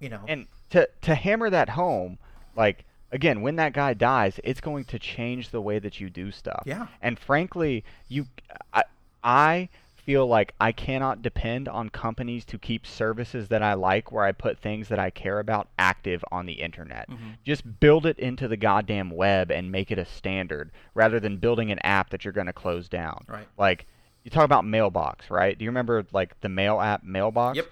you 0.00 0.08
know. 0.08 0.20
And 0.28 0.46
to 0.70 0.88
to 1.02 1.14
hammer 1.14 1.50
that 1.50 1.70
home, 1.70 2.18
like 2.56 2.84
again, 3.12 3.40
when 3.40 3.56
that 3.56 3.72
guy 3.72 3.94
dies, 3.94 4.40
it's 4.44 4.60
going 4.60 4.84
to 4.84 4.98
change 4.98 5.50
the 5.50 5.60
way 5.60 5.78
that 5.78 6.00
you 6.00 6.10
do 6.10 6.30
stuff. 6.30 6.62
Yeah. 6.66 6.88
And 7.00 7.18
frankly, 7.18 7.84
you, 8.08 8.26
I, 8.72 8.84
I 9.22 9.68
feel 9.96 10.26
like 10.26 10.54
I 10.58 10.72
cannot 10.72 11.20
depend 11.20 11.68
on 11.68 11.90
companies 11.90 12.44
to 12.46 12.58
keep 12.58 12.86
services 12.86 13.48
that 13.48 13.62
I 13.62 13.74
like, 13.74 14.10
where 14.10 14.24
I 14.24 14.32
put 14.32 14.58
things 14.58 14.88
that 14.88 14.98
I 14.98 15.10
care 15.10 15.38
about 15.38 15.68
active 15.78 16.24
on 16.32 16.46
the 16.46 16.54
internet. 16.54 17.10
Mm-hmm. 17.10 17.30
Just 17.44 17.80
build 17.80 18.06
it 18.06 18.18
into 18.18 18.48
the 18.48 18.56
goddamn 18.56 19.10
web 19.10 19.50
and 19.50 19.70
make 19.70 19.90
it 19.90 19.98
a 19.98 20.06
standard, 20.06 20.70
rather 20.94 21.20
than 21.20 21.36
building 21.36 21.70
an 21.70 21.78
app 21.80 22.10
that 22.10 22.24
you're 22.24 22.32
going 22.32 22.46
to 22.46 22.54
close 22.54 22.88
down. 22.88 23.24
Right. 23.28 23.46
Like 23.58 23.86
you 24.24 24.30
talk 24.30 24.44
about 24.44 24.64
Mailbox, 24.64 25.30
right? 25.30 25.58
Do 25.58 25.64
you 25.64 25.70
remember 25.70 26.06
like 26.12 26.40
the 26.40 26.48
mail 26.48 26.80
app 26.80 27.04
Mailbox? 27.04 27.56
Yep. 27.56 27.68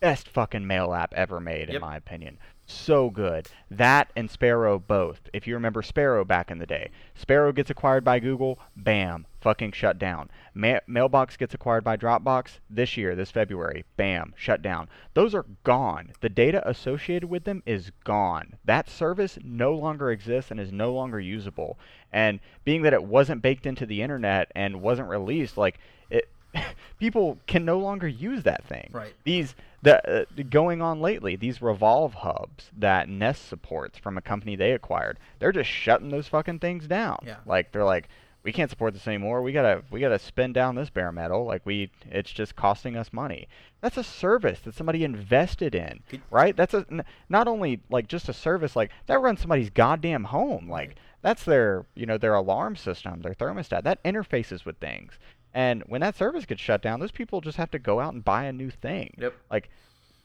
best 0.00 0.28
fucking 0.28 0.66
mail 0.66 0.94
app 0.94 1.12
ever 1.14 1.40
made, 1.40 1.70
in 1.70 1.80
my 1.80 1.96
opinion. 1.96 2.38
So 2.70 3.08
good. 3.08 3.48
That 3.70 4.12
and 4.14 4.30
Sparrow 4.30 4.78
both. 4.78 5.30
If 5.32 5.46
you 5.46 5.54
remember 5.54 5.80
Sparrow 5.80 6.22
back 6.22 6.50
in 6.50 6.58
the 6.58 6.66
day, 6.66 6.90
Sparrow 7.14 7.50
gets 7.50 7.70
acquired 7.70 8.04
by 8.04 8.18
Google, 8.18 8.58
bam, 8.76 9.24
fucking 9.40 9.72
shut 9.72 9.98
down. 9.98 10.30
Ma- 10.52 10.80
Mailbox 10.86 11.38
gets 11.38 11.54
acquired 11.54 11.82
by 11.82 11.96
Dropbox 11.96 12.58
this 12.68 12.94
year, 12.94 13.16
this 13.16 13.30
February, 13.30 13.86
bam, 13.96 14.34
shut 14.36 14.60
down. 14.60 14.90
Those 15.14 15.34
are 15.34 15.46
gone. 15.64 16.12
The 16.20 16.28
data 16.28 16.62
associated 16.68 17.30
with 17.30 17.44
them 17.44 17.62
is 17.64 17.90
gone. 18.04 18.56
That 18.66 18.90
service 18.90 19.38
no 19.42 19.72
longer 19.72 20.10
exists 20.10 20.50
and 20.50 20.60
is 20.60 20.70
no 20.70 20.92
longer 20.92 21.18
usable. 21.18 21.78
And 22.12 22.38
being 22.64 22.82
that 22.82 22.92
it 22.92 23.04
wasn't 23.04 23.40
baked 23.40 23.64
into 23.64 23.86
the 23.86 24.02
internet 24.02 24.52
and 24.54 24.82
wasn't 24.82 25.08
released, 25.08 25.56
like 25.56 25.78
it 26.10 26.28
people 26.98 27.38
can 27.46 27.64
no 27.64 27.78
longer 27.78 28.08
use 28.08 28.42
that 28.42 28.64
thing. 28.64 28.90
Right. 28.92 29.14
These 29.24 29.54
the 29.82 30.22
uh, 30.22 30.24
going 30.50 30.82
on 30.82 31.00
lately, 31.00 31.36
these 31.36 31.58
Revolv 31.58 32.14
hubs 32.14 32.70
that 32.76 33.08
Nest 33.08 33.48
supports 33.48 33.98
from 33.98 34.18
a 34.18 34.22
company 34.22 34.56
they 34.56 34.72
acquired, 34.72 35.18
they're 35.38 35.52
just 35.52 35.70
shutting 35.70 36.08
those 36.10 36.28
fucking 36.28 36.58
things 36.58 36.86
down. 36.86 37.18
Yeah. 37.24 37.36
Like 37.46 37.72
they're 37.72 37.84
like, 37.84 38.08
we 38.42 38.52
can't 38.52 38.70
support 38.70 38.94
this 38.94 39.06
anymore. 39.06 39.42
We 39.42 39.52
gotta 39.52 39.82
we 39.90 40.00
gotta 40.00 40.18
spin 40.18 40.52
down 40.52 40.74
this 40.74 40.90
bare 40.90 41.12
metal. 41.12 41.44
Like 41.44 41.66
we, 41.66 41.90
it's 42.10 42.30
just 42.32 42.56
costing 42.56 42.96
us 42.96 43.12
money. 43.12 43.46
That's 43.80 43.96
a 43.96 44.04
service 44.04 44.60
that 44.60 44.74
somebody 44.74 45.04
invested 45.04 45.74
in, 45.74 46.00
Could- 46.08 46.22
right? 46.30 46.56
That's 46.56 46.74
a 46.74 46.84
n- 46.90 47.04
not 47.28 47.46
only 47.46 47.80
like 47.90 48.08
just 48.08 48.28
a 48.28 48.32
service 48.32 48.74
like 48.74 48.90
that 49.06 49.20
runs 49.20 49.40
somebody's 49.40 49.70
goddamn 49.70 50.24
home. 50.24 50.68
Like 50.68 50.96
that's 51.20 51.44
their 51.44 51.84
you 51.94 52.06
know 52.06 52.16
their 52.16 52.34
alarm 52.34 52.76
system, 52.76 53.20
their 53.22 53.34
thermostat. 53.34 53.82
That 53.82 54.02
interfaces 54.04 54.64
with 54.64 54.78
things. 54.78 55.18
And 55.54 55.82
when 55.86 56.00
that 56.02 56.16
service 56.16 56.44
gets 56.46 56.60
shut 56.60 56.82
down, 56.82 57.00
those 57.00 57.10
people 57.10 57.40
just 57.40 57.56
have 57.56 57.70
to 57.72 57.78
go 57.78 58.00
out 58.00 58.14
and 58.14 58.24
buy 58.24 58.44
a 58.44 58.52
new 58.52 58.70
thing. 58.70 59.14
Yep. 59.18 59.34
Like, 59.50 59.70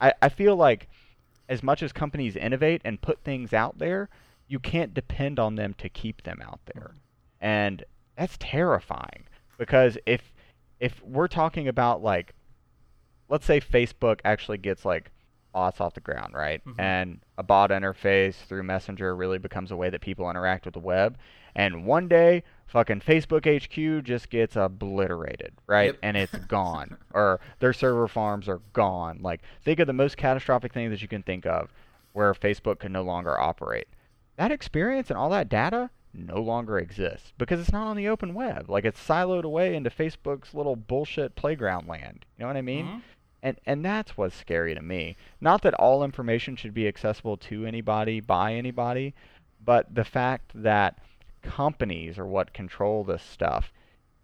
I, 0.01 0.13
I 0.21 0.29
feel 0.29 0.55
like 0.55 0.89
as 1.49 1.63
much 1.63 1.81
as 1.81 1.91
companies 1.91 2.35
innovate 2.35 2.81
and 2.83 3.01
put 3.01 3.23
things 3.23 3.53
out 3.53 3.77
there, 3.77 4.09
you 4.47 4.59
can't 4.59 4.93
depend 4.93 5.39
on 5.39 5.55
them 5.55 5.73
to 5.75 5.89
keep 5.89 6.23
them 6.23 6.41
out 6.41 6.59
there. 6.73 6.91
And 7.41 7.83
that's 8.17 8.37
terrifying 8.39 9.23
because 9.57 9.97
if 10.05 10.33
if 10.79 11.01
we're 11.03 11.27
talking 11.27 11.67
about 11.67 12.03
like 12.03 12.33
let's 13.29 13.45
say 13.45 13.59
Facebook 13.59 14.19
actually 14.25 14.57
gets 14.57 14.85
like 14.85 15.11
bots 15.53 15.79
off 15.79 15.93
the 15.93 16.01
ground, 16.01 16.33
right? 16.33 16.63
Mhm. 16.65 16.79
And 16.79 17.19
a 17.37 17.43
bot 17.43 17.69
interface 17.69 18.35
through 18.35 18.63
Messenger 18.63 19.15
really 19.15 19.37
becomes 19.37 19.71
a 19.71 19.75
way 19.75 19.89
that 19.89 20.01
people 20.01 20.29
interact 20.29 20.65
with 20.65 20.73
the 20.73 20.79
web. 20.79 21.17
And 21.55 21.85
one 21.85 22.07
day, 22.07 22.43
fucking 22.73 22.99
Facebook 22.99 23.45
HQ 23.45 24.03
just 24.03 24.29
gets 24.29 24.55
obliterated, 24.57 25.53
right? 25.67 25.85
Yep. 25.93 25.99
And 26.03 26.17
it's 26.17 26.35
gone. 26.47 26.97
or 27.13 27.39
their 27.59 27.71
server 27.71 28.07
farms 28.09 28.49
are 28.49 28.59
gone. 28.73 29.19
Like, 29.21 29.41
think 29.63 29.79
of 29.79 29.87
the 29.87 29.93
most 29.93 30.17
catastrophic 30.17 30.73
thing 30.73 30.89
that 30.89 31.01
you 31.01 31.07
can 31.07 31.23
think 31.23 31.45
of. 31.45 31.71
where 32.11 32.33
Facebook 32.33 32.79
can 32.79 32.91
no 32.91 33.01
longer 33.03 33.39
operate. 33.39 33.87
That 34.35 34.51
experience 34.51 35.09
and 35.09 35.17
all 35.17 35.29
that 35.29 35.49
data 35.49 35.89
no 36.13 36.39
longer 36.41 36.77
exists 36.77 37.33
because 37.39 37.59
it's 37.59 37.71
not 37.71 37.87
on 37.87 37.95
the 37.97 38.07
open 38.07 38.33
web. 38.35 38.69
Like 38.69 38.85
it's 38.85 38.99
siloed 39.03 39.43
away 39.43 39.75
into 39.75 39.89
Facebook's 39.89 40.53
little 40.53 40.75
bullshit 40.75 41.35
playground 41.35 41.87
land. 41.87 42.25
You 42.37 42.43
know 42.43 42.47
what 42.47 42.57
I 42.57 42.61
mean? 42.61 42.85
Mhm. 42.85 43.01
And 43.41 43.57
and 43.65 43.83
that's 43.83 44.15
what's 44.15 44.35
scary 44.35 44.75
to 44.75 44.81
me. 44.81 45.15
Not 45.41 45.63
that 45.63 45.73
all 45.75 46.03
information 46.03 46.55
should 46.55 46.73
be 46.73 46.87
accessible 46.87 47.37
to 47.37 47.65
anybody 47.65 48.19
by 48.19 48.53
anybody, 48.53 49.13
but 49.65 49.93
the 49.95 50.05
fact 50.05 50.51
that 50.55 50.99
companies 51.43 52.17
are 52.17 52.25
what 52.25 52.53
control 52.53 53.03
this 53.03 53.21
stuff 53.21 53.71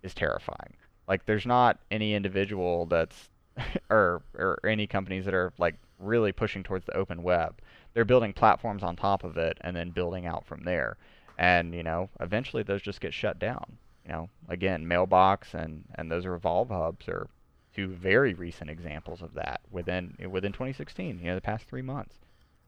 is 0.01 0.13
terrifying. 0.13 0.75
Like 1.07 1.25
there's 1.25 1.45
not 1.45 1.79
any 1.91 2.13
individual 2.13 2.85
that's 2.85 3.29
or 3.89 4.21
or 4.35 4.59
any 4.65 4.87
companies 4.87 5.25
that 5.25 5.33
are 5.33 5.53
like 5.57 5.75
really 5.99 6.31
pushing 6.31 6.63
towards 6.63 6.85
the 6.85 6.95
open 6.95 7.21
web. 7.21 7.59
They're 7.93 8.05
building 8.05 8.33
platforms 8.33 8.83
on 8.83 8.95
top 8.95 9.23
of 9.23 9.37
it 9.37 9.57
and 9.61 9.75
then 9.75 9.89
building 9.89 10.25
out 10.25 10.45
from 10.45 10.63
there. 10.63 10.97
And, 11.37 11.73
you 11.73 11.83
know, 11.83 12.09
eventually 12.19 12.63
those 12.63 12.81
just 12.81 13.01
get 13.01 13.13
shut 13.13 13.39
down. 13.39 13.77
You 14.05 14.11
know, 14.11 14.29
again, 14.47 14.87
Mailbox 14.87 15.53
and 15.53 15.83
and 15.95 16.11
those 16.11 16.25
Revolv 16.25 16.69
hubs 16.69 17.07
are 17.07 17.27
two 17.75 17.87
very 17.87 18.33
recent 18.33 18.69
examples 18.69 19.21
of 19.21 19.33
that 19.35 19.61
within 19.69 20.15
within 20.29 20.51
2016, 20.51 21.19
you 21.19 21.25
know, 21.25 21.35
the 21.35 21.41
past 21.41 21.65
3 21.65 21.81
months. 21.81 22.15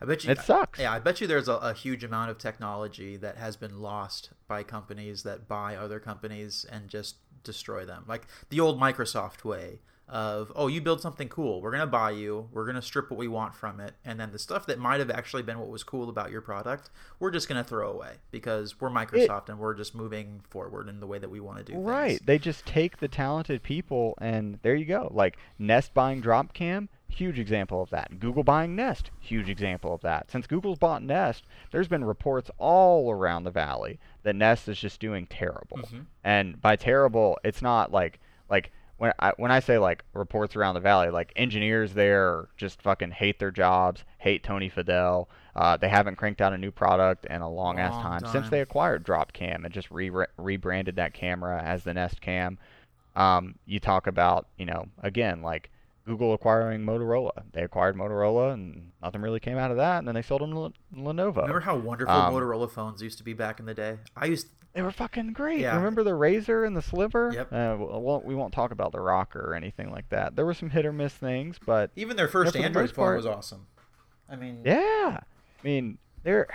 I 0.02 0.06
bet 0.06 0.24
you 0.24 0.32
It 0.32 0.40
sucks. 0.40 0.80
Yeah, 0.80 0.92
I 0.92 1.00
bet 1.00 1.22
you 1.22 1.28
there's 1.28 1.48
a, 1.48 1.56
a 1.56 1.74
huge 1.74 2.04
amount 2.04 2.32
of 2.32 2.38
technology 2.38 3.18
that 3.18 3.38
has 3.38 3.56
been 3.56 3.80
lost 3.82 4.32
by 4.48 4.64
companies 4.64 5.24
that 5.24 5.48
buy 5.48 5.76
other 5.76 6.00
companies 6.00 6.66
and 6.70 6.90
just 6.90 7.18
destroy 7.44 7.86
them. 7.86 8.04
Like 8.08 8.24
the 8.50 8.60
old 8.60 8.80
Microsoft 8.80 9.44
way 9.44 9.80
of, 10.12 10.52
oh, 10.56 10.68
you 10.68 10.82
build 10.82 11.02
something 11.02 11.30
cool, 11.30 11.62
we're 11.62 11.72
going 11.72 11.80
to 11.80 11.88
buy 11.88 12.12
you, 12.12 12.50
we're 12.52 12.66
going 12.66 12.76
to 12.76 12.82
strip 12.82 13.10
what 13.10 13.18
we 13.18 13.30
want 13.30 13.56
from 13.56 13.80
it, 13.80 13.94
and 14.04 14.20
then 14.20 14.32
the 14.34 14.40
stuff 14.40 14.66
that 14.66 14.78
might 14.78 15.00
have 15.00 15.10
actually 15.10 15.42
been 15.42 15.58
what 15.58 15.70
was 15.70 15.84
cool 15.84 16.10
about 16.10 16.32
your 16.32 16.42
product, 16.42 16.90
we're 17.18 17.32
just 17.32 17.48
going 17.48 17.64
to 17.64 17.68
throw 17.68 17.90
away 17.90 18.16
because 18.30 18.82
we're 18.82 18.90
Microsoft 18.90 19.48
and 19.48 19.58
we're 19.58 19.74
just 19.74 19.96
moving 19.96 20.42
forward 20.50 20.90
in 20.90 21.00
the 21.00 21.08
way 21.08 21.18
that 21.18 21.30
we 21.30 21.40
want 21.40 21.60
to 21.60 21.64
do 21.64 21.74
things. 21.74 21.86
Right. 21.86 22.08
things. 22.10 22.22
They 22.26 22.40
just 22.40 22.66
take 22.66 22.98
the 22.98 23.08
talented 23.08 23.64
people 23.64 24.16
and 24.20 24.60
there 24.64 24.76
you 24.76 24.86
go. 24.86 25.10
Like 25.14 25.38
Nest 25.58 25.94
buying 25.94 26.22
Dropcam, 26.22 26.90
huge 27.12 27.38
example 27.40 27.82
of 27.82 27.90
that. 27.92 28.20
Google 28.20 28.44
buying 28.44 28.76
Nest, 28.76 29.12
huge 29.20 29.50
example 29.50 29.94
of 29.94 30.02
that. 30.02 30.32
Since 30.32 30.48
Google's 30.48 30.78
bought 30.80 31.04
Nest, 31.04 31.46
there's 31.72 31.88
been 31.88 32.04
reports 32.04 32.50
all 32.58 33.12
around 33.12 33.44
the 33.44 33.52
valley 33.52 34.00
that 34.24 34.36
Nest 34.36 34.68
is 34.68 34.80
just 34.80 35.00
doing 35.00 35.28
terrible. 35.28 35.78
Mhm. 35.78 36.06
And 36.24 36.62
by 36.62 36.76
terrible, 36.76 37.38
it's 37.44 37.62
not 37.62 37.92
like 37.92 38.20
like 38.50 38.72
when 38.98 39.14
I 39.20 39.34
when 39.38 39.52
I 39.52 39.60
say 39.60 39.78
like 39.78 40.04
reports 40.14 40.56
around 40.56 40.76
the 40.76 40.80
valley, 40.82 41.10
like 41.10 41.32
engineers 41.36 41.94
there 41.94 42.48
just 42.58 42.82
fucking 42.82 43.12
hate 43.12 43.40
their 43.40 43.52
jobs, 43.52 44.04
hate 44.20 44.44
Tony 44.44 44.70
Fadell. 44.70 45.28
Uh, 45.56 45.76
they 45.76 45.90
haven't 45.90 46.16
cranked 46.16 46.40
out 46.42 46.54
a 46.54 46.58
new 46.58 46.72
product 46.72 47.26
in 47.26 47.42
a 47.42 47.50
long 47.50 47.78
ass 47.80 47.92
Long 47.94 48.04
time, 48.04 48.26
since 48.32 48.50
they 48.50 48.62
acquired 48.62 49.04
Dropcam 49.06 49.66
and 49.66 49.74
just 49.74 49.92
re- 49.92 50.26
rebranded 50.38 50.96
that 50.96 51.14
camera 51.14 51.62
as 51.62 51.84
the 51.84 51.94
Nest 51.94 52.22
Cam. 52.22 52.58
Um, 53.18 53.56
you 53.66 53.80
talk 53.82 54.08
about, 54.08 54.48
you 54.58 54.66
know, 54.66 54.86
again, 55.04 55.42
like 55.42 55.70
Google 56.06 56.34
acquiring 56.34 56.82
Motorola. 56.82 57.44
They 57.54 57.62
acquired 57.64 57.96
Motorola, 57.96 58.54
and 58.54 58.92
nothing 59.04 59.22
really 59.22 59.40
came 59.40 59.58
out 59.58 59.72
of 59.72 59.78
that. 59.78 60.00
And 60.00 60.08
then 60.08 60.16
they 60.16 60.22
sold 60.22 60.42
them 60.42 60.52
to 60.52 60.60
Le- 60.60 60.74
Lenovo. 60.96 61.38
Remember 61.42 61.60
how 61.60 61.76
wonderful 61.78 62.14
Um, 62.16 62.34
Motorola 62.34 62.70
phones 62.70 63.02
used 63.02 63.18
to 63.20 63.24
be 63.24 63.34
back 63.34 63.60
in 63.60 63.66
the 63.66 63.74
day? 63.74 64.00
I 64.16 64.26
used 64.26 64.48
They 64.74 64.82
were 64.82 64.92
fucking 64.92 65.34
great. 65.34 65.60
Yeah. 65.60 65.76
Remember 65.76 66.02
the 66.04 66.12
RAZR 66.12 66.66
and 66.66 66.76
the 66.76 66.82
SLVR? 66.82 67.34
Yep. 67.34 67.54
Uh, 67.54 67.76
we 67.78 67.86
won't, 68.00 68.26
we 68.26 68.36
won't 68.36 68.54
talk 68.54 68.72
about 68.72 68.92
the 68.94 68.98
ROKR 69.00 69.36
or 69.36 69.54
anything 69.54 69.92
like 69.92 70.08
that. 70.10 70.36
There 70.36 70.46
were 70.46 70.54
some 70.54 70.70
hit 70.70 70.86
or 70.86 70.94
miss 70.94 71.14
things, 71.14 71.58
but 71.66 71.92
even 71.96 72.16
their 72.18 72.28
first 72.30 72.54
for 72.54 72.58
the 72.58 72.64
Android 72.64 72.90
phone 72.92 73.06
part- 73.06 73.18
was 73.18 73.26
awesome. 73.26 73.68
I 74.30 74.38
mean, 74.38 74.62
yeah. 74.66 75.20
I 75.22 75.64
mean, 75.68 75.98
they're 76.24 76.48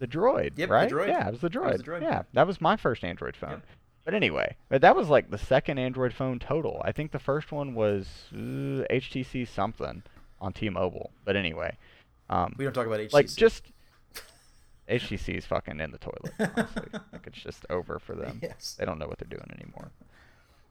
the 0.00 0.08
Droid, 0.08 0.58
Yep, 0.58 0.68
the 0.68 0.74
right? 0.74 0.90
Droid. 0.90 1.06
Yeah, 1.08 1.28
it 1.28 1.30
was 1.30 1.40
the 1.40 1.48
Droid. 1.48 1.72
was 1.72 1.80
the 1.82 1.86
Droid. 1.90 2.02
Yeah, 2.02 2.22
that 2.32 2.46
was 2.48 2.60
my 2.60 2.76
first 2.76 3.04
Android 3.04 3.36
phone. 3.36 3.50
Yep. 3.50 3.66
But 4.04 4.14
anyway, 4.14 4.56
but 4.68 4.80
that 4.80 4.96
was 4.96 5.08
like 5.08 5.30
the 5.30 5.38
second 5.38 5.78
Android 5.78 6.12
phone 6.12 6.38
total. 6.38 6.82
I 6.84 6.92
think 6.92 7.12
the 7.12 7.20
first 7.20 7.52
one 7.52 7.74
was 7.74 8.06
uh, 8.32 8.82
HTC 8.90 9.46
something 9.46 10.02
on 10.40 10.52
T-Mobile. 10.52 11.12
But 11.24 11.36
anyway, 11.36 11.76
um, 12.28 12.54
we 12.58 12.64
don't 12.64 12.74
talk 12.74 12.86
about 12.86 12.98
HTC. 12.98 13.12
like 13.12 13.32
just 13.32 13.64
HTC 14.88 15.36
is 15.38 15.46
fucking 15.46 15.78
in 15.78 15.92
the 15.92 15.98
toilet. 15.98 16.32
Honestly, 16.38 16.82
like 17.12 17.26
it's 17.26 17.38
just 17.38 17.64
over 17.70 17.98
for 18.00 18.16
them. 18.16 18.40
yes. 18.42 18.76
They 18.78 18.84
don't 18.84 18.98
know 18.98 19.06
what 19.06 19.18
they're 19.18 19.28
doing 19.38 19.48
anymore. 19.56 19.92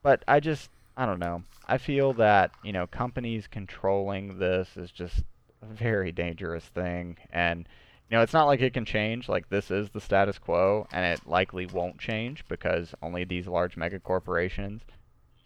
But 0.02 0.24
I 0.28 0.40
just, 0.40 0.68
I 0.96 1.06
don't 1.06 1.20
know. 1.20 1.42
I 1.66 1.78
feel 1.78 2.12
that, 2.14 2.50
you 2.62 2.72
know, 2.72 2.86
companies 2.86 3.46
controlling 3.46 4.38
this 4.38 4.76
is 4.76 4.90
just 4.90 5.22
a 5.62 5.66
very 5.66 6.12
dangerous 6.12 6.64
thing. 6.64 7.16
And, 7.32 7.66
you 8.12 8.18
know, 8.18 8.22
it's 8.22 8.34
not 8.34 8.44
like 8.44 8.60
it 8.60 8.74
can 8.74 8.84
change. 8.84 9.26
Like, 9.26 9.48
this 9.48 9.70
is 9.70 9.88
the 9.88 10.00
status 10.00 10.38
quo, 10.38 10.86
and 10.92 11.06
it 11.06 11.26
likely 11.26 11.64
won't 11.64 11.98
change 11.98 12.44
because 12.46 12.94
only 13.02 13.24
these 13.24 13.46
large 13.46 13.74
mega 13.74 13.98
corporations 13.98 14.82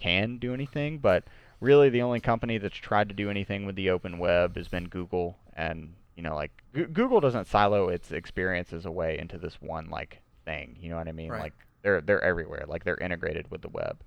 can 0.00 0.38
do 0.38 0.52
anything. 0.52 0.98
But 0.98 1.22
really, 1.60 1.90
the 1.90 2.02
only 2.02 2.18
company 2.18 2.58
that's 2.58 2.76
tried 2.76 3.08
to 3.08 3.14
do 3.14 3.30
anything 3.30 3.66
with 3.66 3.76
the 3.76 3.90
open 3.90 4.18
web 4.18 4.56
has 4.56 4.66
been 4.66 4.88
Google. 4.88 5.38
And, 5.54 5.94
you 6.16 6.24
know, 6.24 6.34
like, 6.34 6.50
G- 6.74 6.86
Google 6.86 7.20
doesn't 7.20 7.46
silo 7.46 7.88
its 7.88 8.10
experiences 8.10 8.84
away 8.84 9.16
into 9.16 9.38
this 9.38 9.54
one, 9.60 9.88
like, 9.88 10.20
thing. 10.44 10.76
You 10.80 10.90
know 10.90 10.96
what 10.96 11.06
I 11.06 11.12
mean? 11.12 11.30
Right. 11.30 11.42
Like, 11.42 11.54
they're, 11.82 12.00
they're 12.00 12.24
everywhere. 12.24 12.64
Like, 12.66 12.82
they're 12.82 12.98
integrated 12.98 13.48
with 13.48 13.62
the 13.62 13.68
web. 13.68 14.00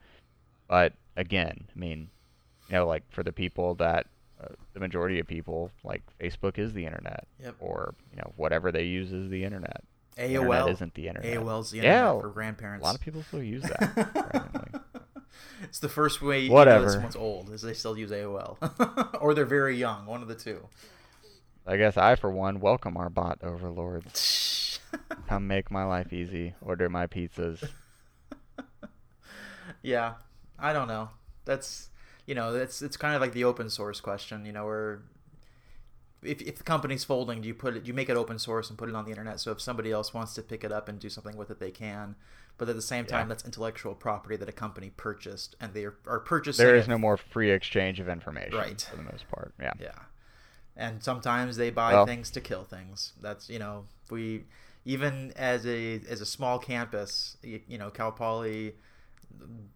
But 0.68 0.93
again, 1.16 1.68
I 1.74 1.80
mean, 1.80 2.10
you 2.68 2.76
know, 2.76 2.88
like 2.88 3.03
for 3.10 3.24
the 3.24 3.32
people 3.32 3.76
that 3.76 4.07
Uh, 4.42 4.48
the 4.74 4.80
majority 4.80 5.20
of 5.20 5.28
people 5.28 5.70
like 5.84 6.02
Facebook 6.20 6.58
is 6.58 6.72
the 6.74 6.86
internet, 6.86 7.28
Yep. 7.44 7.56
or 7.60 7.94
you 8.12 8.18
know 8.18 8.32
whatever 8.38 8.72
they 8.72 8.84
use 8.84 9.12
is 9.12 9.30
the 9.30 9.44
internet. 9.44 9.84
The 10.16 10.24
internet 10.30 10.62
AOL 10.64 10.72
isn't 10.72 10.94
the 10.94 11.08
internet. 11.10 11.34
AOL's 11.38 11.72
the 11.72 11.78
Yeah, 11.80 12.06
internet 12.12 12.22
for 12.22 12.30
grandparents. 12.30 12.84
a 12.84 12.86
lot 12.86 12.96
of 12.96 13.02
people 13.02 13.22
still 13.24 13.44
use 13.44 13.64
that. 13.64 14.82
it's 15.64 15.80
the 15.80 15.90
first 15.90 16.22
way 16.22 16.40
you 16.42 16.52
Whatever. 16.52 16.80
know 16.80 16.86
that 16.86 16.92
someone's 16.94 17.16
old 17.18 17.50
is 17.52 17.62
they 17.62 17.74
still 17.74 17.98
use 17.98 18.12
AOL, 18.12 18.58
or 19.22 19.34
they're 19.34 19.46
very 19.46 19.76
young. 19.78 20.06
One 20.06 20.22
of 20.22 20.28
the 20.30 20.36
two. 20.36 20.66
I 21.68 21.76
guess 21.78 21.98
I, 21.98 22.16
for 22.16 22.32
one, 22.32 22.60
welcome 22.62 22.96
our 22.98 23.10
bot 23.10 23.40
overlords. 23.44 24.80
Come 25.28 25.48
make 25.48 25.70
my 25.70 25.84
life 25.84 26.12
easy. 26.14 26.56
Order 26.62 26.90
my 26.90 27.06
pizzas. 27.08 27.64
yeah, 29.82 30.14
I 30.58 30.74
don't 30.74 30.88
know. 30.88 31.10
That's 31.46 31.90
you 32.30 32.36
know 32.36 32.54
that's 32.54 32.82
it's 32.84 32.96
kind 32.96 33.16
of 33.16 33.22
like 33.22 33.34
the 33.34 33.44
open 33.44 33.70
source 33.70 34.00
question. 34.00 34.46
You 34.46 34.52
know, 34.54 34.66
where 34.66 35.02
if 36.22 36.42
if 36.42 36.58
the 36.58 36.64
company's 36.64 37.04
folding, 37.04 37.42
do 37.42 37.48
you 37.48 37.56
put 37.56 37.76
it? 37.76 37.84
Do 37.84 37.88
you 37.88 37.94
make 37.94 38.10
it 38.10 38.16
open 38.18 38.38
source 38.38 38.70
and 38.70 38.78
put 38.78 38.88
it 38.88 38.96
on 38.96 39.04
the 39.06 39.10
internet? 39.12 39.40
So 39.40 39.52
if 39.52 39.60
somebody 39.60 39.92
else 39.92 40.14
wants 40.14 40.34
to 40.36 40.44
pick 40.44 40.64
it 40.64 40.72
up 40.72 40.88
and 40.88 41.00
do 41.00 41.10
something 41.10 41.36
with 41.38 41.50
it, 41.50 41.60
they 41.60 41.72
can. 41.72 42.16
But 42.60 42.70
at 42.70 42.76
the 42.76 42.82
same 42.82 43.06
time, 43.06 43.22
Yeah. 43.22 43.30
that's 43.30 43.46
intellectual 43.46 43.96
property 43.96 44.36
that 44.36 44.48
a 44.50 44.52
company 44.52 44.92
purchased, 44.96 45.56
and 45.62 45.74
they 45.74 45.86
are, 45.86 45.96
are 46.06 46.20
purchasing. 46.20 46.66
There 46.66 46.76
is 46.76 46.86
it 46.86 46.90
no 46.90 46.98
more 46.98 47.18
free 47.18 47.50
exchange 47.52 48.00
of 48.00 48.08
information 48.10 48.56
Right. 48.58 48.82
for 48.82 48.98
the 48.98 49.04
most 49.04 49.28
part. 49.30 49.54
Yeah. 49.60 49.72
Yeah. 49.80 49.98
And 50.76 51.02
sometimes 51.04 51.58
they 51.58 51.72
buy 51.72 51.94
Well- 51.94 52.06
things 52.06 52.30
to 52.32 52.42
kill 52.42 52.64
things. 52.66 53.14
That's 53.22 53.50
you 53.50 53.60
know 53.60 53.86
we 54.12 54.44
even 54.86 55.32
as 55.36 55.66
a 55.66 56.02
as 56.08 56.22
a 56.22 56.26
small 56.26 56.60
campus, 56.60 57.38
you, 57.42 57.62
you 57.68 57.78
know 57.78 57.90
Cal 57.90 58.12
Poly, 58.12 58.76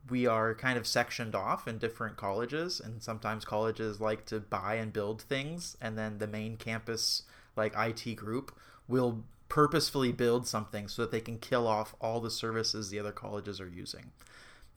we 0.09 0.28
are 0.28 0.53
kind 0.53 0.78
of 0.78 0.86
sectioned 0.86 1.36
off 1.36 1.68
in 1.68 1.78
different 1.78 2.18
colleges, 2.18 2.80
and 2.80 3.01
sometimes 3.01 3.45
colleges 3.45 3.99
like 3.99 4.26
to 4.28 4.39
buy 4.39 4.76
and 4.76 4.91
build 4.91 5.22
things, 5.22 5.78
and 5.82 5.97
then 5.97 6.18
the 6.18 6.28
main 6.28 6.57
campus 6.57 7.24
like 7.55 7.74
IT 7.78 8.16
group 8.16 8.57
will 8.88 9.24
purposefully 9.49 10.11
build 10.11 10.47
something 10.47 10.88
so 10.88 11.03
that 11.03 11.11
they 11.11 11.22
can 11.22 11.38
kill 11.38 11.68
off 11.68 11.95
all 12.01 12.20
the 12.20 12.32
services 12.32 12.89
the 12.89 12.99
other 12.99 13.11
colleges 13.11 13.61
are 13.61 13.70
using. 13.70 14.11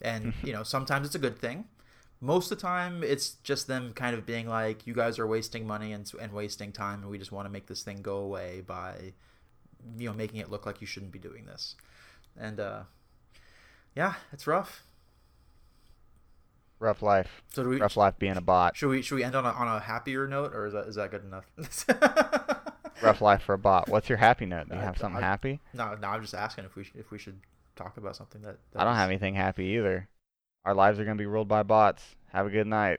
And 0.01 0.35
you 0.43 0.53
know 0.53 0.63
sometimes 0.63 1.07
it's 1.07 1.15
a 1.15 1.21
good 1.21 1.39
thing 1.39 1.65
most 2.21 2.51
of 2.51 2.59
the 2.59 2.63
time 2.63 3.03
it's 3.03 3.31
just 3.43 3.67
them 3.67 3.93
kind 3.93 4.15
of 4.15 4.25
being 4.25 4.49
like 4.49 4.87
you 4.87 4.95
guys 4.95 5.19
are 5.19 5.27
wasting 5.27 5.67
money 5.67 5.93
and, 5.93 6.11
and 6.21 6.33
wasting 6.33 6.73
time 6.73 7.03
and 7.03 7.11
we 7.11 7.19
just 7.19 7.33
want 7.33 7.47
to 7.47 7.51
make 7.51 7.67
this 7.67 7.83
thing 7.83 8.01
go 8.01 8.19
away 8.19 8.63
by 8.67 9.13
you 9.99 10.09
know 10.09 10.15
making 10.15 10.41
it 10.41 10.51
look 10.51 10.65
like 10.65 10.81
you 10.81 10.87
shouldn't 10.87 11.13
be 11.13 11.19
doing 11.19 11.45
this 11.45 11.77
and 12.39 12.59
uh 12.59 12.81
yeah 13.97 14.15
it's 14.33 14.47
rough 14.47 14.83
Rough 16.79 17.01
life. 17.01 17.43
so 17.49 17.63
do 17.63 17.71
we 17.71 17.81
Rough 17.81 17.97
life 17.97 18.19
being 18.19 18.37
a 18.37 18.41
bot. 18.43 18.77
should 18.77 18.91
we 18.91 19.01
should 19.01 19.15
we 19.15 19.25
end 19.25 19.35
on 19.35 19.47
a, 19.47 19.49
on 19.51 19.67
a 19.67 19.81
happier 19.81 20.29
note 20.29 20.53
or 20.55 20.67
is 20.67 20.75
that 20.75 20.87
is 20.87 20.97
that 20.97 21.11
good 21.11 21.25
enough 21.25 21.47
Rough 23.03 23.21
life 23.21 23.43
for 23.43 23.55
a 23.55 23.59
bot. 23.59 23.89
What's 23.89 24.09
your 24.09 24.19
happy 24.19 24.45
note? 24.47 24.69
Do 24.69 24.75
you 24.77 24.81
have 24.83 24.99
something 24.99 25.23
I- 25.23 25.27
happy? 25.27 25.61
no 25.73 25.95
no 25.95 26.09
i'm 26.09 26.21
just 26.21 26.35
asking 26.35 26.65
if 26.67 26.77
we 26.77 26.85
should, 26.85 26.97
if 26.97 27.11
we 27.11 27.19
should 27.19 27.41
talk 27.77 27.97
about 27.97 28.15
something 28.17 28.43
that, 28.43 28.59
that 28.73 28.81
I 28.81 28.85
don't 28.85 28.93
was- 28.93 28.99
have 28.99 29.09
anything 29.11 29.35
happy 29.35 29.65
either. 29.77 30.09
Our 30.67 30.75
lives 30.75 30.99
are 30.99 31.05
going 31.05 31.17
to 31.17 31.23
be 31.23 31.27
ruled 31.27 31.49
by 31.49 31.63
bots. 31.63 32.03
Have 32.33 32.47
a 32.47 32.51
good 32.51 32.67
night. 32.67 32.99